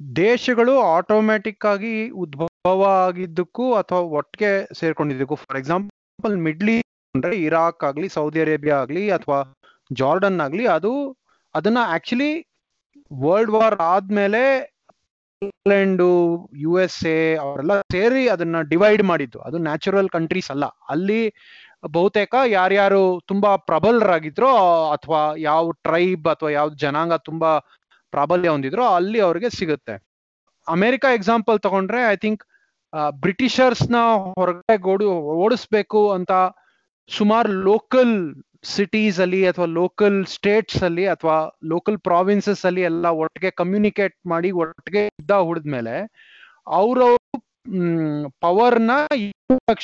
ದೇಶಗಳು 0.00 0.74
automatic 0.96 1.64
ಆಗಿ 1.64 1.94
ಉದ್ಭವ 2.22 2.82
ಆಗಿದ್ದಕ್ಕೂ 3.00 3.64
ಅಥವಾ 3.74 4.00
ಒಟ್ಟಿಗೆ 4.18 4.50
ಸೇರ್ಕೊಂಡಿದ್ದಕ್ಕೂ 4.72 5.36
ಫಾರ್ 5.42 5.58
ಎಕ್ಸಾಂಪಲ್ 5.58 6.36
ಮಿಡ್ಲಿ 6.46 6.76
ಅಂದ್ರೆ 7.14 7.34
ಇರಾಕ್ 7.46 7.84
ಆಗ್ಲಿ 7.84 8.08
ಸೌದಿ 8.08 8.40
ಅರೇಬಿಯಾ 8.40 8.76
ಆಗ್ಲಿ 8.82 9.04
ಅಥವಾ 9.10 9.38
ಜಾರ್ಡನ್ 9.90 10.40
ಆಗ್ಲಿ, 10.40 10.64
ಅದು 10.68 10.92
ಅದನ್ನ 11.54 11.80
ಆಕ್ಚುಲಿ 11.94 12.32
ವರ್ಲ್ಡ್ 13.20 13.50
ವಾರ್ 13.50 13.76
ಆದ್ಮೇಲೆ 13.92 14.42
ಇಂಗ್ಲೆಂಡು 15.42 16.08
ಯು 16.64 16.72
ಎಸ್ 16.78 17.00
ಎ 17.06 17.18
ಅವರೆಲ್ಲ 17.36 17.74
ಸೇರಿ 17.92 18.22
ಅದನ್ನ 18.28 18.56
ಡಿವೈಡ್ 18.72 19.02
ಮಾಡಿದ್ದು. 19.02 19.38
ಅದು 19.40 19.56
ನ್ಯಾಚುರಲ್ 19.66 20.10
ಕಂಟ್ರೀಸ್ 20.10 20.50
ಅಲ್ಲ. 20.50 20.64
ಅಲ್ಲಿ 20.88 21.20
ಬಹುತೇಕ 21.88 22.32
ಯಾರ್ಯಾರು 22.50 23.02
ತುಂಬಾ 23.26 23.50
ಪ್ರಬಲರಾಗಿದ್ರು 23.68 24.48
ಅಥವಾ 24.94 25.20
ಯಾವ 25.42 25.64
ಟ್ರೈಬ್ 25.86 26.26
ಅಥವಾ 26.28 26.50
ಯಾವ 26.50 26.68
ಜನಾಂಗ 26.82 27.14
ತುಂಬಾ 27.28 27.50
ಪ್ರಾಬಲ್ಯ 28.14 28.52
ಹೊಂದಿದ್ರು 28.54 28.84
ಅಲ್ಲಿ 28.98 29.18
ಅವ್ರಿಗೆ 29.26 29.48
ಸಿಗುತ್ತೆ. 29.58 29.94
ಅಮೆರಿಕ 30.66 31.04
ಎಕ್ಸಾಂಪಲ್ 31.18 31.58
ತಗೊಂಡ್ರೆ 31.66 32.00
ಐ 32.12 32.16
ಥಿಂಕ್ 32.24 32.42
ಬ್ರಿಟಿಷರ್ಸ್ನ 33.24 33.96
ಹೊರಗಡೆ 34.38 34.76
ಗೋಡು 34.86 35.08
ಓಡಿಸ್ಬೇಕು 35.44 36.00
ಅಂತ 36.16 36.32
ಸುಮಾರು 37.10 37.50
ಲೋಕಲ್ 37.68 38.14
ಸಿಟೀಸ್ 38.74 39.18
ಅಲ್ಲಿ 39.24 39.40
ಅಥವಾ 39.50 39.66
ಲೋಕಲ್ 39.80 40.16
ಸ್ಟೇಟ್ಸ್ 40.34 40.80
ಅಲ್ಲಿ 40.88 41.04
ಅಥವಾ 41.14 41.36
ಲೋಕಲ್ 41.72 41.98
ಪ್ರಾವಿನ್ಸಸ್ 42.08 42.64
ಅಲ್ಲಿ 42.68 42.82
ಎಲ್ಲ 42.90 43.06
ಒಟ್ಟಿಗೆ 43.22 43.50
ಕಮ್ಯುನಿಕೇಟ್ 43.60 44.16
ಮಾಡಿ 44.32 44.50
ಒಟ್ಟಿಗೆ 44.62 45.02
ಯುದ್ಧ 45.06 45.38
ಹುಡಿದ್ಮೇಲೆ 45.48 45.94
ಅವ್ರವ್ರು 46.80 47.38
ಪವರ್ನ 48.44 48.92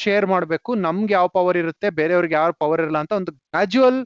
ಶೇರ್ 0.05 0.27
ಮಾಡಬೇಕು. 0.27 0.71
ನಮ್ಗೆ 0.87 1.13
ಯಾವ 1.17 1.27
ಪವರ್ 1.39 1.59
ಇರುತ್ತೆ, 1.63 1.89
ಬೇರೆಯವ್ರಿಗೆ 2.01 2.37
ಯಾವ 2.41 2.53
ಪವರ್ 2.63 2.81
ಇರಲ್ಲ 2.83 3.01
ಅಂತ 3.05 3.13
ಒಂದು 3.21 3.33
ಗ್ರಾಜುವಲ್ 3.49 4.01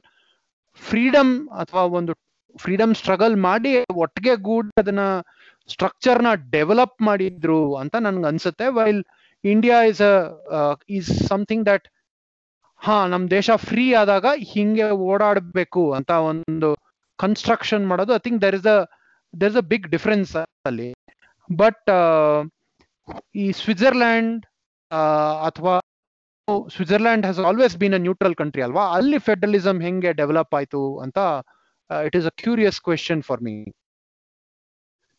ಫ್ರೀಡಮ್ 0.81 1.33
ಅಥವಾ 1.61 1.83
ಒಂದು 1.99 2.13
ಫ್ರೀಡಮ್ 2.55 2.93
ಸ್ಟ್ರಗಲ್ 2.95 3.35
ಮಾಡಿ 3.45 3.71
ಒಟ್ಟಿಗೆ 4.03 4.35
ಗೂಡ್ 4.47 4.69
ಅದನ್ನ 4.77 5.03
ಸ್ಟ್ರಕ್ಚರ್ನ 5.69 6.29
ಡೆವಲಪ್ 6.51 6.97
ಮಾಡಿದ್ರು 7.01 7.59
ಅಂತ 7.81 7.95
ನನ್ಗೆ 8.05 8.27
ಅನ್ಸುತ್ತೆ. 8.27 8.67
While 8.77 9.01
India 9.43 9.77
is 9.91 10.01
is 10.97 11.11
something 11.27 11.65
that 11.67 11.85
ಹಾ, 12.81 12.95
ನಮ್ 13.07 13.23
ದೇಶ 13.31 13.49
ಫ್ರೀ 13.65 13.83
ಆದಾಗ 13.93 14.25
ಹಿಂಗೆ 14.51 14.85
ಓಡಾಡ್ಬೇಕು 15.07 15.83
ಅಂತ 15.97 16.11
ಒಂದು 16.29 16.69
ಕನ್ಸ್ಟ್ರಕ್ಷನ್ 17.19 17.83
ಮಾಡೋದು 17.87 18.13
I 18.15 18.21
think 18.25 18.39
there 18.45 18.55
is 18.59 18.67
a 18.67 18.77
there 19.33 19.51
is 19.51 19.59
a 19.61 19.65
big 19.71 19.87
difference 19.91 20.31
ಅಲ್ಲಿ 20.69 20.89
ಬಟ್ 21.49 21.89
ಈ 23.35 23.45
ಸ್ವಿಟ್ಜರ್ಲ್ಯಾಂಡ್ 23.59 24.41
ಅಥವಾ 25.47 25.73
Switzerland 26.67 27.25
has 27.25 27.41
always 27.49 27.75
been 27.77 27.95
a 27.95 28.03
neutral 28.05 28.35
country 28.35 28.61
ಅಲ್ವಾ? 28.61 28.85
ಅಲ್ಲಿ 28.97 29.19
ಫೆಡರಲಿಸಮ್ 29.27 29.81
ಹೆಂಗೆ 29.81 30.11
ಡೆವಲಪ್ 30.13 30.55
ಆಯ್ತು 30.59 30.81
ಅಂತ 30.99 31.19
it 32.07 32.15
is 32.15 32.27
a 32.27 32.33
curious 32.43 32.79
question 32.79 33.21
for 33.21 33.41
me 33.41 33.55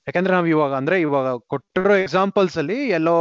ಯಾಕಂದ್ರೆ 0.07 0.33
ನಾವು 0.35 0.47
ಇವಾಗ 0.47 0.73
ಅಂದ್ರೆ 0.73 0.97
ಇವಾಗ 1.01 1.29
ಕೊಟ್ಟಿರೋ 1.53 1.97
ಎಕ್ಸಾಂಪಲ್ಸ್ 2.05 2.57
ಅಲ್ಲಿ 2.59 2.79
ಎಲ್ಲೋ 2.99 3.17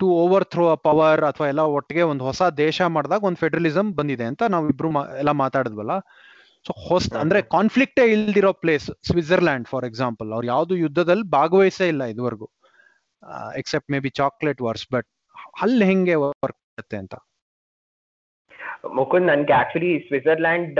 to 0.00 0.06
over 0.22 0.44
throw 0.44 0.64
a 0.72 0.76
power 0.86 1.22
ಅಥವಾ 1.28 1.46
ಎಲ್ಲ 1.48 1.62
ಒಟ್ಟಿಗೆ 1.76 2.02
ಒಂದು 2.02 2.24
ಹೊಸ 2.24 2.42
ದೇಶ 2.56 2.80
ಮಾಡಿದಾಗ 2.96 3.22
ಒಂದು 3.22 3.36
ಫೆಡರಲಿಸಮ್ 3.36 3.90
ಬಂದಿದೆ 4.00 4.24
ಅಂತ 4.24 4.42
ನಾವು 4.54 4.64
ಇಬ್ರು 4.72 4.88
ಎಲ್ಲ 5.18 5.32
ಮಾತಾಡಿದ್ವಲ್ಲ. 5.42 5.94
ಸೊ 6.66 6.72
ಹೊಸ 6.88 7.06
ಅಂದ್ರೆ 7.22 7.38
ಕಾನ್ಫ್ಲಿಕ್ಟೇ 7.54 8.04
ಇಲ್ದಿರೋ 8.14 8.50
ಪ್ಲೇಸ್ 8.62 8.88
ಸ್ವಿಟ್ಜರ್ಲ್ಯಾಂಡ್ 9.08 9.66
ಫಾರ್ 9.68 9.86
ಎಕ್ಸಾಂಪಲ್ 9.90 10.28
ಅವ್ರು 10.32 10.46
ಯಾವ್ದು 10.46 10.74
ಯುದ್ಧದಲ್ಲಿ 10.76 11.26
ಭಾಗವಹಿಸೇ 11.38 11.86
ಇಲ್ಲ 11.88 12.04
ಇದುವರೆಗೂ. 12.12 12.48
Except 13.60 13.90
maybe 13.98 14.10
chocolate 14.20 14.60
wars 14.68 14.86
but 14.94 15.08
ಅಲ್ಲಿ 15.62 15.84
ಹೆಂಗೆ 15.84 16.16
ವರ್ಕ್ 16.24 16.58
ಆಗುತ್ತೆ 16.72 16.96
ಅಂತ. 16.96 17.14
ಮುಕುಂದ್ 18.84 19.28
ನನ್ಗೆ 19.30 19.54
ಆಕ್ಚುಲಿ 19.60 19.90
ಸ್ವಿಟ್ಜರ್ಲ್ಯಾಂಡ್ 20.06 20.78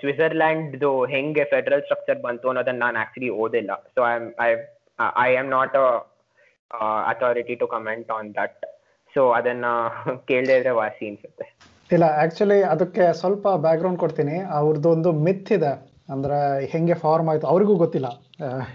ಸ್ವಿಟ್ಜರ್ಲ್ಯಾಂಡ್ 0.00 0.84
ಹೆಂಗೆ 1.14 1.44
ಫೆಡರಲ್ 1.52 1.82
ಸ್ಟ್ರಕ್ಚರ್ 1.86 2.20
ಬಂತು 2.26 2.48
ಅನ್ನೋದನ್ನ 2.50 2.80
ನಾನು 2.86 2.98
ಆಕ್ಚುಲಿ 3.04 3.30
ಓದಿಲ್ಲ. 3.44 3.70
So 3.94 4.00
I 4.06 4.16
I 4.46 4.50
I 5.26 5.30
am 5.42 5.50
not 5.56 5.76
authority 7.12 7.56
to 7.62 7.68
comment 7.74 8.10
on 8.16 8.30
that 8.38 8.64
so 9.14 9.22
ಅದನ್ನ 9.38 9.66
ಕೇಳಿದ್ರೆ 10.30 10.56
ಇದ್ರೆ 10.60 10.72
ವಾಸಿ 10.80 11.04
ಅನ್ಸುತ್ತೆ. 11.10 11.46
ಇಲ್ಲ 11.90 12.06
ಆಕ್ಚುಲಿ 12.22 12.58
ಅದಕ್ಕೆ 12.72 13.04
ಸ್ವಲ್ಪ 13.20 13.48
ಬ್ಯಾಕ್ಗ್ರೌಂಡ್ 13.66 14.00
ಕೊಡ್ತೀನಿ. 14.02 14.36
ಅವ್ರದ್ದು 14.58 14.88
ಒಂದು 14.96 15.12
ಮಿತ್ 15.26 15.52
ಇದೆ. 15.58 15.72
ಅಂದ್ರೆ 16.14 16.38
ಹೆಂಗೆ 16.72 16.96
ಫಾರ್ಮ್ 17.04 17.28
ಆಯ್ತು, 17.30 17.46
ಅವ್ರಿಗೂ 17.52 17.74
ಗೊತ್ತಿಲ್ಲ. 17.84 18.08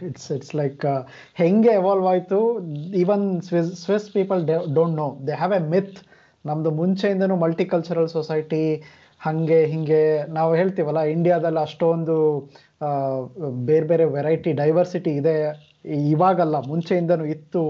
ಇಟ್ಸ್ 0.08 0.30
ಇಟ್ಸ್ 0.38 0.56
ಲೈಕ್ 0.62 0.82
ಹೆಂಗೆ 1.42 1.72
ಎವಾಲ್ವ್ 1.82 2.08
ಆಯ್ತು 2.14 2.40
even 3.04 3.26
Swiss 3.50 3.70
Swiss 3.84 4.08
people 4.18 4.42
don't 4.80 4.98
know 5.04 5.08
they 5.28 5.36
have 5.44 5.56
a 5.60 5.62
myth 5.76 5.96
ನಮ್ದು 6.46 6.70
ಮುಂಚೆಯಿಂದನೂ 6.80 7.36
ಮಲ್ಟಿಕಲ್ಚರಲ್ 7.44 8.10
ಸೊಸೈಟಿ 8.16 8.64
ಹಂಗೆ 9.22 9.60
ಹಿಂಗೆ 9.66 10.02
ನಾವು 10.38 10.52
ಹೇಳ್ತೀವಲ್ಲ 10.60 11.02
ಇಂಡಿಯಾದಲ್ಲಿ 11.16 11.62
ಅಷ್ಟೊಂದು 11.68 12.16
ಬೇರೆ 13.70 13.86
ಬೇರೆ 13.92 14.06
ವೆರೈಟಿ 14.16 14.52
ಡೈವರ್ಸಿಟಿ 14.62 15.12
ಇದೆ, 15.22 15.36
ಇವಾಗಲ್ಲ, 16.14 16.56
ಮುಂಚೆಯಿಂದನೂ 16.72 17.26
ಇತ್ತು 17.36 17.64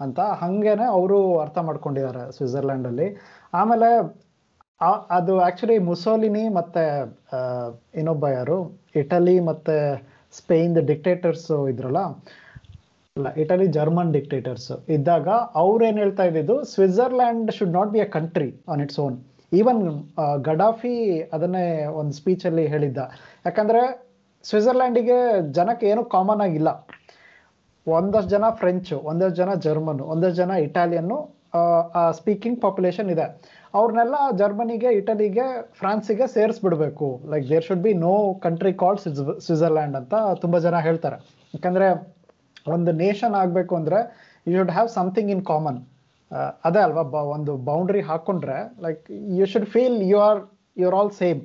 ಅಂತ 0.00 0.18
ಹಂಗೇನೆ 0.42 0.86
ಅವರು 0.96 1.18
ಅರ್ಥ 1.44 1.58
ಮಾಡ್ಕೊಂಡಿದ್ದಾರೆ 1.68 2.24
ಸ್ವಿಟ್ಜರ್ಲ್ಯಾಂಡಲ್ಲಿ 2.36 3.08
ಆಮೇಲೆ 3.52 3.88
ಅದು 5.18 5.32
ಆ್ಯಕ್ಚುಲಿ 5.44 5.76
ಮುಸೋಲಿನಿ 5.90 6.44
ಮತ್ತು 6.58 6.82
ಇನ್ನೊಬ್ಬ 8.00 8.24
ಯಾರು? 8.38 8.58
ಇಟಲಿ 9.02 9.36
ಮತ್ತು 9.50 9.74
ಸ್ಪೇನ್ 10.34 10.76
ಡಿಕ್ಟೇಟರ್ಸು 10.90 11.56
ಇದ್ರಲ್ಲ 11.72 12.00
ಅಲ್ಲ 13.18 13.28
ಇಟಲಿ 13.42 13.66
ಜರ್ಮನ್ 13.76 14.10
ಡಿಕ್ಟೇಟರ್ಸ್ 14.16 14.70
ಇದ್ದಾಗ 14.96 15.28
ಅವ್ರು 15.62 15.82
ಏನ್ 15.88 15.98
ಹೇಳ್ತಾ 16.02 16.24
ಇದ್ದಿದ್ದು 16.30 16.56
Switzerland 16.72 17.48
should 17.56 17.74
not 17.78 17.90
be 17.94 18.00
a 18.06 18.08
country 18.16 18.50
on 18.72 18.80
its 18.84 19.00
own 19.04 19.16
even 19.52 19.80
Gaddafi 20.48 20.94
ಅದನ್ನೇ 21.36 21.64
ಒಂದು 22.00 22.12
ಸ್ಪೀಚ್ 22.18 22.44
ಅಲ್ಲಿ 22.48 22.64
ಹೇಳಿದ್ದ. 22.72 22.98
ಯಾಕಂದ್ರೆ 23.46 23.82
ಸ್ವಿಟ್ಜರ್ಲ್ಯಾಂಡಿಗೆ 24.44 25.16
ಜನಕ್ಕೆ 25.58 25.86
ಏನು 25.92 26.02
ಕಾಮನ್ 26.14 26.42
ಆಗಿಲ್ಲ. 26.46 26.70
ಒಂದಷ್ಟು 27.86 28.30
ಜನ 28.34 28.44
ಫ್ರೆಂಚ್ 28.60 28.92
ಒಂದಷ್ಟು 29.10 29.36
ಜನ 29.40 29.50
ಜರ್ಮನ್ 29.66 30.02
ಒಂದಷ್ಟು 30.12 30.38
ಜನ 30.42 30.52
ಇಟಾಲಿಯನ್ನು 30.66 31.18
ಸ್ಪೀಕಿಂಗ್ 32.18 32.58
ಪಾಪ್ಯುಲೇಷನ್ 32.64 33.10
ಇದೆ. 33.14 33.26
ಅವ್ರನ್ನೆಲ್ಲ 33.78 34.16
ಜರ್ಮನಿಗೆ 34.40 34.90
ಇಟಲಿಗೆ 34.98 35.46
ಫ್ರಾನ್ಸಿಗೆ 35.80 36.26
ಸೇರಿಸ್ಬಿಡ್ಬೇಕು. 36.34 37.08
Like 37.32 37.46
there 37.52 37.66
should 37.68 37.84
be 37.86 37.94
no 38.06 38.14
country 38.46 38.72
called 38.82 39.00
Switzerland 39.46 39.96
ಅಂತ 40.00 40.14
ತುಂಬಾ 40.44 40.60
ಜನ 40.66 40.76
ಹೇಳ್ತಾರೆ. 40.88 41.18
ಯಾಕಂದ್ರೆ 41.54 41.88
ಒಂದು 42.76 42.92
ನೇಷನ್ 43.04 43.34
ಆಗಬೇಕು 43.42 43.74
ಅಂದ್ರೆ 43.80 43.98
you 44.46 44.54
should 44.58 44.74
have 44.76 44.90
something 44.98 45.30
in 45.34 45.44
common 45.50 45.80
ಅದೇ 46.68 46.80
ಅಲ್ವಾ 46.86 47.22
ಒಂದು 47.36 47.52
ಬೌಂಡ್ರಿ 47.68 48.02
ಹಾಕೊಂಡ್ರೆ 48.10 48.58
like 48.86 49.02
you 49.38 49.46
should 49.52 49.68
feel 49.74 49.98
you 50.10 50.18
are 50.28 50.40
you 50.80 50.86
are 50.90 50.96
all 51.00 51.12
same 51.22 51.40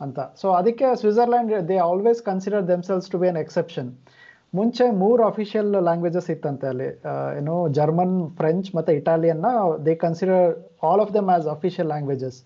ಅಂತ. 0.00 0.18
ಸೊ 0.40 0.46
ಅದಕ್ಕೆ 0.60 0.86
Switzerland 1.00 1.52
they 1.70 1.76
always 1.90 2.20
consider 2.30 2.64
themselves 2.72 3.08
to 3.14 3.18
be 3.22 3.28
an 3.32 3.40
exception 3.44 3.88
ಮುಂಚೆ 4.58 4.84
ಮೂರು 5.02 5.22
ಅಫಿಷಿಯಲ್ 5.32 5.70
ಲ್ಯಾಂಗ್ವೇಜಸ್ 5.88 6.28
ಇತ್ತಂತೆ 6.34 6.66
ಅಲ್ಲಿ. 6.72 6.88
ಏನು 7.38 7.56
ಜರ್ಮನ್ 7.78 8.16
ಫ್ರೆಂಚ್ 8.38 8.68
ಮತ್ತೆ 8.76 8.92
ಇಟಾಲಿಯನ್ನ 9.00 9.48
they 9.86 9.92
consider 10.06 10.46
all 10.90 11.02
of 11.04 11.12
them 11.16 11.28
as 11.36 11.46
official 11.56 11.88
languages 11.92 12.38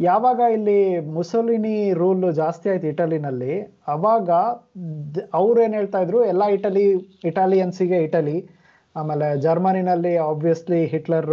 ಯಾವಾಗ 0.00 0.40
ಇಲ್ಲಿ 0.56 0.78
ಮುಸೋಲಿನಿ 1.16 1.76
ರೂಲ್ 2.00 2.26
ಜಾಸ್ತಿ 2.40 2.66
ಆಯ್ತು 2.72 2.86
ಇಟಲಿನಲ್ಲಿ, 2.92 3.54
ಅವಾಗ 3.94 4.30
ಅವ್ರು 5.40 5.58
ಏನು 5.64 5.74
ಹೇಳ್ತಾ 5.78 5.98
ಇದ್ರು, 6.04 6.20
ಎಲ್ಲ 6.32 6.44
ಇಟಲಿ, 6.56 6.84
ಇಟಾಲಿಯನ್ಸಿಗೆ 7.30 7.98
ಇಟಲಿ, 8.06 8.36
ಆಮೇಲೆ 8.96 9.28
ಜರ್ಮನಿನಲ್ಲಿ 9.44 10.14
ಆಬ್ವಿಯಸ್ಲಿ 10.30 10.80
ಹಿಟ್ಲರ್ 10.92 11.30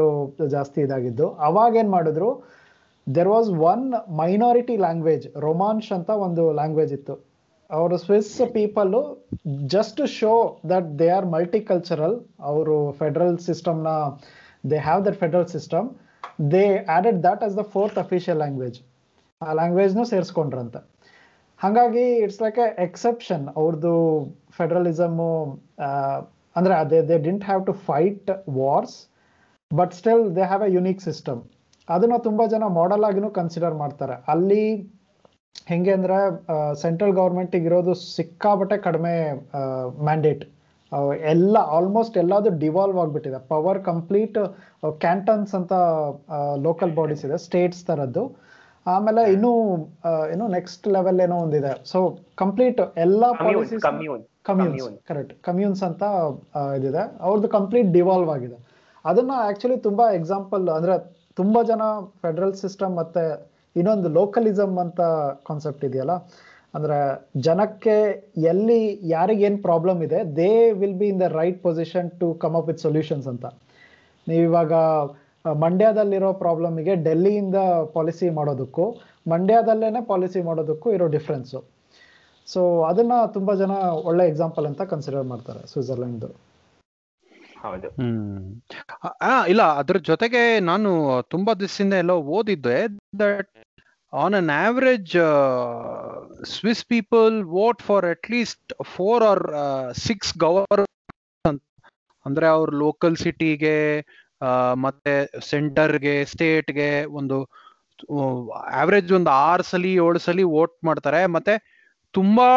ಜಾಸ್ತಿ 0.55 0.79
ಇದಾಗಿದ್ದು. 0.87 1.27
ಅವಾಗ 1.47 1.71
ಏನ್ 1.83 1.91
ಮಾಡಿದ್ರು 1.95 2.29
there 3.07 3.31
was 3.35 3.49
one 3.71 3.85
minority 4.21 4.75
language 4.85 5.25
Romansh 5.47 5.89
ಅಂತ 5.97 6.09
ಒಂದು 6.25 6.43
ಲ್ಯಾಂಗ್ವೇಜ್ 6.59 6.93
ಇತ್ತು. 6.97 7.15
ಅವರು 7.69 7.95
Swiss 8.03 8.29
people 8.57 8.93
just 9.73 9.99
show 10.19 10.33
that 10.71 10.87
they 10.99 11.07
are 11.17 11.27
multicultural 11.71 12.15
ಅವರು 12.51 12.75
ಫೆಡರಲ್ 13.01 13.35
ಸಿಸ್ಟಮ್ನ 13.47 13.89
they 14.71 14.77
have 14.87 15.01
that 15.07 15.17
federal 15.23 15.49
system 15.55 15.89
they 16.39 16.63
added 16.93 17.19
that 17.27 17.43
as 17.47 17.55
the 17.59 17.63
fourth 17.73 17.97
official 18.03 18.39
language 18.43 18.77
ಆ 19.41 19.53
ಲ್ಯಾಂಗ್ವೇಜ್ನೂ 19.59 20.03
ಸೇರಿಸ್ಕೊಂಡ್ರಂತ. 20.11 20.77
ಹಾಗಾಗಿ 21.61 22.05
ಇಟ್ಸ್ 22.23 22.41
ಲೈಕ್ 22.43 22.59
ಎ 22.65 22.67
ಎಕ್ಸೆಪ್ಷನ್ 22.87 23.45
ಅವ್ರದ್ದು 23.59 23.93
ಫೆಡರಲಿಸಮು 24.57 25.31
ಅಂದರೆ 26.55 26.73
ಅದೇ 26.83 26.99
they 27.09 27.17
didn't 27.27 27.45
have 27.49 27.63
to 27.69 27.73
fight 27.89 28.29
wars 28.59 28.95
but 29.71 29.93
still 29.99 30.23
they 30.37 30.45
have 30.51 30.63
a 30.67 30.71
unique 30.77 31.01
system 31.09 31.41
ಅದನ್ನ 31.87 32.15
ತುಂಬ 32.27 32.41
ಜನ 32.53 32.63
model 32.79 33.03
ಆಗಿನೂ 33.09 33.29
ಕನ್ಸಿಡರ್ 33.39 33.75
ಮಾಡ್ತಾರೆ. 33.83 34.15
ಅಲ್ಲಿ 34.33 34.63
ಹೆಂಗೆ 35.69 35.91
ಅಂದರೆ 35.97 36.17
ಸೆಂಟ್ರಲ್ 36.83 37.13
ಗೌರ್ಮೆಂಟಿಗೆ 37.19 37.67
ಇರೋದು 37.69 37.93
ಸಿಕ್ಕಾಬಟ್ಟೆ 38.17 38.77
ಕಡಿಮೆ 38.87 39.13
ಮ್ಯಾಂಡೇಟ್ 40.09 40.43
ಎಲ್ಲ 41.31 41.57
ಆಲ್ಮೋಸ್ಟ್ 41.77 42.15
ಎಲ್ಲದು 42.17 42.49
ಡಿವಾಲ್ವ್ 42.63 42.97
ಆಗ್ಬಿಟ್ಟಿದೆ. 43.01 43.39
ಪವರ್ 43.53 43.79
ಕಂಪ್ಲೀಟ್ 43.89 44.37
ಕ್ಯಾಂಟನ್ಸ್ 45.05 45.53
ಅಂತ 45.59 45.73
ಲೋಕಲ್ 46.67 46.93
ಬಾಡೀಸ್ 46.99 47.23
ಇದೆ 47.25 47.37
ಸ್ಟೇಟ್ಸ್ 47.47 47.83
ತರದ್ದು. 47.89 48.23
ಆಮೇಲೆ 48.85 49.23
ಇನ್ನೂ 49.33 49.51
ಏನು 50.33 50.45
ನೆಕ್ಸ್ಟ್ 50.47 50.85
ಲೆವೆಲ್ 50.95 51.19
ಏನೋ 51.25 51.37
ಒಂದಿದೆ. 51.45 51.73
ಸೊ 51.91 51.99
ಕಂಪ್ಲೀಟ್ 52.41 52.79
ಎಲ್ಲ 52.97 53.23
ಪಾಲಿಸೀಸ್ 53.43 53.83
ಕಮ್ಯೂನ್ಸ್ 54.49 54.87
ಕರೆಕ್ಟ್ 55.09 55.33
ಕಮ್ಯೂನ್ಸ್ 55.47 55.83
ಅಂತ 55.89 56.03
ಇದಿದೆ. 56.77 57.03
ಅವ್ರದ್ದು 57.25 57.49
ಕಂಪ್ಲೀಟ್ 57.57 57.89
ಡಿವಾಲ್ವ್ 57.97 58.29
ಆಗಿದೆ. 58.35 58.57
ಅದನ್ನ 59.05 59.33
ಆಕ್ಚುಲಿ 59.49 59.77
ತುಂಬಾ 59.87 60.05
ಎಕ್ಸಾಂಪಲ್ 60.19 60.65
ಅಂದ್ರೆ 60.77 60.95
ತುಂಬಾ 61.39 61.59
ಜನ 61.63 61.81
ಫೆಡರಲ್ 62.21 62.55
ಸಿಸ್ಟಮ್ 62.63 62.93
ಮತ್ತೆ 63.01 63.23
ಇನ್ನೊಂದು 63.75 64.09
ಲೋಕಲಿಸಮ್ 64.09 64.75
ಅಂತ 64.83 65.01
ಕಾನ್ಸೆಪ್ಟ್ 65.49 65.83
ಇದೆಯಲ್ಲ 65.89 66.13
ಅಂದ್ರೆ 66.73 66.97
ಜನಕ್ಕೆ 67.45 67.95
ಎಲ್ಲಿ 68.49 68.79
ಯಾರಿಗೇನ್ 69.09 69.57
ಪ್ರಾಬ್ಲಮ್ 69.63 69.99
ಇದೆ 70.07 70.19
they 70.37 70.49
will 70.79 70.97
be 70.97 71.07
in 71.07 71.21
the 71.21 71.27
right 71.33 71.59
position 71.63 72.09
to 72.19 72.27
come 72.41 72.55
up 72.55 72.67
with 72.67 72.81
solutions 72.85 73.27
ಅಂತ. 73.31 73.45
ನೀವಿವಾಗ 74.27 74.73
ಮಂಡ್ಯದಲ್ಲಿರೋ 75.45 76.29
ಪ್ರಾಬ್ಲಮ್ಗೆ 76.39 76.93
ಡೆಲ್ಲಿಯಿಂದ 77.03 77.57
ಪಾಲಿಸಿ 77.93 78.27
ಮಾಡೋದಕ್ಕೂ 78.37 78.85
ಮಂಡ್ಯದಲ್ಲೇನೆ 79.25 80.01
ಪಾಲಿಸಿ 80.07 80.39
ಮಾಡೋದಕ್ಕೂ 80.47 80.87
ಇರೋ 80.91 81.07
ಡಿಫ್ರೆನ್ಸು 81.15 81.59
ಸೊ 82.47 82.61
ಅದನ್ನ 82.85 83.13
ತುಂಬಾ 83.33 83.53
ಜನ 83.55 83.73
ಒಳ್ಳೆ 84.03 84.23
ಎಕ್ಸಾಂಪಲ್ 84.27 84.67
ಅಂತ 84.69 84.81
ಕನ್ಸಿಡರ್ 84.91 85.27
ಮಾಡ್ತಾರೆ 85.31 85.61
ಸ್ವಿಟ್ಜರ್ಲೆಂಡ್ 85.67 86.25
ಹೌದು. 87.63 87.87
ಇಲ್ಲ 89.51 89.63
ಅದ್ರ 89.79 89.97
ಜೊತೆಗೆ 90.07 90.41
ನಾನು 90.67 90.89
ತುಂಬಾ 91.31 91.51
ದಿವಸದಿಂದ 91.59 91.95
ಎಲ್ಲೋ 92.03 92.15
ಓದಿದ್ದೆ 92.35 92.77
that 93.21 93.49
on 94.13 94.33
an 94.33 94.49
Swiss 94.49 95.15
Swiss 96.49 96.85
people 96.85 97.43
vote 97.43 97.81
for 97.81 98.05
least 98.05 98.31
least 98.31 98.73
four 98.83 99.23
or 99.23 99.43
six 99.97 100.37
ಗವರ್ 100.37 100.83
ಅಂದ್ರೆ 102.25 102.47
ಅವ್ರ 102.47 102.69
ಲೋಕಲ್ 102.73 103.17
ಸಿಟಿಗೆ 103.17 103.75
ಮತ್ತೆ 104.73 105.13
ಸೆಂಟರ್ಗೆ 105.49 106.25
ಸ್ಟೇಟ್ಗೆ 106.25 107.05
ಒಂದು 107.05 107.37
ಆವರೇಜ್ 108.73 109.13
ಒಂದು 109.13 109.29
ಆರು 109.29 109.63
ಸಲಿ 109.63 109.93
ಏಳು 109.93 110.19
ಸಲಿ 110.19 110.43
ವೋಟ್ 110.43 110.75
ಮಾಡ್ತಾರೆ. 110.85 111.25
ಮತ್ತೆ 111.25 111.53
ತುಂಬಾ 112.13 112.47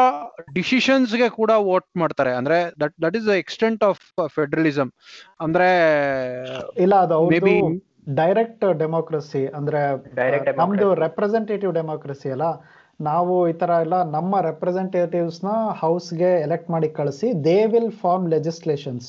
ಡಿಸಿಷನ್ಸ್ಗೆ 0.54 1.28
ಕೂಡ 1.28 1.50
ವೋಟ್ 1.50 1.88
ಮಾಡ್ತಾರೆ. 1.96 2.32
ಅಂದ್ರೆ 2.32 2.58
that 2.80 2.94
that 3.02 3.16
is 3.16 3.26
the 3.26 3.34
extent 3.44 3.84
of 3.84 4.02
federalism 4.28 4.90
ಅಂದ್ರೆ 5.40 5.68
ಇಲ್ಲ 6.76 6.94
ಅದು 6.96 7.18
ಡೈರೆಕ್ಟ್ 8.06 8.64
ಡೆಮೋಕ್ರಸಿ 8.78 9.42
ಅಂದ್ರೆ 9.56 9.80
Direct 10.16 10.48
ನಮ್ದು 10.56 10.86
ರೆಪ್ರೆಸೆಂಟೇಟಿವ್ 11.02 11.72
ಡೆಮೋಕ್ರಸಿ 11.74 12.30
ಅಲ್ಲ. 12.30 12.46
ನಾವು 13.00 13.34
ಈ 13.48 13.54
ತರ 13.60 13.72
ಎಲ್ಲ 13.84 13.96
ನಮ್ಮ 14.10 14.40
ರೆಪ್ರೆಸೆಂಟೇಟಿವ್ಸ್ನ 14.46 15.50
ಹೌಸ್ಗೆ 15.80 16.32
ಎಲೆಕ್ಟ್ 16.44 16.68
ಮಾಡಿ 16.70 16.88
ಕಳಿಸಿ 16.98 17.28
ದೇ 17.46 17.58
ವಿಲ್ 17.72 17.92
ಫಾರ್ಮ್ 18.02 18.26
ಲೆಜಿಸ್ಲೇಷನ್ಸ್ 18.34 19.06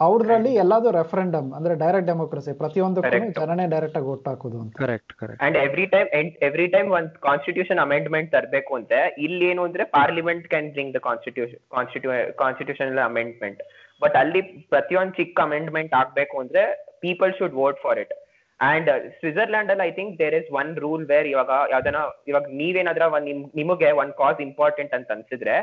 ಅವ್ರಲ್ಲಿ 0.00 0.52
ಎಲ್ಲಾದ್ರು 0.62 0.90
ರೆಫರೆಂಡಮ್ 0.98 1.48
ಅಂದ್ರೆ 1.56 1.74
ಡೈರೆಕ್ಟ್ 1.82 2.08
ಡೆಮೋಕ್ರಸಿ 2.10 2.52
ಪ್ರತಿಯೊಂದು 2.60 3.00
Correct. 3.04 3.32
ಜನನೇ 3.40 3.66
ಡೈರೆಕ್ಟ್ 3.74 3.96
ಆಗಿ 3.98 4.08
ವೋಟ್ 4.10 4.28
ಹಾಕೋದು 4.30 4.58
ಅಂತ. 4.62 4.72
Correct 4.82 5.12
correct 5.20 5.42
and 5.46 5.56
every 5.64 5.86
time 5.94 6.08
every 6.48 6.66
time 6.68 6.88
ಒಂದ್ 6.98 7.10
ಕಾನ್ಸ್ಟಿಟ್ಯೂಷನ್ 7.26 7.80
ಅಮೆಂಡ್ಮೆಂಟ್ 7.84 8.30
ತರಬೇಕು 8.32 8.74
ಅಂತ 8.78 8.92
ಇಲ್ಲಿ 9.26 9.44
ಏನು 9.50 9.64
ಅಂದ್ರೆ 9.68 9.84
parliament 9.96 10.46
can 10.48 10.70
bring 10.72 10.94
the 10.94 11.02
constitution 11.08 11.60
constitution 11.76 12.32
constitutional 12.42 13.02
amendment 13.06 13.60
but 14.02 14.16
ಅಲ್ಲಿ 14.22 14.40
ಪ್ರತಿಯೊಂದು 14.74 15.14
ಚಿಕ್ಕ 15.20 15.40
ಅಮೆಂಡ್ಮೆಂಟ್ 15.48 15.94
ಆಗ್ಬೇಕು 16.00 16.36
ಅಂದ್ರೆ 16.42 16.62
people 17.04 17.32
should 17.38 17.56
vote 17.62 17.80
for 17.84 17.98
it 18.04 18.14
and 18.60 18.88
Switzerland 19.18 19.70
ಅಲ್ಲಿ 19.72 19.84
I 19.88 19.92
think 19.98 20.12
there 20.22 20.36
is 20.40 20.50
one 20.60 20.70
rule 20.84 21.04
where 21.10 21.26
ಇವಾಗ 21.26 21.50
ಯಾವ್ದನ, 21.74 21.98
ಇವಾಗ 22.30 22.46
ನೀವೇನಾದ್ರ 22.60 23.06
ಒಂದ್ 23.16 23.26
ನಿಮ್, 23.30 23.42
ನಿಮಗೆ 23.60 23.90
ಒಂದ್ 24.02 24.14
ಕಾಸ್ 24.22 24.40
ಇಂಪಾರ್ಟೆಂಟ್ 24.48 24.94
ಅಂತ 24.98 25.10
ಅನ್ಸಿದ್ರೆ 25.16 25.56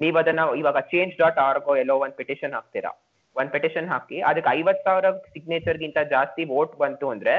ನೀವ್ 0.00 0.16
ಅದನ್ನ 0.22 0.42
ಇವಾಗ 0.62 0.80
ಚೇಂಜ್ 0.92 1.14
ಡಾಟ್ 1.22 1.38
ಆರ್ಗೋ 1.48 1.72
ಎಲ್ಲೋ 1.82 1.96
ಒಂದ್ 2.04 2.16
ಪಿಟಿಷನ್ 2.20 2.52
ಹಾಕ್ತೀರಾ. 2.58 2.90
ಒಂದ್ 3.36 3.50
ಪಿಟಿಷನ್ 3.56 3.88
ಹಾಕಿ 3.92 4.18
ಅದಕ್ಕೆ 4.28 4.50
ಐವತ್ 4.58 4.82
ಸಾವಿರ 4.86 5.06
ಸಿಗ್ನೇಚರ್ 5.34 5.78
ಗಿಂತ 5.82 5.98
ಜಾಸ್ತಿ 6.14 6.42
ವೋಟ್ 6.54 6.74
ಬಂತು 6.82 7.08
ಅಂದ್ರೆ 7.14 7.34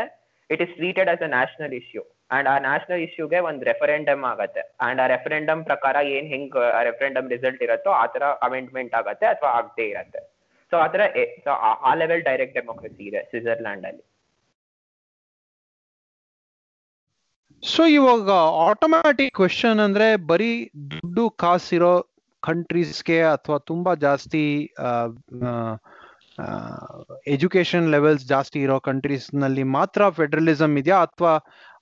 it 0.50 0.62
is 0.66 0.74
treated 0.80 1.10
as 1.14 1.24
a 1.28 1.30
national 1.36 1.74
issue 1.82 2.04
and 2.36 2.48
ಆ 2.52 2.56
ನ್ಯಾಷನಲ್ 2.68 3.02
ಇಶ್ಯೂಗೆ 3.06 3.40
ಒಂದ್ 3.50 3.64
ರೆಫರೆಂಡಮ್ 3.70 4.24
ಆಗತ್ತೆ. 4.32 4.62
ಅಂಡ್ 4.88 5.00
ಆ 5.04 5.08
ರೆಫರೆಂಡಮ್ 5.14 5.62
ಪ್ರಕಾರ 5.70 5.96
ಏನ್ 6.16 6.28
ಹೆಂಗ್ 6.34 6.58
ರೆಫರೆಂಡಮ್ 6.90 7.30
ರಿಸಲ್ಟ್ 7.36 7.64
ಇರುತ್ತೋ 7.68 7.92
ಆ 8.02 8.06
ತರ 8.16 8.24
ಅಮೆಂಡ್ಮೆಂಟ್ 8.48 8.94
ಆಗತ್ತೆ 9.00 9.26
ಅಥವಾ 9.26 9.52
ಆಗದೆ 9.60 9.86
ಇರತ್ತೆ. 9.94 10.22
ಸೊ 10.72 10.78
ಆ 10.78 10.88
ಆ- 11.64 11.80
ಆ 11.84 11.94
ಲೆವೆಲ್ 11.94 12.24
ಡೈರೆಕ್ಟ್ 12.24 12.56
ಡೆಮೋಕ್ರಸಿ 12.56 13.04
ಇದೆ 13.04 13.24
ಸ್ವಿಟ್ಜರ್ಲ್ಯಾಂಡ್ 13.24 13.86
ಅಲ್ಲಿ. 13.86 14.04
ಸೊ 17.64 17.84
ಇವಾಗ 17.92 18.28
ಆಟೋಮ್ಯಾಟಿಕ್ 18.66 19.36
ಕ್ವೆಶನ್ 19.36 19.80
ಅಂದ್ರೆ 19.80 20.16
ಬರೀ 20.28 20.52
ದುಡ್ಡು 20.92 21.30
ಕಾಸಿರೋ 21.38 21.94
ಕಂಟ್ರೀಸ್ಗೆ 22.44 23.22
ಅಥವಾ 23.28 23.58
ತುಂಬಾ 23.62 23.96
ಜಾಸ್ತಿ 23.96 24.44
ಎಜುಕೇಶನ್ 27.28 27.92
ಲೆವೆಲ್ಸ್ 27.92 28.28
ಜಾಸ್ತಿ 28.28 28.60
ಇರೋ 28.62 28.80
ಕಂಟ್ರೀಸ್ನಲ್ಲಿ 28.80 29.64
ಮಾತ್ರ 29.72 30.10
ಫೆಡರಲಿಸಂ 30.10 30.78
ಇದೆಯಾ? 30.78 31.00
ಅಥವಾ 31.02 31.34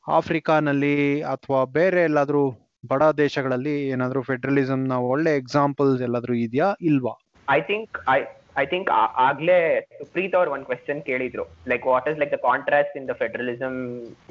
ಆಫ್ರಿಕಾನಲ್ಲಿ 0.07 0.95
ಅಥವಾ 1.25 1.65
ಬೇರೆ 1.71 2.01
ಎಲ್ಲಾದ್ರೂ 2.01 2.41
ಬಡ 2.87 3.03
ದೇಶಗಳಲ್ಲಿ 3.17 3.87
ಏನಾದ್ರೂ 3.87 4.21
ಫೆಡರಲಿಸಮ್ನ 4.23 4.91
ಒಳ್ಳೆ 5.11 5.35
ಎಕ್ಸಾಂಪಲ್ಸ್ 5.35 6.01
ಎಲ್ಲಾದ್ರೂ 6.01 6.33
ಇದೆಯಾ? 6.39 6.69
ಇಲ್ವಾ? 6.81 7.13
I 7.47 7.61
think 7.61 7.97
I 8.09 8.19
I 8.57 8.65
think 8.65 8.89
ಆಗ್ಲೇ 9.25 9.57
ಸುಪ್ರೀತ್ 9.99 10.35
ಅವ್ರು 10.35 10.51
ಒಂದ್ 10.51 10.65
ಕ್ವೆಶನ್ 10.65 11.01
ಕೇಳಿದ್ರು. 11.09 11.43
Like 11.71 11.85
what 11.87 12.07
is 12.11 12.17
like 12.21 12.31
the 12.33 12.41
contrast 12.45 12.95
in 12.99 13.07
the 13.09 13.15
federalism 13.21 13.77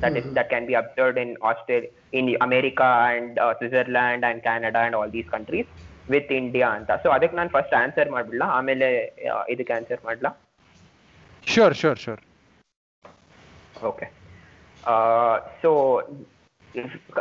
that 0.02 0.16
is 0.20 0.28
that 0.38 0.48
can 0.48 0.66
be 0.70 0.76
observed 0.82 1.18
in 1.24 1.32
Australia 1.50 1.92
in 2.20 2.28
America 2.48 2.88
and 3.10 3.38
Switzerland 3.58 4.26
and 4.30 4.42
Canada 4.42 4.82
and 4.86 4.96
all 4.96 5.12
these 5.12 5.30
countries 5.30 5.70
with 6.10 6.32
India 6.32 6.68
ಅಂತ. 6.78 6.90
So 7.02 7.08
ಅದಕ್ಕೆ 7.10 7.36
ನಾನು 7.36 7.50
first 7.50 7.74
answer 7.82 8.10
ಮಾಡ್ಬಿಡ್ಲ? 8.10 8.44
ಆಮೇಲೆ 8.58 8.88
ಆ, 9.30 9.36
ಇದಕ್ಕೆ 9.48 9.74
answer 9.78 10.02
ಮಾಡ್ಲಾ? 10.04 10.32
Sure 11.46 11.74
sure 11.74 12.00
sure 12.04 12.22
okay 13.86 14.06
so 15.62 15.70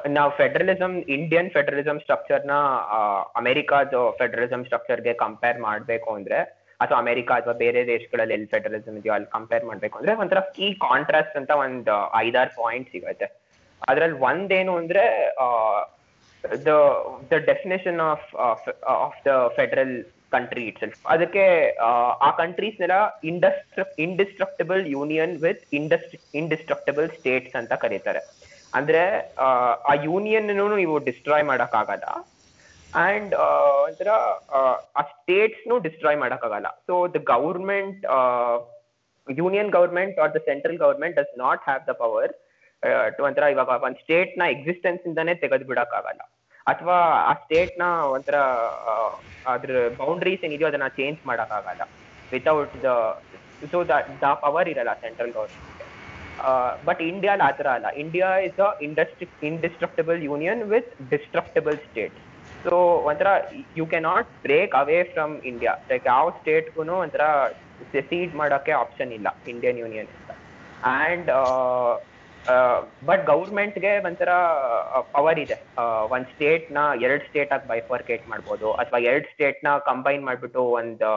ನಾವು 0.10 0.32
federalism 0.32 0.96
Indian 1.16 1.50
federalism 1.50 2.00
ಸ್ಟ್ರಕ್ಚರ್ನ 2.00 2.54
ಅಮೆರಿಕಾದ 3.36 3.90
ಫೆಡರಲಿಸಮ್ 4.20 4.66
ಸ್ಟ್ರಕ್ಚರ್ಗೆ 4.66 5.14
ಕಂಪೇರ್ 5.24 5.60
ಮಾಡಬೇಕು 5.60 6.10
ಅಂದ್ರೆ 6.16 6.40
ಅಥವಾ 6.80 7.00
ಅಮೆರಿಕ 7.00 7.32
ಅಥವಾ 7.32 7.54
ಬೇರೆ 7.54 7.88
ದೇಶಗಳಲ್ಲಿ 7.88 8.34
ಎಲ್ಲಿ 8.34 8.46
ಫೆಡರಲಿಸಮ್ 8.46 8.98
ಇದೆಯೋ 8.98 9.14
ಅಲ್ಲಿ 9.14 9.28
ಕಂಪೇರ್ 9.32 9.66
ಮಾಡ್ಬೇಕು 9.66 9.98
ಅಂದ್ರೆ 9.98 10.16
ಒಂಥರ 10.16 10.40
ಕೀ 10.40 10.74
ಕಾಂಟ್ರಾಸ್ಟ್ 10.74 11.38
ಅಂತ 11.38 11.52
ಒಂದು 11.52 12.16
ಐದಾರು 12.16 12.64
ಪಾಯಿಂಟ್ 12.64 12.92
ಸಿಗುತ್ತೆ. 12.92 13.26
ಅದ್ರಲ್ಲಿ 13.88 14.18
ಒಂದೇನು 14.20 14.78
ಅಂದ್ರೆ 14.78 15.34
the 16.66 16.68
the 17.32 17.38
definition 17.38 18.00
of 18.00 18.36
of 18.86 19.26
the 19.26 19.50
federal 19.56 20.04
country 20.32 20.68
it 20.68 20.84
ಅದಕ್ಕೆ 21.06 21.76
ಆ, 21.80 22.32
ಕಂಟ್ರೀಸ್ 22.32 22.80
ನೆಲ್ಲ 22.80 23.20
ಇಂಡಸ್ಟ್ರ 23.24 23.84
indestructible 24.00 24.88
union 24.88 25.38
with 25.42 25.74
industry 25.74 26.38
indestructible 26.38 27.10
states 27.10 27.56
ಅಂತ 27.56 27.74
ಕರೀತಾರೆ. 27.74 28.20
ಅಂದ್ರೆ 28.74 29.32
ಆ, 29.38 29.94
ಯೂನಿಯನ್ 30.04 30.76
ನೀವು 30.76 31.00
ಡಿಸ್ಟ್ರಾಯ್ 31.00 31.44
ಮಾಡಕ್ 31.44 31.76
ಅಂಡ್ 33.04 33.34
ಒಂಥರ 33.86 34.10
ಆ, 34.58 34.60
ಸ್ಟೇಟ್ಸ್ನು 35.12 35.76
ಡಿಸ್ಟ್ರಾಯ್ 35.86 36.20
ಮಾಡೋಕ್ಕಾಗಲ್ಲ. 36.24 36.70
So 36.88 36.94
the 37.16 37.20
government 37.34 38.04
union 39.28 39.72
government 39.78 40.18
or 40.24 40.34
the 40.36 40.42
central 40.50 40.80
government 40.84 41.16
does 41.20 41.34
not 41.44 41.62
have 41.68 41.84
the 41.90 41.94
power 42.02 42.34
to 43.16 43.22
ಒಂಥರ 43.28 43.46
ಇವಾಗ 43.54 43.78
ಒಂದು 43.88 44.00
ಸ್ಟೇಟ್ನ 44.04 44.44
ಎಕ್ಸಿಸ್ಟೆನ್ಸಿಂದಾನೇ 44.56 45.34
ತೆಗೆದು 45.44 45.66
ಬಿಡೋಕ್ಕಾಗಲ್ಲ. 45.70 46.22
ಅಥವಾ 46.68 46.98
ಆ 47.30 47.34
ಸ್ಟೇಟ್ನ 47.44 47.86
ಒಂಥರ 48.16 48.36
ಆ, 48.90 48.94
ಅದ್ರ 49.54 49.72
ಬೌಂಡ್ರೀಸ್ 50.02 50.44
ಏನಿದೆಯೋ 50.48 50.70
ಅದನ್ನ 50.72 50.88
ಚೇಂಜ್ 51.00 51.20
ಮಾಡೋಕ್ಕಾಗಲ್ಲ. 51.30 51.84
Without 52.32 52.76
the 52.86 52.92
so 53.74 53.80
the 54.24 54.28
power 54.44 54.70
ಇರಲ್ಲ 54.74 54.94
ಸೆಂಟ್ರಲ್ 55.04 55.34
ಗೌರ್ಮೆಂಟ್ 55.38 55.62
ಬಟ್ 56.88 57.02
ಇಂಡಿಯಾ 57.12 57.34
ಆ 57.48 57.52
ಥರ 57.60 57.68
ಅಲ್ಲ. 57.78 57.88
India 58.04 58.30
is 58.48 58.60
a 58.66 58.70
industry 58.88 59.28
indestructible 59.50 60.20
union 60.30 60.64
with 60.74 60.90
destructible 61.14 61.78
state 61.86 62.18
so 62.66 62.78
ಒಂಥರ 63.10 63.30
you 63.80 63.86
cannot 64.00 64.30
break 64.46 64.76
away 64.82 65.04
from 65.14 65.34
India 65.52 65.74
like 65.92 66.06
ಯಾವ 66.08 66.30
ಸ್ಟೇಟ್ಗೂ 66.40 66.84
ಒಂಥರ 67.04 67.26
ಸೀಡ್ 68.10 68.36
ಮಾಡೋಕ್ಕೆ 68.42 68.74
ಆಪ್ಷನ್ 68.84 69.12
ಇಲ್ಲ 69.12 69.28
ಇಂಡಿಯನ್ 69.48 69.80
ಯೂನಿಯನ್ 69.84 70.12
ಅಂತ 70.16 70.32
ಆ್ಯಂಡ್ 70.92 71.30
ಬಟ್ 73.06 73.24
ಗೌರ್ಮೆಂಟ್ಗೆ 73.26 73.92
ಒಂಥರ 74.08 74.32
ಪವರ್ 75.16 75.40
ಇದೆ. 75.44 75.56
ಒಂದು 76.14 76.28
ಸ್ಟೇಟ್ನ 76.34 76.80
ಎರಡು 77.06 77.24
ಸ್ಟೇಟ್ 77.28 77.54
ಆಗಿ 77.54 77.66
ಬೈಫರ್ಕೇಟ್ 77.68 78.26
ಮಾಡ್ಬೋದು. 78.30 78.68
ಅಥವಾ 78.82 79.00
ಎರಡು 79.10 79.28
ಸ್ಟೇಟ್ನ 79.34 79.70
ಕಂಬೈನ್ 79.90 80.24
ಮಾಡಿಬಿಟ್ಟು 80.26 80.64
ಒಂದು 80.80 81.10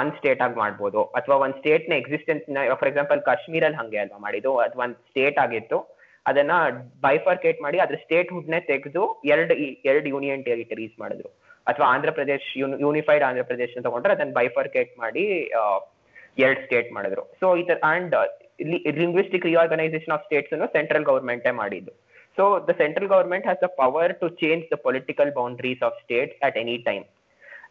ಒಂದು 0.00 0.12
ಸ್ಟೇಟ್ 0.18 0.42
ಆಗಿ 0.42 0.56
ಮಾಡ್ಬೋದು. 0.62 1.00
ಅಥವಾ 1.18 1.36
ಒಂದು 1.44 1.56
ಸ್ಟೇಟ್ನ 1.58 1.92
ಎಕ್ಸಿಸ್ಟೆನ್ಸ್ನ 2.02 2.62
ಫಾರ್ 2.80 2.90
ಎಕ್ಸಾಂಪಲ್ 2.90 3.20
ಕಾಶ್ಮೀರಲ್ಲಿ 3.30 3.78
ಹಂಗೆ 3.80 3.98
ಅಲ್ವಾ 3.98 4.18
ಮಾಡಿದ್ದು? 4.26 4.52
ಅದು 4.64 4.78
ಒಂದ್ 4.84 4.96
ಸ್ಟೇಟ್ 5.10 5.38
ಆಗಿತ್ತು. 5.44 5.78
ಅದನ್ನ 6.30 6.52
ಬೈಫರ್ಕೇಟ್ 7.06 7.58
ಮಾಡಿ 7.64 7.78
ಅದ್ರ 7.84 7.96
ಸ್ಟೇಟ್ 8.04 8.30
ಹುಡ್ 8.34 8.52
ನೇ 8.54 8.60
ತೆಗೆದು 8.70 9.02
ಎರಡು 9.34 9.54
ಎರಡು 9.90 10.06
ಯೂನಿಯನ್ 10.14 10.44
ಟೆರಿಟರೀಸ್ 10.48 10.94
ಮಾಡಿದ್ರು. 11.02 11.30
ಅಥವಾ 11.70 11.86
ಆಂಧ್ರ 11.94 12.10
ಪ್ರದೇಶ್ 12.18 12.46
ಯೂನಿಫೈಡ್ 12.84 13.24
ಆಂಧ್ರ 13.28 13.44
ಪ್ರದೇಶ್ 13.50 13.74
ತಗೊಂಡ್ರೆ 13.88 14.14
ಅದನ್ನ 14.16 14.34
ಬೈಫರ್ಕೇಟ್ 14.38 14.92
ಮಾಡಿ 15.02 15.24
ಎರಡು 16.44 16.60
ಸ್ಟೇಟ್ 16.66 16.88
ಮಾಡಿದ್ರು. 16.96 17.22
ಸೊ 17.40 17.48
ಈ 17.60 17.64
ತರ 17.68 17.78
and 17.92 18.14
linguistic 19.02 19.46
reorganisation 19.50 20.14
of 20.16 20.24
states 20.28 20.54
ಅನ್ನು 20.56 20.68
ಸೆಂಟ್ರಲ್ 20.76 21.06
ಗೌರ್ಮೆಂಟೇ 21.10 21.52
ಮಾಡಿದ್ದು. 21.62 21.92
So 22.38 22.44
the 22.68 22.74
central 22.82 23.10
government 23.14 23.44
has 23.48 23.60
the 23.64 23.68
power 23.82 24.12
to 24.22 24.28
change 24.42 24.64
the 24.72 24.76
political 24.86 25.30
boundaries 25.40 25.82
of 25.88 25.98
states 26.04 26.38
at 26.46 26.56
any 26.62 26.76
time 26.88 27.04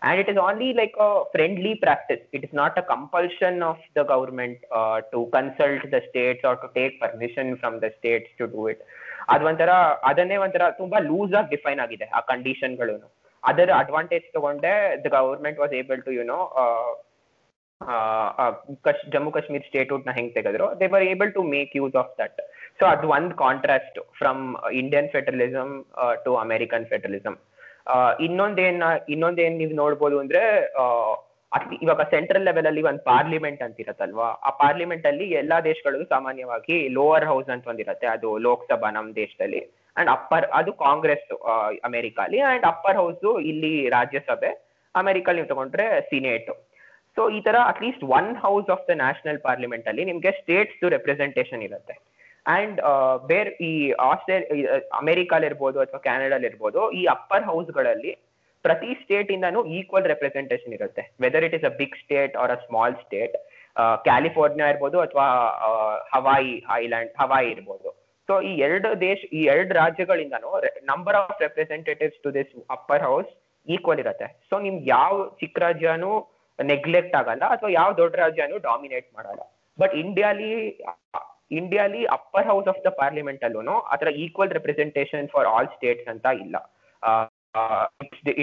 and 0.03 0.19
it 0.21 0.27
is 0.31 0.37
only 0.37 0.69
like 0.73 0.95
a 0.99 1.23
friendly 1.33 1.73
practice. 1.75 2.23
It 2.37 2.43
is 2.43 2.53
not 2.53 2.73
a 2.77 2.83
compulsion 2.83 3.63
of 3.63 3.77
the 3.97 4.03
government 4.03 4.57
uh, 4.79 4.97
to 5.13 5.19
consult 5.35 5.83
the 5.93 6.01
states 6.09 6.41
or 6.43 6.55
to 6.63 6.67
take 6.77 6.99
permission 6.99 7.57
from 7.57 7.79
the 7.79 7.91
states 7.99 8.29
to 8.41 8.47
do 8.55 8.63
it. 8.73 8.81
ಅದು 9.33 9.43
ಒಂಥರ 9.49 9.71
ಅದನ್ನೇ 10.09 10.37
ಒಂಥರ 10.45 10.63
ತುಂಬಾ 10.79 10.97
loose 11.09 11.33
ಆಗಿ 11.39 11.49
define 11.55 11.81
ಆಗಿದೆ 11.83 12.05
ಆ 12.17 12.19
ಕಂಡೀಷನ್ಗಳು 12.31 12.95
ಅದರ 13.43 13.69
advantage 13.81 14.25
ತಗೊಂಡೆ 14.35 14.73
the 15.03 15.09
government 15.15 15.59
was 15.63 15.73
able 15.79 16.01
to 16.07 16.11
you know 16.17 16.39
Jammu 19.13 19.31
Kashmir 19.35 19.65
ಸ್ಟೇಟ್ನ 19.69 20.11
ಹೆಂಗ್ 20.17 20.31
ತೆಗೆದ್ರು? 20.37 20.67
They 20.79 20.85
were 20.93 21.05
able 21.13 21.31
to 21.37 21.43
make 21.55 21.71
use 21.79 21.95
of 22.01 22.11
that 22.21 22.39
so 22.79 22.83
ಅದು 22.91 23.07
ಒಂದು 23.17 23.33
contrast 23.45 23.97
from 24.19 24.43
Indian 24.81 25.09
federalism 25.15 25.73
to 26.25 26.33
American 26.45 26.85
federalism 26.93 27.37
ಇನ್ನೊಂದೇನ್ 28.19 28.81
ಇನ್ನೊಂದೇನ್ 29.09 29.55
ನೀವು 29.57 29.73
ನೋಡ್ಬೋದು 29.83 30.17
ಅಂದ್ರೆ 30.23 30.41
ಅತಿ 31.51 31.75
ಇವಾಗ 31.81 32.01
ಸೆಂಟ್ರಲ್ 32.11 32.45
ಲೆವೆಲ್ 32.49 32.67
ಅಲ್ಲಿ 32.69 32.81
ಒಂದು 32.89 33.01
ಪಾರ್ಲಿಮೆಂಟ್ 33.03 33.61
ಅಂತ 33.65 33.77
ಇರತ್ತಲ್ವಾ 33.79 34.27
ಆ 34.47 34.51
ಪಾರ್ಲಿಮೆಂಟ್ 34.61 35.05
ಅಲ್ಲಿ 35.05 35.25
ಎಲ್ಲಾ 35.41 35.57
ದೇಶಗಳಿಗೂ 35.61 36.05
ಸಾಮಾನ್ಯವಾಗಿ 36.13 36.77
ಲೋವರ್ 36.97 37.25
ಹೌಸ್ 37.31 37.49
ಅಂತ 37.49 37.67
ಒಂದಿರತ್ತೆ 37.67 38.07
ಅದು 38.07 38.29
ಲೋಕಸಭಾ 38.47 38.89
ನಮ್ 38.91 39.09
ದೇಶದಲ್ಲಿ. 39.15 39.61
ಅಂಡ್ 39.97 40.09
ಅಪ್ಪರ್ 40.09 40.45
ಅದು 40.59 40.71
ಕಾಂಗ್ರೆಸ್ 40.85 41.27
ಅಮೆರಿಕಾಲಿ 41.89 42.39
ಅಂಡ್ 42.51 42.65
ಅಪ್ಪರ್ 42.71 42.97
ಹೌಸ್ 43.01 43.27
ಇಲ್ಲಿ 43.51 43.73
ರಾಜ್ಯಸಭೆ. 43.89 44.51
ಅಮೆರಿಕಲ್ಲಿ 44.95 45.39
ನೀವು 45.41 45.51
ತಗೊಂಡ್ರೆ 45.53 45.85
ಸಿನೇಟ್. 46.09 46.49
ಸೊ 47.17 47.23
ಈ 47.29 47.39
ತರ 47.41 47.55
at least 47.71 48.03
one 48.19 48.31
house 48.45 48.69
of 48.75 48.85
the 48.89 48.95
national 49.03 49.39
parliament 49.47 49.87
ಅಲ್ಲಿ 49.91 50.05
ನಿಮ್ಗೆ 50.11 50.31
ಸ್ಟೇಟ್ಸ್ 50.41 50.83
ರೆಪ್ರೆಸೆಂಟೇಷನ್ 50.95 51.63
ಇರುತ್ತೆ. 51.67 51.95
ಅಂಡ್ 52.45 52.77
ಬೇರ್ 53.29 53.49
ಈ 53.69 53.71
ಆಸ್ಟ್ರೇಲಿಯಾ 54.09 54.77
ಅಮೆರಿಕಾಲ್ 55.01 55.45
ಇರ್ಬೋದು 55.49 55.77
ಅಥವಾ 55.85 55.99
ಕ್ಯಾನಡಲ್ 56.07 56.45
ಇರ್ಬೋದು 56.49 56.81
ಈ 56.99 57.03
ಅಪ್ಪರ್ 57.15 57.45
ಹೌಸ್ಗಳಲ್ಲಿ 57.49 58.13
ಪ್ರತಿ 58.65 58.91
ಸ್ಟೇಟ್ 59.01 59.29
ಇಂದಾನು 59.35 59.61
ಈಕ್ವಲ್ 59.77 60.05
ರೆಪ್ರೆಸೆಂಟೇಷನ್ 60.11 60.73
ಇರುತ್ತೆ. 60.77 61.03
Whether 61.23 61.45
it 61.47 61.55
is 61.57 61.65
a 61.69 61.73
big 61.81 61.97
state 62.03 62.35
or 62.43 62.53
a 62.55 62.59
small 62.67 62.95
state 63.05 63.35
California 64.07 64.67
ಇರ್ಬೋದು 64.73 64.97
ಅಥವಾ 65.05 65.27
ಹವಾಯಿ 66.15 66.53
ಐಲ್ಯಾಂಡ್ 66.81 67.11
ಹವಾಯಿ 67.21 67.47
ಇರ್ಬೋದು. 67.55 67.89
ಸೊ 68.29 68.33
ಈ 68.49 68.51
ಎರಡು 68.65 68.89
ದೇಶ, 69.07 69.19
ಈ 69.37 69.41
ಎರಡು 69.53 69.71
ರಾಜ್ಯಗಳಿಂದನೂ 69.79 70.51
number 70.91 71.17
of 71.21 71.41
representatives 71.45 72.19
to 72.25 72.31
this 72.37 72.53
upper 72.75 73.03
house 73.07 73.31
equal 73.67 74.01
ಇರುತ್ತೆ. 74.03 74.27
ಸೊ 74.49 74.55
ನಿಮ್ಗೆ 74.65 74.85
ಯಾವ 74.95 75.15
ಚಿಕ್ಕ 75.41 75.57
ರಾಜ್ಯನೂ 75.65 76.13
ನೆಗ್ಲೆಕ್ಟ್ 76.59 77.15
ಆಗಲ್ಲ, 77.21 77.43
ಅಥವಾ 77.55 77.69
ಯಾವ 77.79 77.89
ದೊಡ್ಡ 78.01 78.15
ರಾಜ್ಯನು 78.23 78.57
ಡಾಮಿನೇಟ್ 78.69 79.07
ಮಾಡಲ್ಲ. 79.17 79.43
ಬಟ್ 79.81 79.93
ಇಂಡಿಯಾಲಿ 80.03 80.49
ಇಂಡಿಯಾಲಿ 81.51 82.01
upper 82.17 82.47
house 82.51 82.67
of 82.71 82.81
the 82.87 82.91
parliament 83.01 83.43
ಅಲ್ಲೂ 83.47 83.77
ಅದರ 83.93 84.09
equal 84.25 84.51
representation 84.57 85.27
for 85.35 85.47
all 85.53 85.69
states 85.75 86.09
ಅಂತ 86.13 86.25
ಇಲ್ಲ. 86.43 86.55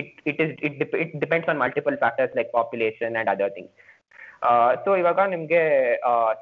It 0.01 0.19
it 0.31 0.41
is 0.45 0.53
it 1.03 1.15
depends 1.25 1.49
on 1.53 1.59
multiple 1.65 1.97
factors 2.03 2.35
like 2.39 2.51
population 2.59 3.17
and 3.21 3.31
other 3.35 3.55
things 3.59 3.77
so 4.85 4.91
ಇವಾಗ 5.01 5.21
ನಿಮ್ಗೆ 5.35 5.63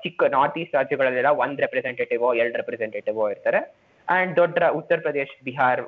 ಚಿಕ್ಕ 0.02 0.28
ನಾರ್ತ್ 0.34 0.58
ಈಸ್ಟ್ 0.62 0.74
ರಾಜ್ಯಗಳಲ್ಲೆಲ್ಲ 0.78 1.30
ಒಂದ್ 1.44 1.60
ರೆಪ್ರೆಸೆಂಟೇಟಿವ್ 1.64 2.24
ಎರಡು 2.40 2.56
ರೆಪ್ರೆಸೆಂಟೇಟಿವ್ 2.60 3.18
ಇರ್ತಾರೆ. 3.34 3.60
ಅಂಡ್ 4.08 4.32
ದೊಡ್ಡ 4.40 4.58
ಉತ್ತರ 4.80 4.98
ಪ್ರದೇಶ್, 5.06 5.32
ಬಿಹಾರ್ 5.46 5.80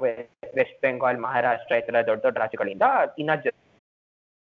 ವೆಸ್ಟ್ 0.58 0.78
ಬೆಂಗಾಲ್ 0.86 1.18
ಮಹಾರಾಷ್ಟ್ರ 1.26 1.78
ಈ 1.80 1.84
ತರ 1.88 2.00
ದೊಡ್ಡ 2.08 2.20
ದೊಡ್ಡ 2.26 2.38
ರಾಜ್ಯಗಳಿಂದ 2.44 2.86
ಇನ್ನ 3.22 3.30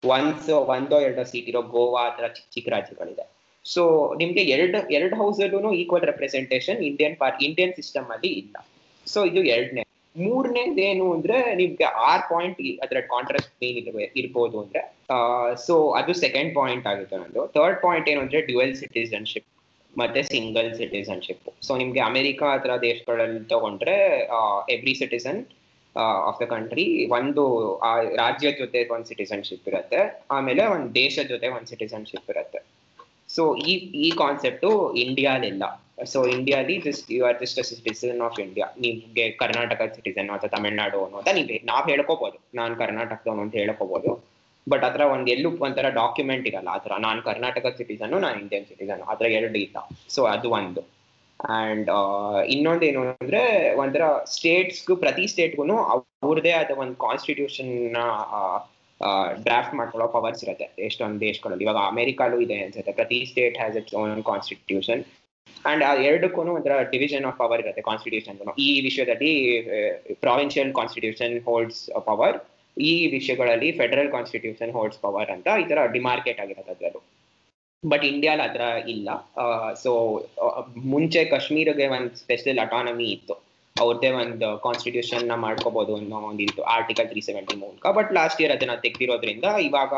ಒನ್ಸ್ 0.03 0.49
ಒಂದೋ 0.73 0.97
ಎರಡೋ 1.07 1.23
ಸೀಟ್ 1.31 1.49
ಇರೋ 1.51 1.61
ಗೋವಾ 1.75 2.01
ಆ 2.07 2.11
ತರ 2.17 2.27
ಚಿಕ್ಕ 2.37 2.49
ಚಿಕ್ಕ 2.55 2.69
ರಾಜ್ಯಗಳಿದೆ. 2.75 3.25
ಸೊ 3.65 4.13
ನಿಮ್ಗೆ 4.17 4.41
ಎರಡು 4.41 4.89
ಎರಡು 4.89 5.15
ಹೌಸ್ 5.15 5.41
ಅಲ್ಲೂ 5.41 5.73
ಈಕ್ವಲ್ 5.73 6.01
ರೆಪ್ರೆಸೆಂಟೇಷನ್ 6.01 6.83
ಇಂಡಿಯನ್ 6.83 7.15
ಪಾರ್ 7.15 7.43
ಇಂಡಿಯನ್ 7.43 7.73
ಸಿಸ್ಟಮ್ 7.73 8.05
ಅಲ್ಲಿ 8.05 8.27
ಇಲ್ಲ. 8.27 8.67
ಸೊ 9.05 9.25
ಇದು 9.25 9.43
ಎರಡನೇ. 9.43 9.83
ಮೂರನೇದೇನು 10.17 11.13
ಅಂದ್ರೆ 11.13 11.55
ನಿಮ್ಗೆ 11.55 11.83
ಆರ್ 11.83 12.21
ಪಾಯಿಂಟ್ 12.21 12.83
ಅದರ 12.83 12.99
ಕಾಂಟ್ರಾಸ್ಟ್ 12.99 13.53
ಮೇನ್ 13.63 14.07
ಇರ್ಬೋದು 14.17 14.61
ಅಂದ್ರೆ 14.61 14.93
ಸೊ 15.65 15.91
ಅದು 15.91 16.13
ಸೆಕೆಂಡ್ 16.13 16.55
ಪಾಯಿಂಟ್ 16.55 16.87
ಆಗುತ್ತೆ 16.87 17.17
ನಂದು. 17.17 17.47
ಥರ್ಡ್ 17.47 17.81
ಪಾಯಿಂಟ್ 17.81 18.09
ಏನು 18.09 18.21
ಅಂದ್ರೆ 18.21 18.41
ಡ್ಯುವೆಲ್ 18.41 18.75
ಸಿಟಿಸನ್ಶಿಪ್ 18.75 19.45
ಮತ್ತೆ 19.97 20.23
ಸಿಂಗಲ್ 20.23 20.75
ಸಿಟಿಸನ್ಶಿಪ್ 20.75 21.63
ಸೊ 21.63 21.77
ನಿಮ್ಗೆ 21.77 21.99
ಅಮೆರಿಕ 21.99 22.43
ಹತ್ರ 22.43 22.69
ದೇಶಗಳಲ್ಲಿ 22.81 23.47
ತಗೊಂಡ್ರೆ 23.47 24.19
every 24.69 24.95
citizen 24.95 25.45
of 25.97 26.41
the 26.41 26.45
country 26.45 27.07
ಒಂದು, 27.07 27.77
ಆ, 27.77 28.01
ರಾಜ್ಯದ 28.01 28.55
ಜೊತೆ 28.57 28.93
ಒಂದು 28.93 29.05
ಸಿಟಿಸನ್ಶಿಪ್ 29.05 29.67
ಇರುತ್ತೆ. 29.67 30.25
ಆಮೇಲೆ 30.31 30.65
ಒಂದು 30.65 30.95
ದೇಶದ 30.95 31.27
ಜೊತೆ 31.27 31.47
ಒಂದು 31.47 31.65
ಸಿಟಿಸನ್ಶಿಪ್ 31.65 32.29
ಇರುತ್ತೆ. 32.29 32.80
ಸೊ 33.35 33.43
ಈ 33.71 33.73
ಈ 34.05 34.09
ಕಾನ್ಸೆಪ್ಟು 34.21 34.69
ಇಂಡಿಯಾಲಿಲ್ಲ 35.03 35.63
so 36.11 36.19
ಇಂಡಿಯಾಲಿ 36.35 36.75
just 36.85 37.07
you 37.15 37.21
are 37.27 37.37
just 37.41 37.59
citizen 37.69 38.21
of 38.27 38.37
India 38.45 38.67
ನಿಮಗೆ 38.85 39.25
ಕರ್ನಾಟಕ 39.41 39.81
ಸಿಟಿಸನ್ 39.95 40.29
ಅಥವಾ 40.35 40.51
ತಮಿಳ್ನಾಡು 40.55 40.99
ಅನ್ನೋದ 41.05 41.33
ನೀವು. 41.37 41.59
ನಾವು 41.71 41.85
ಹೇಳ್ಕೋಬಹುದು 41.91 42.37
ನಾನು 42.59 42.73
ಕರ್ನಾಟಕದವನು 42.83 43.43
ಅಂತ 43.45 43.55
ಹೇಳ್ಕೋಬಹುದು 43.61 44.11
ಬಟ್ 44.67 44.83
ಅದರ 44.87 45.03
ಒಂದು 45.15 45.29
ಎಲ್ಲೂ 45.35 45.49
ಒಂಥರ 45.65 45.87
ಡಾಕ್ಯುಮೆಂಟ್ 46.01 46.47
ಇರಲ್ಲ. 46.49 46.69
ಆತರ 46.77 46.93
ನಾನು 47.05 47.19
ಕರ್ನಾಟಕ 47.29 47.67
ಸಿಟಿಸನ್ 47.77 48.11
ನಾನು 48.25 48.37
ಇಂಡಿಯನ್ 48.43 48.65
ಸಿಟಿಸನ್ 48.71 49.03
ಆತರ 49.11 49.27
ಎರಡು 49.39 49.59
ಇಲ್ಲ. 49.65 49.77
ಸೊ 50.15 50.23
ಅದು 50.33 50.49
ಒಂದು. 50.59 50.81
ಅಂಡ್ 51.39 51.89
ಇನ್ನೊಂದೇನು 52.55 53.01
ಅಂದ್ರೆ 53.13 53.41
ಒಂಥರ 53.83 54.03
ಸ್ಟೇಟ್ಸ್ಗೂ 54.33 54.95
ಪ್ರತಿ 55.03 55.23
ಸ್ಟೇಟ್ಗೂ 55.31 55.77
ಅವ್ರದೇ 56.23 56.51
ಆದ 56.59 56.71
ಒಂದು 56.83 56.95
ಕಾನ್ಸ್ಟಿಟ್ಯೂಷನ್ 57.05 57.71
ಡ್ರಾಫ್ಟ್ 59.47 59.73
ಮಾಡ್ಕೊಳ್ಳೋ 59.79 60.07
ಪವರ್ಸ್ 60.17 60.43
ಇರುತ್ತೆ. 60.45 60.67
ಎಷ್ಟೊಂದು 60.87 61.19
ದೇಶಗಳಲ್ಲಿ. 61.27 61.63
ಇವಾಗ 61.67 61.81
ಅಮೆರಿಕಾಲೂ 61.93 62.37
ಇದೆ 62.45 62.57
ಅನ್ಸುತ್ತೆ. 62.65 62.93
ಪ್ರತಿ 62.99 63.19
state 63.31 63.57
has 63.61 63.77
its 63.81 63.95
own 64.01 64.23
constitution 64.31 65.03
and 65.71 65.83
ಆ 65.87 65.91
ಎರಡಕ್ಕೂ 66.09 66.41
ಒಂಥರ 66.55 66.75
ಡಿವಿಷನ್ 66.91 67.25
ಆಫ್ 67.29 67.37
ಪವರ್ 67.41 67.61
ಇರುತ್ತೆ 67.63 67.81
ಕಾನ್ಸ್ಟಿಟ್ಯೂಷನ್ 67.81 68.37
ಈ 68.67 68.69
ವಿಷಯದಲ್ಲಿ 68.87 69.33
ಪ್ರಾವಿನ್ಷಿಯಲ್ 70.25 70.71
ಕಾನ್ಸ್ಟಿಟ್ಯೂಷನ್ 70.79 71.35
ಹೋಲ್ಡ್ಸ್ 71.47 71.81
ಪವರ್ 72.09 72.37
ಈ 72.77 72.93
ವಿಷಯಗಳಲ್ಲಿ 73.07 73.69
ಫೆಡರಲ್ 73.71 74.11
ಕಾನ್ಸ್ಟಿಟ್ಯೂಷನ್ 74.11 74.71
ಹೋಲ್ಡ್ಸ್ 74.77 74.99
ಪವರ್ 75.05 75.31
ಅಂತ 75.35 75.47
ಈ 75.61 75.65
ತರ 75.71 75.79
ಡಿಮಾರ್ಕೆಟ್ 75.97 76.39
ಆಗಿರುತ್ತೆ 76.43 76.71
ಅದರಲ್ಲೂ. 76.75 77.01
ಬಟ್ 77.83 78.03
ಇಂಡಿಯಾಲ್ 78.03 78.41
ಅದರ 78.47 78.63
ಇಲ್ಲ. 78.95 79.09
ಸೊ 79.83 79.91
ಮುಂಚೆ 80.93 81.21
ಕಾಶ್ಮೀರಿಗೆ 81.25 81.87
ಒಂದು 81.87 82.15
ಸ್ಪೆಷಲ್ 82.23 82.59
ಅಟಾನಮಿ 82.65 83.07
ಇತ್ತು. 83.15 83.35
ಅವ್ರದ್ದೇ 83.75 84.09
ಒಂದು 84.21 84.47
ಕಾನ್ಸ್ಟಿಟ್ಯೂಷನ್ನ 84.65 85.35
ಮಾಡ್ಕೋಬಹುದು 85.45 85.93
ಅನ್ನೋ 85.99 86.17
ಒಂದಿತ್ತು 86.29 86.61
ಆರ್ಟಿಕಲ್ 86.75 87.07
ತ್ರೀ 87.11 87.21
ಸೆವೆಂಟಿ 87.27 87.55
ಮೂಲಕ. 87.63 87.83
ಬಟ್ 87.97 88.11
ಲಾಸ್ಟ್ 88.19 88.39
ಇಯರ್ 88.41 88.53
ಅದನ್ನ 88.55 88.75
ತೆಗ್ದಿರೋದ್ರಿಂದ 88.85 89.45
ಇವಾಗ 89.67 89.93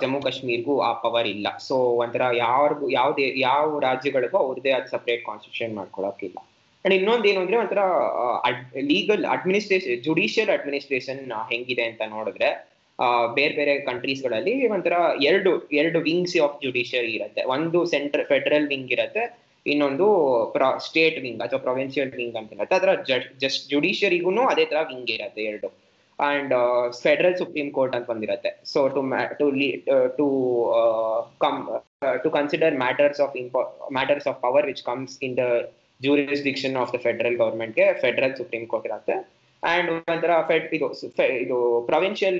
ಜಮ್ಮು 0.00 0.18
ಕಾಶ್ಮೀರ್ಗೂ 0.24 0.74
ಆ 0.88 0.90
ಪವರ್ 1.04 1.28
ಇಲ್ಲ. 1.34 1.48
ಸೊ 1.68 1.76
ಒಂಥರ 2.02 2.24
ಯಾರಿಗೂ 2.44 2.86
ಯಾವ್ದೇ, 2.98 3.26
ಯಾವ 3.48 3.78
ರಾಜ್ಯಗಳಿಗೂ 3.88 4.38
ಅವ್ರದೇ 4.44 4.70
ಆದ 4.76 4.86
ಸಪ್ರೇಟ್ 4.94 5.22
ಕಾನ್ಸ್ಟಿಟ್ಯೂಷನ್ 5.28 5.74
ಮಾಡ್ಕೊಳಕ್ಕಿಲ್ಲ 5.78 6.38
ಅಂಡ್ 6.84 6.94
ಇನ್ನೊಂದೇನು 6.98 7.40
ಅಂದ್ರೆ 7.44 7.56
ಒಂಥರ 7.62 7.82
ಲೀಗಲ್ 8.90 9.24
ಅಡ್ಮಿನಿಸ್ಟ್ರೇಷನ್ 9.36 10.02
ಜುಡಿಷಿಯಲ್ 10.08 10.50
ಅಡ್ಮಿನಿಸ್ಟ್ರೇಷನ್ 10.56 11.22
ಹೆಂಗಿದೆ 11.52 11.84
ಅಂತ 11.90 12.02
ನೋಡಿದ್ರೆ 12.16 12.50
ಬೇರೆ 13.38 13.52
ಬೇರೆ 13.58 13.72
ಕಂಟ್ರೀಸ್ಗಳಲ್ಲಿ 13.88 14.54
ಒಂಥರ 14.76 14.94
ಎರಡು 15.30 15.50
ಎರಡು 15.80 15.98
ವಿಂಗ್ಸ್ 16.08 16.36
ಆಫ್ 16.44 16.56
ಜುಡಿಷಿಯರಿ 16.64 17.12
ಇರುತ್ತೆ. 17.18 17.42
ಒಂದು 17.54 17.78
ಸೆಂಟ್ರಲ್ 17.92 18.26
ಫೆಡರಲ್ 18.30 18.66
ವಿಂಗ್ 18.72 18.92
ಇರುತ್ತೆ. 18.96 19.24
ಇನ್ನೊಂದು 19.66 20.06
ಸ್ಟೇಟ್ 20.86 21.18
ವಿಂಗ್ 21.24 21.42
ಅಥವಾ 21.46 21.60
ಪ್ರೊವಿನ್ಸಿಯಲ್ 21.66 22.12
ವಿಂಗ್ 22.20 22.36
ಅಂತ 22.40 22.56
ಇರುತ್ತೆ 22.56 22.76
ಅದರ 22.80 22.92
ಜಸ್ಟ್ 23.44 23.62
ಜುಡಿಷಿಯರಿಗೂ 23.72 24.32
ಅದೇ 24.52 24.64
ತರ 24.70 24.80
ವಿಂಗ್ 24.90 25.10
ಇರುತ್ತೆ 25.16 25.42
ಎರಡು. 25.50 25.70
ಅಂಡ್ 26.18 26.52
ಫೆಡರಲ್ 27.02 27.36
ಸುಪ್ರೀಂ 27.40 27.68
ಕೋರ್ಟ್ 27.76 27.94
ಅಂತ 27.96 28.06
ಬಂದಿರುತ್ತೆ. 28.12 28.50
So 28.72 28.78
to 28.94 29.00
to 29.40 29.46
to 30.18 30.26
come 31.44 31.58
to 32.24 32.30
consider 32.38 32.74
matters 32.84 33.20
of 33.24 33.34
ಇಂಪಾ 33.42 33.62
matters 33.98 34.26
of 34.30 34.38
power 34.46 34.66
which 34.70 34.82
comes 34.90 35.16
in 35.28 35.36
the 35.42 35.44
jurisdiction 36.06 36.76
of 36.82 36.92
the 36.94 37.00
federal 37.06 37.36
ಗೌರ್ಮೆಂಟ್ಗೆ 37.42 37.86
federal 38.04 38.34
supreme 38.40 38.64
court 38.72 38.88
ಇರುತ್ತೆ. 38.90 39.16
ಅಂಡ್ 39.62 39.88
ಒಂಥರ 40.12 40.32
ಫೆಡ್ 40.48 40.66
ಇದು 40.76 40.88
ಇದು 41.44 41.56
ಪ್ರೊವಿನ್ಷಿಯಲ್ 41.88 42.36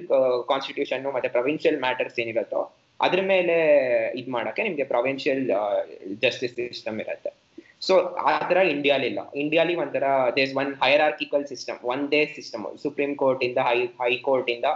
ಕಾನ್ಸ್ಟಿಟ್ಯೂಷನ್ 0.51 1.07
ಮತ್ತೆ 1.15 1.31
ಪ್ರೊವಿನ್ಷಿಯಲ್ 1.37 1.79
ಮ್ಯಾಟರ್ಸ್ 1.87 2.19
ಏನಿರುತ್ತೋ 2.25 2.61
ಅದ್ರ 3.07 3.21
ಮೇಲೆ 3.33 3.57
ಇದ್ 4.21 4.31
ಮಾಡಕ್ಕೆ 4.37 4.63
ನಿಮ್ಗೆ 4.69 4.85
ಪ್ರೊವಿನ್ಷಿಯಲ್ 4.93 5.43
ಜಸ್ಟಿಸ್ 6.25 6.55
ಸಿಸ್ಟಮ್ 6.61 6.99
ಇರುತ್ತೆ. 7.05 7.31
ಸೊ 7.87 7.95
ಆ 8.31 8.33
ತರ 8.51 8.59
ಇಂಡಿಯಾಲಿಲ್ಲ 8.75 9.21
ಇಂಡಿಯಾಲಿ 9.43 9.75
ಒಂಥರ 9.83 10.05
ದೇಸ್ 10.39 10.53
ಒನ್ 10.61 10.71
ಹೈರಾರ್ಕಿಕಲ್ 10.85 11.45
ಸಿಸ್ಟಮ್ 11.53 11.79
ಒಂದೇ 11.93 12.23
ಸಿಸ್ಟಮ್ 12.37 12.65
ಸುಪ್ರೀಂ 12.85 13.13
ಕೋರ್ಟ್ 13.23 13.43
ಇಂದ 13.49 13.59
ಹೈ 13.69 13.79
ಹೈಕೋರ್ಟ್ 14.03 14.51
ಇಂದ 14.57 14.69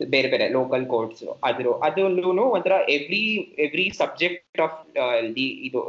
ಬೇರೆ 0.00 0.28
ಬೇರೆ 0.32 0.44
ಲೋಕಲ್ 0.56 0.84
ಕೋರ್ಟ್ಸ್ 0.92 1.24
ಅದ್ರ 1.48 1.72
ಅದರಲ್ಲೂ 1.86 2.44
ಒಂಥರ 2.56 2.74
ಎವ್ರಿ 2.96 3.24
ಎವ್ರಿ 3.64 3.86
ಸಬ್ಜೆಕ್ಟ್ 4.02 4.60
ಆಫ್ 4.66 4.76
ಇದು 5.68 5.80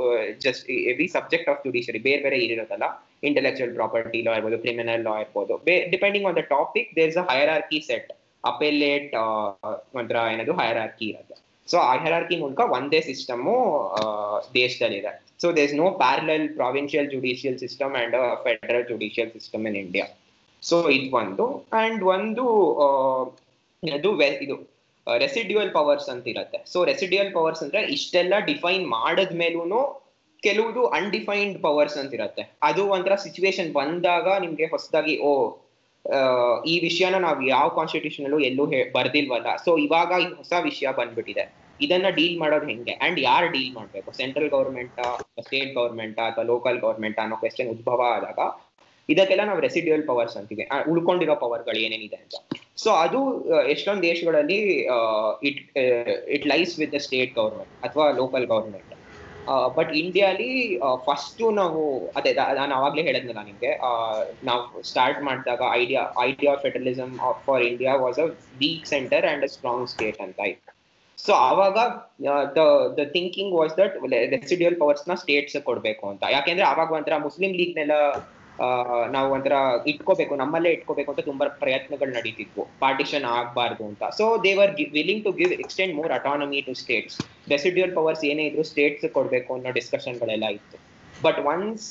just 0.45 0.65
every 0.91 1.07
subject 1.17 1.49
of 1.51 1.61
judiciary 1.67 2.01
ಬೇರೆ 2.07 2.21
ಬೇರೆ 2.25 2.39
ಇರುತ್ತಲ್ಲ. 2.45 2.87
ಇಂಟೆಲೆಕ್ಚುಯಲ್ 3.29 3.73
ಪ್ರಾಪರ್ಟಿ 3.77 4.19
ಲಾ 4.27 4.33
ಇರ್ಬೋದು 4.39 4.57
ಕ್ರಿಮಿನಲ್ 4.63 5.03
ಲಾ 5.07 5.13
ಇರ್ಬೋದು. 5.23 5.55
Depending 5.93 6.27
on 6.29 6.37
the 6.39 6.43
topic 6.55 6.89
there's 6.99 7.19
a 7.23 7.25
archae 7.57 7.79
set 7.89 8.11
appellate 8.51 9.13
ಒಂಥರ 9.99 10.17
ಏನದು 10.33 10.55
ಹೈರಾರ್ಕಿ 10.61 11.07
ಇರುತ್ತೆ. 11.13 11.37
ಸೊ 11.71 11.77
ಆ 11.89 11.91
ಹೆರಾರ್ಕಿ 12.05 12.37
ಮೂಲಕ 12.43 12.61
ಒಂದೇ 12.77 13.01
system 13.09 13.55
ದೇಶದಲ್ಲಿದೆ 14.59 15.13
so 15.43 15.49
there 15.59 15.75
no 15.83 15.87
parallel 16.03 16.47
provincial 16.59 17.07
judicial 17.13 17.57
system 17.63 17.95
and 18.01 18.17
federal 18.47 18.85
judicial 18.91 19.31
system 19.37 19.63
in 19.69 19.77
India 19.85 20.07
so 20.63 20.77
ಇದು 20.97 21.09
ಒಂದು 21.21 21.45
ಅಂಡ್ 21.83 22.03
ಒಂದು 22.15 22.43
ಅದು 23.83 24.09
ಇದು 24.45 24.55
ರೆಸಿಡ್ಯೂಯಲ್ 25.07 25.71
ಪವರ್ಸ್ 25.77 26.07
ಅಂತ 26.13 26.25
ಇರುತ್ತೆ. 26.33 26.57
ಸೊ 26.71 26.79
ರೆಸಿಡ್ಯೂಯಲ್ 26.89 27.31
ಪವರ್ಸ್ 27.37 27.61
ಅಂದ್ರೆ 27.65 27.79
ಇಷ್ಟೆಲ್ಲ 27.95 28.33
ಡಿಫೈನ್ 28.49 28.83
ಮಾಡದ್ಮೇಲೂ 28.97 29.79
ಕೆಲವುದು 30.45 30.81
ಅನ್ಡಿಫೈನ್ಡ್ 30.99 31.57
ಪವರ್ಸ್ 31.65 31.97
ಅಂತ 32.01 32.13
ಇರುತ್ತೆ. 32.17 32.43
ಅದು 32.67 32.83
ಒಂಥರ 32.95 33.15
ಸಿಚುವೇಶನ್ 33.23 33.69
ಬಂದಾಗ 33.79 34.27
ನಿಮ್ಗೆ 34.43 34.65
ಹೊಸದಾಗಿ, 34.73 35.15
ಓ 35.29 35.31
ಈ 36.73 36.75
ವಿಷಯನ 36.87 37.17
ನಾವು 37.25 37.41
ಯಾವ 37.55 37.67
ಕಾನ್ಸ್ಟಿಟ್ಯೂಷನ್ 37.79 38.25
ಅಲ್ಲೂ 38.27 38.39
ಎಲ್ಲೂ 38.49 38.63
ಬರ್ದಿಲ್ವಲ್ಲ. 38.97 39.49
ಸೊ 39.65 39.73
ಇವಾಗ 39.85 40.11
ಈ 40.25 40.27
ಹೊಸ 40.39 40.53
ವಿಷಯ 40.69 40.87
ಬಂದ್ಬಿಟ್ಟಿದೆ. 40.99 41.45
ಇದನ್ನ 41.85 42.07
ಡೀಲ್ 42.17 42.37
ಮಾಡೋದು 42.43 42.67
ಹೆಂಗೆ? 42.71 42.93
ಅಂಡ್ 43.05 43.19
ಯಾರು 43.29 43.47
ಡೀಲ್ 43.55 43.71
ಮಾಡಬೇಕು? 43.77 44.09
ಸೆಂಟ್ರಲ್ 44.19 44.49
ಗೌರ್ಮೆಂಟ್ 44.55 44.99
ಸ್ಟೇಟ್ 45.47 45.71
ಗೌರ್ಮೆಂಟ್ 45.79 46.19
ಅಥವಾ 46.27 46.45
ಲೋಕಲ್ 46.51 46.79
ಗೌರ್ಮೆಂಟ್ 46.85 47.19
ಅನ್ನೋ 47.23 47.37
ಕ್ವೆಶನ್ 47.43 47.71
ಉದ್ಭವ 47.75 48.01
ಆದಾಗ 48.17 48.39
ಇದಕ್ಕೆಲ್ಲ 49.09 49.43
ನಾವು 49.49 49.61
ರೆಸಿಡ್ಯೂಯಲ್ 49.67 50.03
ಪವರ್ಸ್ 50.09 50.35
ಅಂತೀವಿ. 50.39 50.63
ಉಳ್ಕೊಂಡಿರೋ 50.91 51.35
ಪವರ್ಗಳು 51.43 51.79
ಏನೇನಿದೆ 51.85 52.17
ಅಂತ. 52.23 52.35
ಸೊ 52.83 52.89
ಅದು 53.05 53.19
ಎಷ್ಟೊಂದು 53.73 54.03
ದೇಶಗಳಲ್ಲಿ 54.09 54.59
it 55.49 55.61
it 56.35 56.45
lies 56.53 56.73
with 56.81 56.93
the 56.95 56.99
state 57.07 57.33
government 57.39 57.73
ಅಥವಾ 57.87 58.05
ಲೋಕಲ್ 58.21 58.47
ಗೌರ್ಮೆಂಟ್ 58.53 58.87
ಬಟ್ 59.77 59.91
ಇಂಡಿಯಾಲಿ 60.01 60.49
ಫಸ್ಟ್ 61.07 61.41
ನಾವು, 61.59 61.81
ಅದೇ 62.17 62.31
ನಾನು 62.59 62.71
ಆವಾಗಲೇ 62.79 63.03
ಹೇಳಿದ್ನಲ್ಲ 63.07 63.41
ನಿಮಗೆ 63.49 63.71
ನಾವು 64.49 64.81
ಸ್ಟಾರ್ಟ್ 64.91 65.21
ಮಾಡಿದಾಗ 65.27 65.61
idea 65.81 66.01
idea 66.27 66.51
of 66.55 66.61
federalism 66.65 67.13
for 67.47 67.63
India 67.71 67.93
was 68.05 68.19
a 68.25 68.27
weak 68.63 68.85
centre 68.93 69.27
and 69.31 69.45
a 69.47 69.51
strong 69.55 69.89
state 69.93 70.21
ಅಂತ 70.27 70.39
ಇತ್ತು 70.53 70.70
ಸೊ 71.25 71.31
ಆವಾಗ 71.49 71.77
the 72.57 72.61
the 72.97 73.03
thinking 73.15 73.53
was 73.59 73.73
that 73.79 73.95
residual 74.35 74.75
ಪವರ್ಸ್ನ 74.81 75.15
states 75.23 75.57
ಕೊಡ್ಬೇಕು 75.69 76.05
ಅಂತ. 76.11 76.23
ಯಾಕೆಂದ್ರೆ 76.35 76.65
ಅವಾಗ 76.73 76.91
ಒಂಥರ 76.99 77.17
ಮುಸ್ಲಿಂ 77.27 77.51
ಲೀಗ್ನೆಲ್ಲ 77.61 77.95
ನಾವು 79.13 79.27
ಒಂಥರ 79.35 79.55
ಇಟ್ಕೋಬೇಕು, 79.91 80.33
ನಮ್ಮಲ್ಲೇ 80.41 80.71
ಇಟ್ಕೋಬೇಕು 80.75 81.09
ಅಂತ 81.11 81.21
ತುಂಬಾ 81.29 81.45
ಪ್ರಯತ್ನಗಳು 81.61 82.11
ನಡೀತಿದ್ವು. 82.17 82.63
ಪಾರ್ಟಿಷನ್ 82.83 83.25
ಆಗಬಾರ್ದು 83.37 83.83
ಅಂತ. 83.89 84.03
So 84.17 84.25
they 84.45 84.51
were 84.59 84.73
willing 84.97 85.23
to 85.27 85.31
give 85.39 85.53
extend 85.63 85.93
more 85.99 86.11
autonomy 86.17 86.59
to 86.67 86.73
states 86.81 87.17
residual 87.53 87.93
powers 87.97 88.23
ಏನೇ 88.31 88.45
ಇದ್ರು 88.49 88.65
ಸ್ಟೇಟ್ಸ್ 88.71 89.05
ಕೊಡ್ಬೇಕು 89.17 89.51
ಅನ್ನೋ 89.57 89.71
ಡಿಸ್ಕಷನ್ಗಳೆಲ್ಲ 89.79 90.47
ಇತ್ತು. 90.57 90.77
But 91.23 91.39
once 91.47 91.85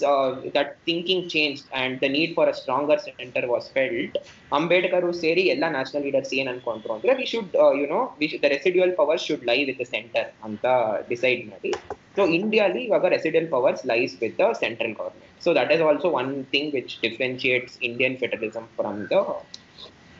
that 0.57 0.73
thinking 0.87 1.25
change 1.33 1.61
and 1.81 1.97
the 2.03 2.09
need 2.15 2.33
for 2.37 2.49
a 2.49 2.57
stronger 2.61 3.01
centre 3.07 3.47
was 3.53 3.69
felt 3.75 4.17
Ambedkar 4.53 5.07
ಸೇರಿ 5.21 5.45
ಎಲ್ಲ 5.55 5.65
ನ್ಯಾಷನಲ್ 5.71 6.05
ಲೀಡರ್ಸ್ 6.07 6.35
ಏನ್ 6.41 6.51
ಅನ್ಕೊಂಡ್ರು 6.53 6.95
ಅಂದ್ರೆ 6.97 7.15
we 7.21 7.27
should 7.33 7.55
you know 7.81 8.01
the 8.37 8.51
residual 8.55 8.95
power 9.01 9.23
should 9.27 9.45
lie 9.51 9.59
with 9.65 9.81
the 9.81 9.87
centre 9.93 10.29
ಅಂತ 10.49 10.65
ಡಿಸೈಡ್ 11.11 11.43
ಮಾಡಿ 11.51 11.73
ಸೊ 12.17 12.25
ಇಂಡಿಯಾಲಿ 12.39 12.83
ಇವಾಗ 12.89 13.07
resident 13.15 13.51
powers 13.51 13.83
lies 13.87 14.15
with 14.23 14.37
the 14.41 14.47
central 14.63 14.95
government 15.01 15.35
so 15.45 15.53
that 15.59 15.73
is 15.75 15.83
also 15.89 16.11
one 16.21 16.33
thing 16.55 16.71
which 16.77 16.95
differentiates 17.03 17.77
Indian 17.91 18.17
federalism 18.23 18.69
from 18.79 19.01
the 19.13 19.17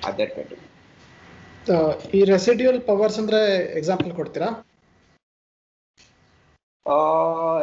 other 0.07 0.33
federalism 0.37 0.67
ಈ 2.15 2.21
residual 2.31 2.81
powers 2.87 3.19
ಅಂದ್ರೆ 3.23 3.41
example 3.79 4.13
ಕೊಡ್ತೀರಾ? 4.19 4.49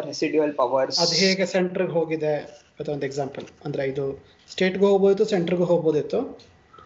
residual 0.08 0.54
powers 0.56 1.00
ಅದು 1.04 1.16
ಹೇಗೆ 1.24 1.46
ಸೆಂಟ್ರಿಗೆ 1.46 1.92
ಹೋಗಿದೆ 1.92 2.34
ಅಥವಾ 2.80 2.94
ಒಂದು 2.94 3.06
ಎಕ್ಸಾಂಪಲ್ 3.06 3.46
ಅಂದ್ರೆ 3.66 3.84
ಇದು 3.88 4.06
ಸ್ಟೇಟ್ಗೂ 4.50 4.88
ಹೋಗ್ಬೋದಿತ್ತು 4.88 5.26
ಸೆಂಟ್ರಿಗೂ 5.26 5.66
ಹೋಗ್ಬೋದಿತ್ತು. 5.66 6.20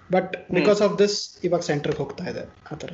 ಬಟ್ 0.09 0.33
ಬಿಕಾಸ್ 0.53 0.81
ಆಫ್ 0.81 0.95
ದಿಸ್ 0.99 1.17
ಇವಾಗ 1.43 1.61
ಸೆಂಟ್ರಿಗೆ 1.61 1.97
ಹೋಗ್ತಾ 1.97 2.25
ಇದೆ 2.31 2.43
ಆ 2.71 2.75
ತರ 2.75 2.91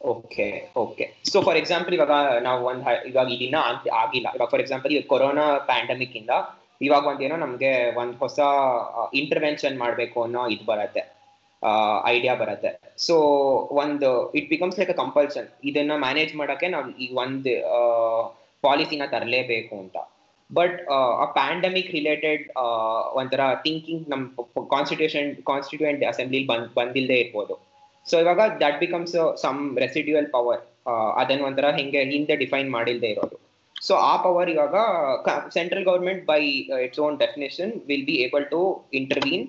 okay 0.00 0.46
okay 0.76 1.04
so 1.30 1.42
for 1.42 1.56
example 1.56 1.94
ಇವಾಗ 1.94 2.14
ನಾವು 2.42 2.60
ಒಂದ್ 2.66 2.82
ಇವಾಗ 3.06 3.28
ಇದನ್ನ 3.36 3.58
ಆಗಿಲ್ಲ. 4.02 4.28
ಇವಾಗ 4.36 4.48
ಫಾರ್ 4.50 4.62
ಎಕ್ಸಾಂಪಲ್ 4.62 4.92
ಈ 4.92 5.00
ಕೊರೋನಾ 5.12 5.46
ಪ್ಯಾಂಡಮಿಕ್ 5.70 6.16
ಇಂದ 6.16 6.32
ಇವಾಗ 6.80 7.04
ಒಂದೇನೋ 7.06 7.36
ನಮ್ಗೆ 7.36 7.70
ಒಂದ್ 7.94 8.14
ಹೊಸ 8.16 8.38
ಇಂಟರ್ವೆನ್ಷನ್ 9.12 9.76
ಮಾಡ್ಬೇಕು 9.78 10.18
ಅನ್ನೋ 10.22 10.42
ಇದು 10.46 10.64
ಬರತ್ತೆ. 10.64 11.02
ಐಡಿಯಾ 12.14 12.34
ಬರುತ್ತೆ. 12.42 12.70
ಸೊ 13.06 13.14
ಒಂದು 13.84 14.08
it 14.38 14.48
becomes 14.54 14.78
like 14.80 14.92
a 14.94 14.98
compulsion 15.04 15.48
ಇದನ್ನ 15.70 15.92
ಮ್ಯಾನೇಜ್ 16.04 16.34
ಮಾಡೋಕೆ 16.40 16.68
ನಾವು 16.74 16.90
ಈ 17.04 17.08
ಒಂದು 17.22 17.54
ಪಾಲಿಸಿನ 18.64 19.02
ತರಲೇಬೇಕು 19.14 19.74
ಅಂತ. 19.84 19.96
ಬಟ್ 20.50 20.76
ಆ 21.22 21.24
ಪ್ಯಾಂಡಮಿಕ್ 21.38 21.88
ರಿಲೇಟೆಡ್ 21.98 22.44
ಒಂಥರ 23.20 23.40
ಥಿಂಕಿಂಗ್ 23.64 24.04
ನಮ್ಮ 24.12 24.64
ಕಾನ್ಸ್ಟಿಟ್ಯೂಷನ್ 24.74 25.30
ಕಾನ್ಸ್ಟಿಟ್ಯೂಯೆಂಟ್ 25.50 26.04
ಅಸೆಂಬ್ಲಿ 26.10 26.42
ಬಂದ್ 26.50 26.68
ಬಂದಿಲ್ಲದೆ 26.80 27.16
ಇರ್ಬೋದು. 27.22 27.54
ಸೊ 28.06 28.14
ಇವಾಗ 28.24 28.42
that 28.62 28.78
becomes 28.84 29.16
some 29.44 29.60
residual 29.84 30.28
power 30.36 30.62
ಅದನ್ನ 31.20 31.44
ಒಂಥರ 31.48 31.68
ಹಿಂಗೆ, 31.78 32.00
ಹಿಂದೆ 32.12 32.34
ಡಿಫೈನ್ 32.42 32.68
ಮಾಡಿಲ್ಲದೆ 32.76 33.08
ಇರೋದು. 33.14 33.36
ಸೊ 33.86 33.94
ಆ 34.10 34.12
ಪವರ್ 34.24 34.50
ಇವಾಗ 34.52 34.76
central 35.56 35.86
government 35.88 36.22
by 36.30 36.40
its 36.84 37.00
own 37.06 37.16
definition 37.24 37.72
will 37.88 38.06
be 38.10 38.16
able 38.26 38.46
to 38.54 38.60
intervene 39.00 39.44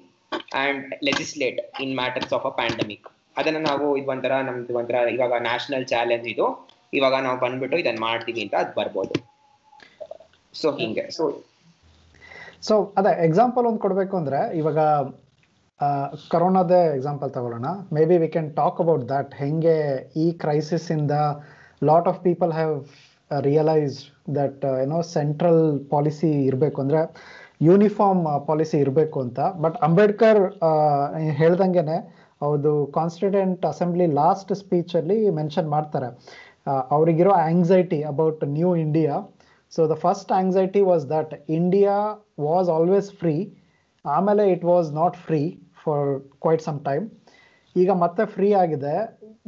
and 0.63 0.87
legislate 1.03 1.59
in 1.83 1.93
matters 1.95 2.33
of 2.37 2.45
a 2.45 2.53
pandemic 2.59 3.07
ಅದನ್ನ 3.37 3.59
ನಾವು 3.69 3.85
ಇದು 3.97 4.09
ಒಂಥರ 4.13 4.33
ನಮ್ದು 4.47 4.73
ಒಂಥರ 4.79 4.99
ಇವಾಗ 5.15 5.33
ನ್ಯಾಷನಲ್ 5.47 5.85
ಚಾಲೆಂಜ್ 5.85 6.27
ಇದು. 6.33 6.45
ಇವಾಗ 6.93 7.15
ನಾವು 7.25 7.37
ಬಂದ್ಬಿಟ್ಟು 7.39 7.77
ಇದನ್ನ 7.77 7.99
ಮಾಡ್ತೀವಿ 7.99 8.41
ಅಂತ 8.45 8.55
ಅದು 8.63 8.73
ಬರ್ಬೋದು. 8.79 9.15
ಸೊ 10.55 10.67
ಹಿಂಗೆ. 10.79 11.03
ಸೊ 11.17 11.23
ಸೊ 12.67 12.75
ಅದೇ 12.99 13.11
ಎಕ್ಸಾಂಪಲ್ 13.27 13.65
ಒಂದು 13.69 13.81
ಕೊಡಬೇಕು 13.85 14.15
ಅಂದ್ರೆ 14.17 14.39
ಇವಾಗ 14.61 14.79
ಕರೋನಾದೇ 16.31 16.79
ಎಕ್ಸಾಂಪಲ್ 16.95 17.29
ತಗೊಳ್ಳೋಣ. 17.35 17.67
Maybe 18.11 18.17
we 18.17 18.29
can 18.35 18.49
talk 18.55 18.79
about 18.83 19.03
that 19.13 19.33
ಹೆಂಗೆ 19.41 19.75
ಈ 20.23 20.25
ಕ್ರೈಸಿಸ್ 20.43 20.87
ಇಂದ 20.97 21.15
lot 21.81 22.07
of 22.11 22.19
people 22.19 22.53
have 22.59 22.73
realised 23.31 24.03
that 24.37 24.65
ಏನೋ 24.83 24.97
ಸೆಂಟ್ರಲ್ 25.17 25.61
ಪಾಲಿಸಿ 25.93 26.29
ಇರಬೇಕು 26.49 26.79
ಅಂದ್ರೆ 26.81 27.01
ಯೂನಿಫಾರ್ಮ್ 27.61 28.23
ಪಾಲಿಸಿ 28.49 28.77
ಇರಬೇಕು 28.83 29.17
ಅಂತ. 29.25 29.39
ಬಟ್ 29.63 29.77
ಅಂಬೇಡ್ಕರ್ 29.87 30.41
ಹೇಳ್ದಂಗೆನೆ 31.39 31.97
ಅವ್ರದ್ದು 32.45 32.73
ಕಾನ್ಸ್ಟಿಟ್ಯೂಂಟ್ 32.97 33.63
ಅಸೆಂಬ್ಲಿ 33.71 34.07
ಲಾಸ್ಟ್ 34.21 34.51
ಸ್ಪೀಚಲ್ಲಿ 34.61 35.17
ಮೆನ್ಷನ್ 35.39 35.69
ಮಾಡ್ತಾರೆ. 35.75 36.09
ಅವರಿಗಿರೋ 36.95 37.31
anxiety 37.49 37.99
about 38.11 38.41
new 38.57 38.71
India 38.85 39.13
so 39.73 39.81
the 39.91 39.95
first 40.05 40.31
anxiety 40.39 40.81
was 40.89 41.05
that 41.13 41.33
India 41.59 41.95
was 42.47 42.69
always 42.77 43.09
free 43.21 43.35
ಆಮೇಲೆ 44.05 44.43
it 44.55 44.65
was 44.71 44.89
not 44.99 45.15
free 45.27 45.41
for 45.83 46.09
quite 46.43 46.63
some 46.67 46.79
time 46.89 47.05
ಈಗ 47.75 47.89
ಮತ್ತೆ 48.03 48.23
ಫ್ರೀ 48.35 48.49
ಆಗಿದೆ. 48.63 48.95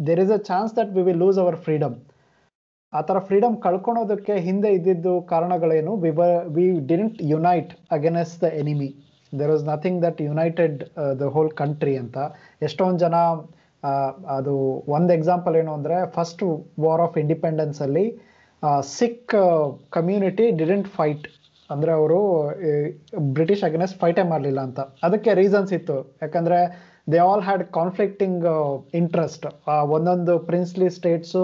There 0.08 0.22
is 0.26 0.34
a 0.38 0.42
chance 0.50 0.72
that 0.80 0.92
we 0.98 1.04
will 1.10 1.22
lose 1.26 1.40
our 1.44 1.58
freedom 1.68 1.96
ಆ 2.98 3.02
ಥರ 3.08 3.18
freedom 3.28 3.56
ಕಳ್ಕೊಳೋದಕ್ಕೆ 3.66 4.36
ಹಿಂದೆ 4.48 4.70
ಇದ್ದಿದ್ದು 4.78 5.14
ಕಾರಣಗಳೇನು? 5.32 5.92
We 6.04 6.12
we 6.56 6.66
didn't 6.92 7.18
unite 7.32 7.72
against 7.98 8.38
the 8.44 8.50
enemy 8.62 8.90
there 9.34 9.52
was 9.54 9.66
nothing 9.74 10.00
that 10.06 10.20
united 10.28 10.78
the 11.22 11.28
whole 11.36 11.52
country 11.62 11.94
ಅಂತ. 12.04 12.18
ಎಷ್ಟೊಂದು 12.68 13.00
ಜನ 13.06 13.16
ಅದು 14.38 14.54
ಒಂದು 14.96 15.12
ಎಕ್ಸಾಂಪಲ್ 15.18 15.56
ಏನು 15.62 15.72
ಅಂದರೆ 15.78 15.98
ಫಸ್ಟ್ 16.18 16.44
ವಾರ್ 16.86 17.04
ಆಫ್ 17.06 17.18
ಇಂಡಿಪೆಂಡೆನ್ಸ್ 17.24 17.80
ಅಲ್ಲಿ 17.86 18.06
ಸಿಖ್ 18.98 19.36
ಕಮ್ಯುನಿಟಿ 19.98 20.46
ಡಿಡೆಂಟ್ 20.62 20.90
ಫೈಟ್ 20.98 21.28
ಅಂದರೆ 21.70 21.92
ಅವರು 22.00 22.20
ಬ್ರಿಟಿಷ್ 23.38 23.64
ಅಗೇನೆಸ್ಟ್ 23.68 23.98
ಫೈಟೇ 24.04 24.24
ಮಾಡಲಿಲ್ಲ 24.32 24.60
ಅಂತ. 24.68 24.80
ಅದಕ್ಕೆ 25.08 25.32
ರೀಸನ್ಸ್ 25.42 25.72
ಇತ್ತು. 25.78 25.98
ಯಾಕಂದರೆ 26.24 26.60
they 27.14 27.20
all 27.30 27.44
had 27.48 27.64
conflicting 27.80 28.46
interest 29.02 29.46
ಒಂದೊಂದು 29.98 30.34
princely 30.50 30.90
states 30.98 31.44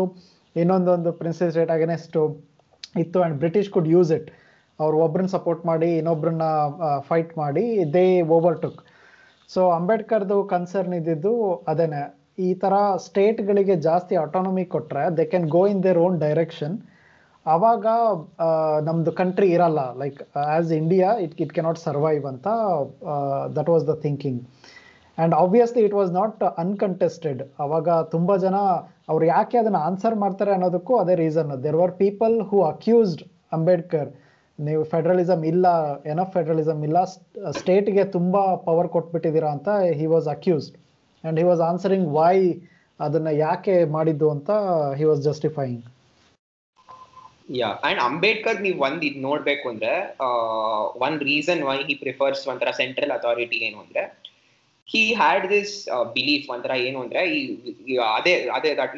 ಇನ್ನೊಂದೊಂದು 0.62 1.12
princes 1.20 1.52
state 1.54 1.72
against 1.78 2.18
ಇತ್ತು 3.04 3.20
and 3.22 3.38
British 3.44 3.70
could 3.76 3.90
use 3.96 4.12
it 4.18 4.30
ಅವ್ರು 4.80 4.96
ಒಬ್ರನ್ನ 5.06 5.30
ಸಪೋರ್ಟ್ 5.38 5.64
ಮಾಡಿ, 5.70 5.90
ಇನ್ನೊಬ್ರನ್ನ 6.00 6.46
ಫೈಟ್ 7.10 7.32
ಮಾಡಿ 7.42 7.66
ದೇ 7.96 8.06
ಓವರ್ 8.38 8.58
ಟುಕ್ 8.64 8.82
ಸೊ 9.50 9.62
ಅಂಬೇಡ್ಕರ್ದು 9.78 10.38
ಕನ್ಸರ್ನ್ 10.54 10.94
ಇದ್ದಿದ್ದು 11.00 11.34
ಅದೇನೆ. 11.72 12.02
ಈ 12.48 12.50
ಥರ 12.64 12.74
ಸ್ಟೇಟ್ಗಳಿಗೆ 13.06 13.76
ಜಾಸ್ತಿ 13.88 14.16
ಆಟೋನಮಿ 14.24 14.66
ಕೊಟ್ಟರೆ 14.74 15.04
they 15.18 15.26
can 15.34 15.48
go 15.56 15.62
in 15.74 15.82
their 15.86 16.00
own 16.06 16.16
direction 16.26 16.76
ಆವಾಗ 17.46 17.86
ನಮ್ಮದು 18.88 19.12
ಕಂಟ್ರಿ 19.20 19.48
ಇರಲ್ಲ. 19.56 19.82
Like 20.02 20.20
as 20.44 20.72
India 20.82 21.10
it 21.26 21.36
it 21.46 21.54
cannot 21.58 21.80
survive 21.88 22.26
ಅಂತ 22.32 22.48
that 23.58 23.70
was 23.74 23.86
the 23.92 23.96
thinking 24.06 24.42
and 25.18 25.36
obviously 25.36 25.82
it 25.84 25.94
was 25.94 26.12
not 26.12 26.44
uncontested 26.58 27.42
ಅವಾಗ 27.60 27.90
ತುಂಬ 28.12 28.36
ಜನ 28.36 28.58
ಅವ್ರು 29.10 29.26
ಯಾಕೆ 29.26 29.58
ಅದನ್ನು 29.58 29.82
ಆನ್ಸರ್ 29.82 30.16
ಮಾಡ್ತಾರೆ 30.16 30.52
ಅನ್ನೋದಕ್ಕೂ 30.52 30.94
ಅದೇ 30.98 31.16
reason 31.16 31.52
there 31.64 31.76
were 31.76 31.94
people 31.98 32.36
who 32.42 32.60
accused 32.66 33.24
Ambedkar 33.54 34.10
ನೀವು 34.60 34.82
ಫೆಡರಲಿಸಮ್ 34.84 35.42
ಇಲ್ಲ 35.46 35.66
ಎನಫ್ 36.06 36.32
ಫೆಡರಲಿಸಮ್ 36.34 36.82
ಇಲ್ಲ 36.84 36.98
ಸ್ಟೇಟ್ಗೆ 37.52 38.04
ತುಂಬ 38.12 38.36
ಪವರ್ 38.66 38.90
ಕೊಟ್ಬಿಟ್ಟಿದ್ದೀರಾ 38.90 39.50
ಅಂತ 39.52 39.70
he 40.00 40.08
was 40.08 40.28
accused 40.28 40.76
and 41.24 41.40
he 41.40 41.46
was 41.46 41.62
answering 41.62 42.08
why 42.18 42.38
ಅದನ್ನು 43.00 43.34
ಯಾಕೆ 43.40 43.76
ಮಾಡಿದ್ದು 43.92 44.30
ಅಂತ 44.30 44.52
he 45.00 45.06
was 45.06 45.22
justifying 45.22 45.84
yeah 47.56 47.70
and 47.88 48.00
Ambedkar 48.02 48.60
ನೀವು 48.62 48.78
ಒಂದ್ 48.86 49.04
ಇದು 49.04 49.20
ನೋಡ್ಬೇಕು 49.22 49.66
ಅಂದ್ರೆ 49.70 49.92
one 51.02 51.18
reason 51.22 51.62
why 51.64 51.76
he 51.90 51.96
prefers 51.96 52.44
ಒಂಥರ 52.48 52.70
ಸೆಂಟ್ರಲ್ 52.74 53.12
ಅಥಾರಿಟಿ 53.12 53.58
ಏನು 53.66 53.78
ಅಂದ್ರೆ 53.80 54.04
he 54.86 55.14
had 55.14 55.50
this 55.50 55.88
uh, 55.88 56.06
belief, 56.06 56.48
that 56.48 56.64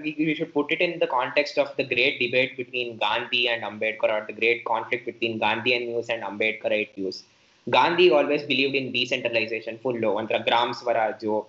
we, 0.03 0.15
we 0.19 0.35
should 0.35 0.53
put 0.53 0.71
it 0.71 0.81
in 0.81 0.99
the 0.99 1.07
context 1.07 1.57
of 1.57 1.75
the 1.77 1.83
great 1.85 2.19
debate 2.19 2.57
between 2.57 2.97
Gandhi 2.97 3.47
and 3.47 3.63
Ambedkar, 3.63 4.11
or 4.11 4.25
the 4.27 4.33
great 4.33 4.65
conflict 4.65 5.05
between 5.05 5.39
Gandhian 5.39 5.87
views 5.87 6.09
and 6.09 6.23
Ambedkarite 6.23 6.93
views. 6.93 7.23
Gandhi 7.69 8.11
always 8.11 8.43
believed 8.43 8.75
in 8.75 8.91
decentralization, 8.91 9.77
full 9.77 9.97
low, 9.97 10.17
and 10.17 10.27
Gram 10.27 10.73
Swarajo, 10.73 11.45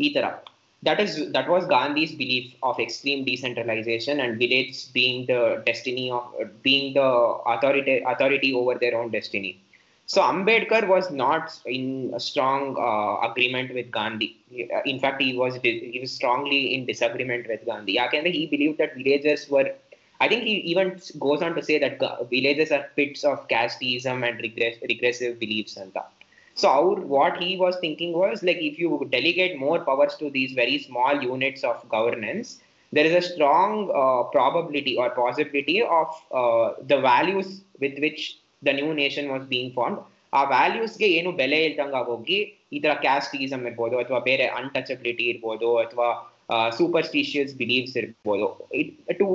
etc. 0.00 0.40
That 0.82 0.98
is 0.98 1.30
that 1.32 1.48
was 1.48 1.66
Gandhi's 1.66 2.12
belief 2.12 2.54
of 2.62 2.80
extreme 2.80 3.24
decentralization 3.24 4.20
and 4.20 4.38
village 4.38 4.90
being 4.94 5.26
the 5.26 5.62
destiny 5.66 6.10
of 6.10 6.24
being 6.62 6.94
the 6.94 7.02
authority 7.02 8.02
authority 8.06 8.54
over 8.54 8.74
their 8.78 8.96
own 8.98 9.10
destiny 9.10 9.61
so 10.12 10.20
Ambedkar 10.20 10.86
was 10.88 11.10
not 11.10 11.58
in 11.64 12.12
a 12.14 12.20
strong 12.20 12.76
uh, 12.78 13.26
agreement 13.26 13.72
with 13.72 13.90
Gandhi. 13.90 14.36
In 14.84 14.98
fact, 15.00 15.22
he 15.22 15.34
was 15.34 15.54
he 15.62 15.98
was 16.02 16.12
strongly 16.12 16.74
in 16.74 16.84
disagreement 16.84 17.48
with 17.48 17.64
Gandhi. 17.64 17.98
He 18.30 18.46
believed 18.46 18.76
that 18.76 18.94
villagers 18.94 19.48
were. 19.48 19.70
I 20.20 20.28
think 20.28 20.44
he 20.44 20.56
even 20.72 21.00
goes 21.18 21.40
on 21.40 21.54
to 21.54 21.62
say 21.62 21.78
that 21.78 21.98
villages 22.28 22.70
are 22.72 22.84
pits 22.94 23.24
of 23.24 23.48
casteism 23.48 24.28
and 24.28 24.38
regress, 24.42 24.76
regressive 24.86 25.38
beliefs 25.40 25.78
and 25.78 25.94
that. 25.94 26.12
So 26.56 26.68
our, 26.68 26.94
what 27.16 27.42
he 27.42 27.56
was 27.56 27.78
thinking 27.80 28.12
was 28.12 28.42
like 28.42 28.58
if 28.58 28.78
you 28.78 29.08
delegate 29.10 29.58
more 29.58 29.80
powers 29.80 30.16
to 30.16 30.28
these 30.28 30.52
very 30.52 30.78
small 30.78 31.22
units 31.22 31.64
of 31.64 31.88
governance, 31.88 32.60
there 32.92 33.06
is 33.06 33.14
a 33.14 33.26
strong 33.32 33.90
uh, 34.02 34.24
probability 34.24 34.98
or 34.98 35.08
possibility 35.08 35.80
of 35.80 36.08
uh, 36.30 36.74
the 36.86 37.00
values 37.00 37.62
with 37.80 37.98
which 37.98 38.41
the 38.62 38.72
new 38.78 38.90
nation 39.02 39.28
was 39.32 39.46
being 39.52 39.70
formed, 39.76 40.00
ಆ 40.32 40.42
ವ್ಯಾಲ್ಯೂಸ್ಗೆ 40.52 41.06
ಏನು 41.16 41.30
ಬೆಲೆ 41.40 41.58
ಇಲ್ದಂಗ 41.68 41.96
ಹೋಗಿ 42.10 42.38
ಈ 42.74 42.78
ತರ 42.84 42.92
casteism 43.06 43.64
ಇರ್ಬೋದು 43.68 43.96
ಅಥವಾ 44.02 44.18
ಬೇರೆ 44.28 44.44
ಅನ್ಟಚಬಿಲಿಟಿ 44.58 45.24
ಇರ್ಬೋದು 45.32 45.70
ಅಥವಾ 45.82 46.06
ಸೂಪರ್ಸ್ಟಿಷಿಯಸ್ 46.78 47.52
ಬಿಲೀವ್ಸ್ 47.58 47.96
ಇರ್ಬೋದು. 48.00 48.46
To 49.20 49.26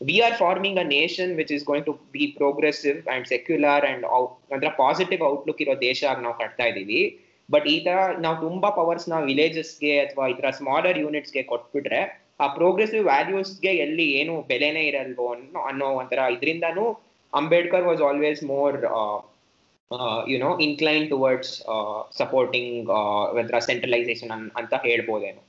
we 0.00 0.16
are 0.26 0.36
forming 0.42 0.78
a 0.82 0.84
nation 0.96 1.32
which 1.38 1.52
is 1.56 1.64
going 1.68 1.86
to 1.88 1.94
be 2.14 2.24
progressive 2.40 2.98
and 3.12 3.26
secular 3.32 3.84
and 3.90 4.04
ಅಂದ್ರೆ 4.54 4.70
ಪಾಸಿಟಿವ್ 4.82 5.22
ಔಟ್ಲುಕ್ 5.30 5.62
ಇರೋ 5.64 5.76
ದೇಶ 5.88 6.02
ನಾವು 6.24 6.36
ಕಟ್ತಾ 6.42 6.66
ಇದ್ದೀವಿ. 6.72 7.02
ಬಟ್ 7.48 7.66
ಈ 7.74 7.76
ತರ 7.86 7.96
ನಾವು 8.24 8.36
ತುಂಬಾ 8.46 8.68
ಪವರ್ಸ್ನ 8.80 9.14
ವಿಲೇಜಸ್ಗೆ 9.30 9.94
ಅಥವಾ 10.04 10.26
ಈ 10.32 10.36
ತರ 10.40 10.50
ಸ್ಮಾಲರ್ 10.58 10.98
ಯೂನಿಟ್ಸ್ಗೆ 11.04 11.42
ಕೊಟ್ಬಿಟ್ರೆ 11.52 12.02
ಆ 12.42 12.46
ಪ್ರೋಗ್ರೆಸಿವ್ 12.58 13.04
ವ್ಯಾಲ್ಯೂಸ್ಗೆ 13.10 13.72
ಎಲ್ಲಿ 13.86 14.06
ಏನು 14.20 14.34
ಬೆಲೆನೇ 14.50 14.84
ಇರಲ್ವೋ 14.90 15.26
ಅನ್ನೋ 15.70 15.88
ಒಂಥರ 16.00 16.20
ಇದರಿಂದಾನು 16.36 16.84
Ambedkar 17.32 17.86
was 17.86 18.02
always 18.02 18.42
more 18.50 18.76
you know 20.28 20.50
incline 20.58 21.06
towards 21.08 21.54
supporting 22.18 22.90
ಒಂಥರ 23.36 23.58
ಸೆಂಟ್ರಲೈಸೇಷನ್ 23.66 24.30
ಅಂತ 24.60 24.74
ಹೇಳ್ಬೋದೇನು 24.84 25.42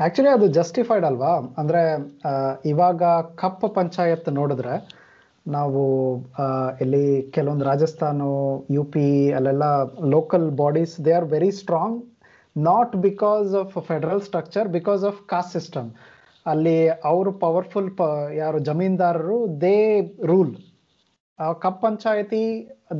ಆಕ್ಚುಲಿ 0.00 0.30
ಅದು 0.30 0.46
ಜಸ್ಟಿಫೈಡ್ 0.56 1.04
ಅಲ್ವಾ? 1.04 1.32
ಅಂದ್ರೆ 1.58 1.82
ಇವಾಗ 2.64 3.02
ಕಪ್ 3.34 3.64
ಪಂಚಾಯತ್ 3.74 4.28
ನೋಡಿದ್ರೆ 4.32 4.74
ನಾವು 5.46 5.82
ಇಲ್ಲಿ 6.80 7.04
ಕೆಲವೊಂದು 7.30 7.64
ರಾಜಸ್ಥಾನ 7.64 8.26
ಯು 8.70 8.84
ಪಿ 8.84 9.04
ಅಲ್ಲೆಲ್ಲ 9.30 9.66
local 10.14 10.46
bodies 10.60 10.94
they 11.04 11.12
are 11.12 11.28
very 11.32 11.50
strong 11.58 11.98
not 12.56 12.94
because 13.06 13.50
of 13.54 13.74
federal 13.88 14.22
structure 14.22 14.68
because 14.68 15.04
of 15.04 15.20
caste 15.26 15.52
system 15.52 15.88
ಅಲ್ಲಿ 16.46 16.76
ಅವರು 17.04 17.32
ಪವರ್ಫುಲ್ 17.38 17.90
ಪ, 17.96 18.02
ಯಾರು 18.36 18.58
ಜಮೀನ್ದಾರರು 18.60 19.36
they 19.60 19.76
rule 20.24 20.54
khap 21.62 21.80
panchayat, 21.84 22.44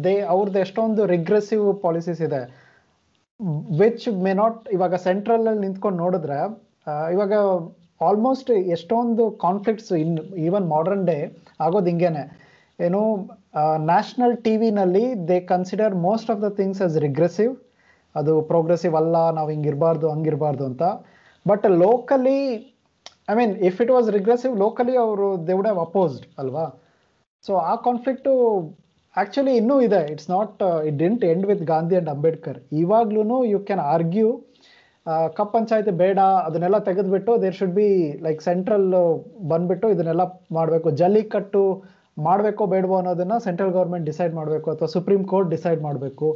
they 0.05 0.15
ಅವ್ರದ್ದು 0.35 0.59
ಎಷ್ಟೊಂದು 0.67 1.03
ರಿಗ್ರೆಸಿವ್ 1.15 1.67
ಪಾಲಿಸೀಸ್ 1.85 2.23
ಇದೆ. 2.29 2.41
ವಿಚ್ 3.81 4.07
ಮೇ 4.25 4.33
ನಾಟ್ 4.43 4.61
ಇವಾಗ 4.77 4.95
ಸೆಂಟ್ರಲ್ 5.09 5.47
ಅಲ್ಲಿ 5.51 5.63
ನಿಂತ್ಕೊಂಡು 5.67 5.99
ನೋಡಿದ್ರೆ 6.05 6.39
ಇವಾಗ 7.15 7.35
ಆಲ್ಮೋಸ್ಟ್ 8.09 8.51
ಎಷ್ಟೊಂದು 8.77 9.25
conflicts 9.45 9.93
in 10.03 10.17
even 10.47 10.67
modern 10.75 11.05
day 11.11 11.19
ಆಗೋದು 11.65 11.89
ಹಿಂಗೇನೆ. 11.93 12.25
ಏನು 12.87 13.01
national 13.91 14.37
T 14.45 14.55
ವಿನಲ್ಲಿ 14.63 15.05
they 15.29 15.37
consider 15.53 15.95
most 16.09 16.31
of 16.35 16.41
the 16.47 16.49
things 16.61 16.81
as 16.87 16.97
regressive 17.07 17.53
ಅದು 18.15 18.33
ಪ್ರೋಗ್ರೆಸಿವ್ 18.51 18.95
ಅಲ್ಲ, 19.01 19.17
ನಾವು 19.37 19.49
ಹಿಂಗಿರಬಾರ್ದು, 19.55 20.07
ಹಂಗಿರಬಾರ್ದು 20.15 20.65
ಅಂತ. 20.71 20.83
But 21.47 21.67
locally 21.85 22.41
I 23.33 23.35
mean 23.41 23.55
if 23.69 23.79
it 23.85 23.93
was 23.97 24.09
regressive 24.19 24.55
locally 24.65 24.95
ಅವರು 25.05 25.29
ದೇ 25.47 25.55
ವುಡ್ 25.59 25.69
ಹ್ಯಾವ್ 25.71 25.83
ಅಪೋಸ್ಡ್ 25.89 26.25
ಅಲ್ವಾ? 26.43 26.65
ಸೊ 27.47 27.53
ಆ 27.71 27.75
ಕಾನ್ಫ್ಲಿಕ್ಟು 27.87 28.33
ಆ್ಯಕ್ಚುಲಿ 29.15 29.53
ಇನ್ನೂ 29.61 29.77
ಇದೆ. 29.87 30.01
It's 30.13 30.29
not 30.35 30.63
it 30.89 30.97
didn't 31.03 31.25
end 31.33 31.45
with 31.51 31.63
Gandhi 31.73 31.95
and 31.97 32.11
Ambedkar 32.15 32.59
ಇವಾಗ್ಲೂ 32.83 33.39
you 33.53 33.59
can 33.69 33.83
argue 33.95 34.29
khap 35.39 35.53
panchayat 35.57 35.93
ಬೇಡ, 36.03 36.19
ಅದನ್ನೆಲ್ಲ 36.47 36.79
ತೆಗೆದ್ಬಿಟ್ಟು 36.87 37.33
there 37.43 37.57
should 37.59 37.75
be 37.81 37.89
like 38.27 38.41
central 38.49 38.87
ಬಂದ್ಬಿಟ್ಟು 39.51 39.87
ಇದನ್ನೆಲ್ಲ 39.95 40.25
ಮಾಡಬೇಕು. 40.59 40.91
ಜಲ್ಲಿಕಟ್ಟು 41.01 41.63
ಮಾಡಬೇಕೋ 42.27 42.65
ಬೇಡವೋ 42.73 42.97
ಅನ್ನೋದನ್ನು 43.01 43.37
ಸೆಂಟ್ರಲ್ 43.47 43.73
ಗೌರ್ಮೆಂಟ್ 43.77 44.07
ಡಿಸೈಡ್ 44.11 44.35
ಮಾಡಬೇಕು 44.41 44.69
ಅಥವಾ 44.75 44.89
ಸುಪ್ರೀಂ 44.97 45.23
ಕೋರ್ಟ್ 45.33 45.51
ಡಿಸೈಡ್ 45.55 45.81
ಮಾಡಬೇಕು. 45.87 46.29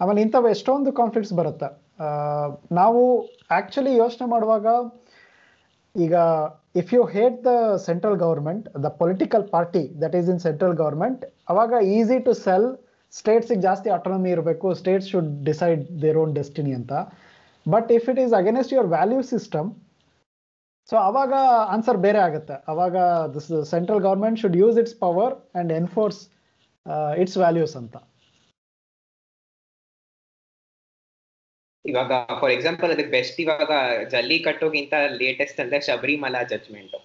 ಆಮೇಲೆ 0.00 0.20
ಇಂಥವು 0.24 0.48
ಎಷ್ಟೊಂದು 0.54 0.90
ಕಾನ್ಫ್ಲಿಕ್ಟ್ಸ್ 1.00 1.34
ಬರುತ್ತೆ. 1.40 1.68
ನಾವು 2.80 3.00
ಆ್ಯಕ್ಚುಲಿ 3.56 3.92
ಯೋಚನೆ 4.02 4.26
ಮಾಡುವಾಗ 4.34 4.66
ಈಗ 5.94 6.14
if 6.80 6.90
you 6.94 7.02
hate 7.14 7.38
the 7.48 7.52
central 7.86 8.18
government 8.24 8.66
the 8.84 8.88
political 9.00 9.44
party 9.54 9.82
that 10.02 10.14
is 10.20 10.28
in 10.34 10.40
central 10.46 10.76
government 10.82 11.22
ಅವಾಗ 11.52 11.72
ಈಸಿ 11.96 12.18
ಟು 12.28 12.32
ಸೆಲ್ 12.44 12.68
ಸ್ಟೇಟ್ಸಿಗೆ 13.12 13.62
ಜಾಸ್ತಿ 13.68 13.88
ಆಟೋನಮಿ 13.96 14.30
ಇರಬೇಕು 14.36 14.68
states 14.80 15.08
should 15.12 15.30
decide 15.48 15.82
their 16.02 16.18
own 16.22 16.32
destiny 16.38 16.72
ಅಂತ. 16.78 16.92
But 17.66 17.88
if 17.98 18.08
it 18.12 18.20
is 18.24 18.34
against 18.40 18.72
your 18.74 18.90
value 18.96 19.20
system 19.34 19.68
so 20.88 20.96
ಅವಾಗ 21.08 21.32
answer 21.74 21.98
ಬೇರೆ 22.04 22.20
ಆಗುತ್ತೆ. 22.26 22.56
ಅವಾಗ 22.72 22.96
this 23.34 23.48
central 23.72 24.02
government 24.08 24.38
should 24.42 24.58
use 24.62 24.76
its 24.82 24.96
power 25.04 25.34
and 25.60 25.72
enforce 25.80 26.20
its 27.22 27.38
values 27.42 27.74
ಅಂತ. 27.80 27.96
ಇವಾಗ 31.90 32.12
ಫಾರ್ 32.40 32.52
ಎಕ್ಸಾಂಪಲ್ 32.56 32.90
ಅದಕ್ಕೆ 32.94 33.12
ಬೆಸ್ಟ್ 33.18 33.38
ಇವಾಗ 33.44 33.72
ಜಲ್ಲಿಕಟ್ಟುಗಿಂತ 34.14 34.94
ಲೇಟೆಸ್ಟ್ 35.22 35.60
ಅಂದ್ರೆ 35.64 35.78
ಶಬರಿಮಲಾ 35.86 36.42
ಜಜ್ಮೆಂಟ್ 36.52 36.96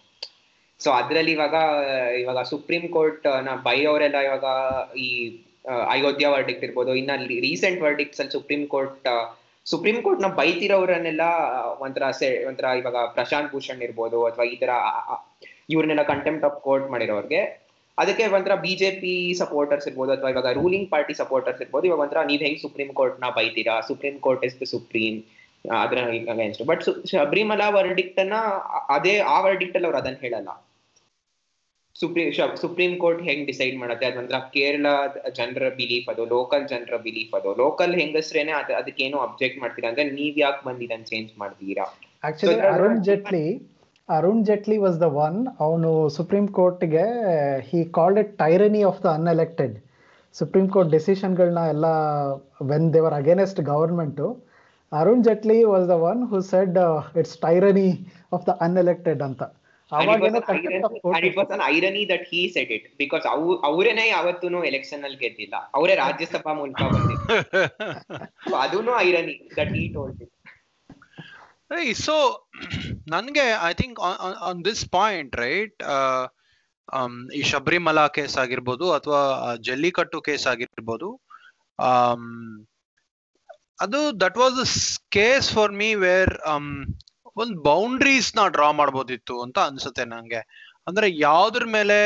ಸೊ 0.80 0.90
ಅದ್ರಲ್ಲಿ 1.00 1.32
ಇವಾಗ 1.38 1.58
ಇವಾಗ 2.22 2.40
ಸುಪ್ರೀಂ 2.52 2.86
ಕೋರ್ಟ್ನ 2.96 3.52
ಬೈ 3.68 3.80
ಅವರೆಲ್ಲ 3.92 4.18
ಇವಾಗ 4.28 4.48
ಈ 5.06 5.08
ಅಯೋಧ್ಯಾ 5.94 6.30
ವರ್ಡಿಕ್ಟ್ 6.34 6.64
ಇರ್ಬೋದು. 6.68 6.92
ಇನ್ನ 7.02 7.12
ರೀಸೆಂಟ್ 7.48 7.80
ವರ್ಡಿಕ್ಟ್ಸ್ 7.86 8.20
ಅಲ್ಲಿ 8.22 8.34
ಸುಪ್ರೀಂ 8.38 8.64
ಕೋರ್ಟ್ 8.74 9.08
ಸುಪ್ರೀಂ 9.66 9.98
ಕೋರ್ಟ್ನ 10.06 10.30
ಬೈತಿರೋರನ್ನೆಲ್ಲ, 10.40 11.26
ಒಂಥರ 11.84 12.04
ಒಂಥರ 12.50 12.66
ಇವಾಗ 12.82 12.98
ಪ್ರಶಾಂತ್ 13.18 13.52
ಭೂಷಣ್ 13.54 13.84
ಇರ್ಬೋದು, 13.88 14.18
ಅಥವಾ 14.30 14.46
ಈ 14.54 14.56
ತರ 14.64 14.72
ಇವ್ರನ್ನೆಲ್ಲ 15.74 16.04
ಕಂಟೆಂಪ್ಟ್ 16.14 16.46
ಆಫ್ 16.48 16.58
ಕೋರ್ಟ್ 16.68 16.88
ಮಾಡಿರೋರ್ಗೆ 16.94 17.42
ಅದಕ್ಕೆ 17.98 18.24
ಒಂಥರ 18.36 18.54
ಬಿಜೆಪಿ 18.66 19.16
ಸಪೋರ್ಟರ್ಸ್ 19.42 19.88
ಇರ್ಬೋದು 19.90 20.12
ಅಥವಾ 20.16 20.30
ಇವಾಗ 20.34 20.52
ರೂಲಿಂಗ್ 20.60 20.88
ಪಾರ್ಟಿ 20.94 21.14
ಸಪೋರ್ಟರ್ಸ್ 21.22 21.62
ಇರ್ಬೋದು. 21.64 21.86
ಇವಾಗ 21.90 22.02
ಒಂಥರ 22.06 22.22
ನೀವ್ 22.32 22.44
ಹೆಂಗ್ 22.48 22.60
ಸುಪ್ರೀಂ 22.66 22.90
ಕೋರ್ಟ್ನ 23.00 23.30
ಬೈತೀರಾ? 23.38 23.76
Supreme 23.90 24.16
court 24.26 24.44
is 24.50 24.58
the 24.62 24.68
supreme 24.76 25.16
ಅದ್ರ 25.84 25.98
ಅಗೇನ್ಸ್ಟ್ 26.34 26.64
ಬಟ್ 26.70 26.82
ಶಬರಿಮಲಾ 27.12 27.68
ವರ್ಡಿಕ್ಟ್ 27.76 28.18
ಅನ್ನ 28.24 28.38
ಅದೇ 28.96 29.14
ಆ 29.34 29.38
ವರ್ಡಿಕ್ಟ್ 29.46 29.76
ಅಲ್ಲಿ 29.78 29.88
ಅವ್ರು 29.90 30.00
ಅದನ್ನ 30.02 30.18
ಹೇಳಲ್ಲ. 30.26 30.50
ಸುಪ್ರೀಂ 31.96 32.28
ಸುಪ್ರೀಂ 32.64 32.94
ಕೋರ್ಟ್ 33.04 33.22
ಹೆಂಗ್ 33.28 33.44
ಡಿಸೈಡ್ 33.50 33.76
ಮಾಡುತ್ತೆ? 33.82 34.06
ಅದ್ 34.10 34.18
ಒಂಥರ 34.22 34.38
ಕೇರಳ 34.56 34.88
ಜನರ 35.40 35.66
ಬಿಲೀಫ್ 35.80 36.08
ಅದು 36.14 36.24
ಲೋಕಲ್ 36.36 36.66
ಜನರ 36.72 36.98
ಬಿಲೀಫ್ 37.08 37.34
ಅದು. 37.40 37.50
ಲೋಕಲ್ 37.64 37.94
ಹೆಂಗಸ್ರೇನೆ 38.02 38.54
ಅದ್ 38.62 38.72
ಅದಕ್ಕೇನು 38.80 39.20
ಅಬ್ಜೆಕ್ಟ್ 39.28 39.60
ಮಾಡ್ತೀರಾ? 39.64 39.90
ಅಂದ್ರೆ 39.92 40.06
ನೀವ್ 40.20 40.40
ಯಾಕೆ 40.46 40.62
ಬಂದಿರನ್ 40.70 41.06
ಚೇಂಜ್ 41.12 41.32
ಮಾಡ್ತೀರಾ 41.44 41.86
actually 42.30 42.56
Arun 42.74 43.00
Jaitley 43.10 43.46
Arun 44.10 44.44
Jaitley 44.48 44.78
was 44.78 44.98
the 45.02 45.08
one 45.26 45.38
ಅವನು 45.60 45.90
ಸುಪ್ರೀಂ 46.16 46.46
ಕೋರ್ಟ್ಗೆ 46.58 47.06
he 47.70 47.80
called 47.98 48.20
it 48.20 48.32
tyranny 48.38 48.82
of 48.90 49.00
the 49.06 49.10
unelected 49.18 49.76
supreme 50.36 50.66
court 50.70 50.92
ಡೆಸಿಷನ್ಗಳನ್ನ 50.92 51.62
ಎಲ್ಲ 51.74 51.86
when 52.72 52.88
they were 52.94 53.16
against 53.20 53.62
government 53.72 54.28
Arun 54.92 55.24
Jaitley 55.28 55.58
was 55.74 55.88
the 55.90 55.96
one 56.10 56.22
who 56.32 56.40
said 56.52 56.78
it's 57.22 57.38
tyranny 57.40 57.90
of 58.36 58.46
the 58.50 58.54
unelected 58.62 59.24
ಅಂತ. 59.28 59.44
Irony 61.72 62.04
that 62.12 62.26
he 62.30 62.42
said 62.56 62.72
it 62.76 62.86
because 63.02 63.26
ಅವು 63.34 63.48
ಅವರೇನೆ 63.70 64.06
ಯಾವತ್ತೂ 64.08 64.62
election 64.70 65.04
ಅಲ್ಲಿ 65.08 65.20
ಗೆದ್ದಿಲ್ಲ. 65.24 65.56
ಅವರೇ 65.78 65.96
ರಾಜ್ಯಸಭಾ 66.04 66.54
ಮೂಲಕ 66.60 66.82
ಬಂದಿದ್ದು 66.94 67.36
ಅದೂನು 68.66 68.94
irony 69.08 69.36
that 69.60 69.74
he 69.78 69.84
told 69.96 70.22
it 70.24 70.32
Hey, 71.74 71.88
so 72.06 72.16
ನನಗೆ 73.14 73.44
I 73.68 73.72
think 73.80 73.98
on 74.48 74.60
this 74.68 74.82
point 74.96 75.34
right 75.44 75.78
ಈ 77.38 77.42
ಶಬರಿಮಲಾ 77.52 78.04
ಕೇಸ್ 78.18 78.36
ಆಗಿರ್ಬೋದು 78.44 78.86
ಅಥವಾ 78.98 79.22
ಜಲ್ಲಿಕಟ್ಟು 79.68 80.20
ಕೇಸ್ 80.28 80.46
ಆಗಿರ್ಬೋದು 80.52 81.10
ಆಮ್, 81.80 82.28
ಅದು 83.80 84.00
that 84.24 84.38
was 84.42 84.74
case 85.18 85.48
for 85.56 85.74
me 85.82 85.90
where 86.06 86.34
ಒಂದು 87.38 87.56
ಬೌಂಡ್ರೀಸ್ನ 87.70 88.44
ಡ್ರಾ 88.56 88.70
ಮಾಡ್ಬೋದಿತ್ತು 88.82 89.38
ಅಂತ 89.46 89.60
ಅನ್ಸುತ್ತೆ 89.70 90.06
ನಂಗೆ. 90.14 90.42
ಅಂದ್ರೆ 90.88 91.10
ಯಾವ್ದ್ರ 91.28 91.66
ಮೇಲೆ 91.78 92.00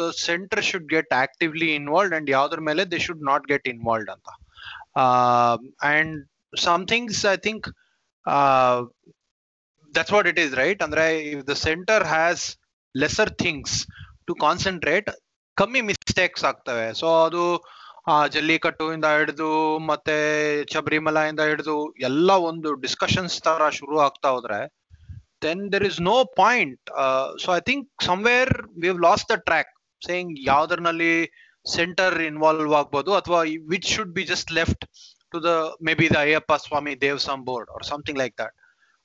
the 0.00 0.10
center 0.26 0.64
should 0.70 0.88
get 0.94 1.12
actively 1.24 1.70
involved 1.80 2.16
and 2.18 2.30
ಯಾವ್ದ್ರ 2.30 2.60
ಮೇಲೆ 2.70 2.84
they 2.92 3.00
should 3.08 3.26
not 3.30 3.46
get 3.52 3.68
involve 3.74 4.10
ಅಂತ. 4.16 4.28
And 5.92 6.16
somethings 6.68 7.22
I 7.26 7.38
think 7.48 7.68
that's 9.94 10.12
what 10.16 10.26
it 10.32 10.38
is, 10.44 10.52
right? 10.62 10.80
ಅಂದ್ರೆ 10.86 11.04
if 11.34 11.40
the 11.50 11.58
center 11.66 11.98
has 12.14 12.38
lesser 12.94 13.28
things 13.44 13.70
to 14.28 14.34
concentrate, 14.46 15.08
ಕಮ್ಮಿ 15.56 15.80
ಮಿಸ್ಟೇಕ್ಸ್ 15.88 16.44
ಆಗ್ತವೆ. 16.48 16.84
ಸೊ 16.98 17.06
ಅದು 17.24 17.42
ಜಲ್ಲಿಕಟ್ಟು 18.34 18.84
ಇಂದ 18.96 19.08
ಹಿಡಿದು, 19.16 19.48
ಮತ್ತೆ 19.88 20.14
ಶಬರಿಮಲಾ 20.72 21.22
ಇಂದ 21.30 21.42
ಹಿಡಿದು, 21.48 21.74
ಎಲ್ಲ 22.08 22.30
ಒಂದು 22.50 22.68
ಡಿಸ್ಕಷನ್ಸ್ 22.84 23.36
ತರ 23.46 23.68
ಶುರು 23.78 23.96
ಆಗ್ತಾ 24.06 24.28
ಹೋದ್ರೆ 24.34 24.60
then 25.46 25.62
there 25.74 25.86
is 25.90 26.00
no 26.08 26.16
point 26.40 26.92
so 27.42 27.48
I 27.58 27.60
think 27.68 27.86
somewhere 28.08 28.52
we 28.84 28.90
lost 29.06 29.28
the 29.32 29.36
track 29.48 29.72
saying 30.08 30.32
ಯಾವ್ದ್ರಲ್ಲಿ 30.52 31.14
ಸೆಂಟರ್ 31.76 32.16
ಇನ್ವಾಲ್ವ್ 32.30 32.72
ಆಗ್ಬೋದು, 32.80 33.12
ಅಥವಾ 33.20 33.40
which 33.72 33.90
should 33.94 34.14
be 34.18 34.24
just 34.32 34.52
left 34.60 34.86
to 35.33 35.39
the 35.39 35.55
maybe 35.79 36.07
the 36.07 36.21
Ayappa 36.25 36.59
Swami 36.59 36.95
Devsam 36.95 37.43
board 37.49 37.67
or 37.75 37.81
something 37.83 38.15
like 38.15 38.35
that. 38.37 38.53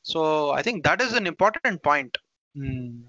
So 0.02 0.50
I 0.50 0.62
think 0.62 0.84
that 0.84 1.00
is 1.00 1.12
an 1.12 1.26
important 1.26 1.82
point, 1.82 2.16
mm, 2.56 3.00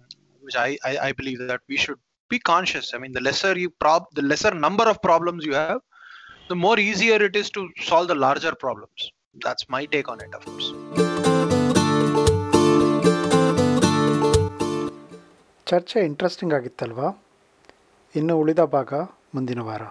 which 0.42 0.56
I, 0.56 0.78
I 0.90 0.94
I 1.08 1.12
believe 1.14 1.40
that 1.52 1.62
we 1.68 1.78
should 1.78 2.02
be 2.32 2.40
conscious. 2.40 2.94
I 2.96 2.98
mean, 2.98 3.14
the 3.14 3.22
lesser 3.22 3.54
you 3.58 3.70
prob 3.84 4.04
the 4.20 4.26
lesser 4.32 4.54
number 4.66 4.86
of 4.94 5.02
problems 5.02 5.46
you 5.46 5.54
have, 5.54 5.82
the 6.50 6.60
more 6.66 6.78
easier 6.80 7.20
it 7.30 7.36
is 7.36 7.50
to 7.52 7.70
solve 7.90 8.08
the 8.08 8.20
larger 8.28 8.54
problems. 8.66 9.02
That's 9.46 9.68
my 9.70 9.86
take 9.86 10.10
on 10.10 10.20
it, 10.28 10.34
of 10.40 10.46
course. 10.46 10.70
ಚರ್ಚೆ 15.72 16.00
interesting 16.08 16.54
ಆಗಿತ್ತಲ್ವಾ 16.58 17.10
ಇನ್ನು 18.20 18.34
ಉಳಿದ 18.42 18.62
ಭಾಗ 18.76 18.94
ಮುಂದಿನ 19.36 19.62
ವಾರ 19.68 19.84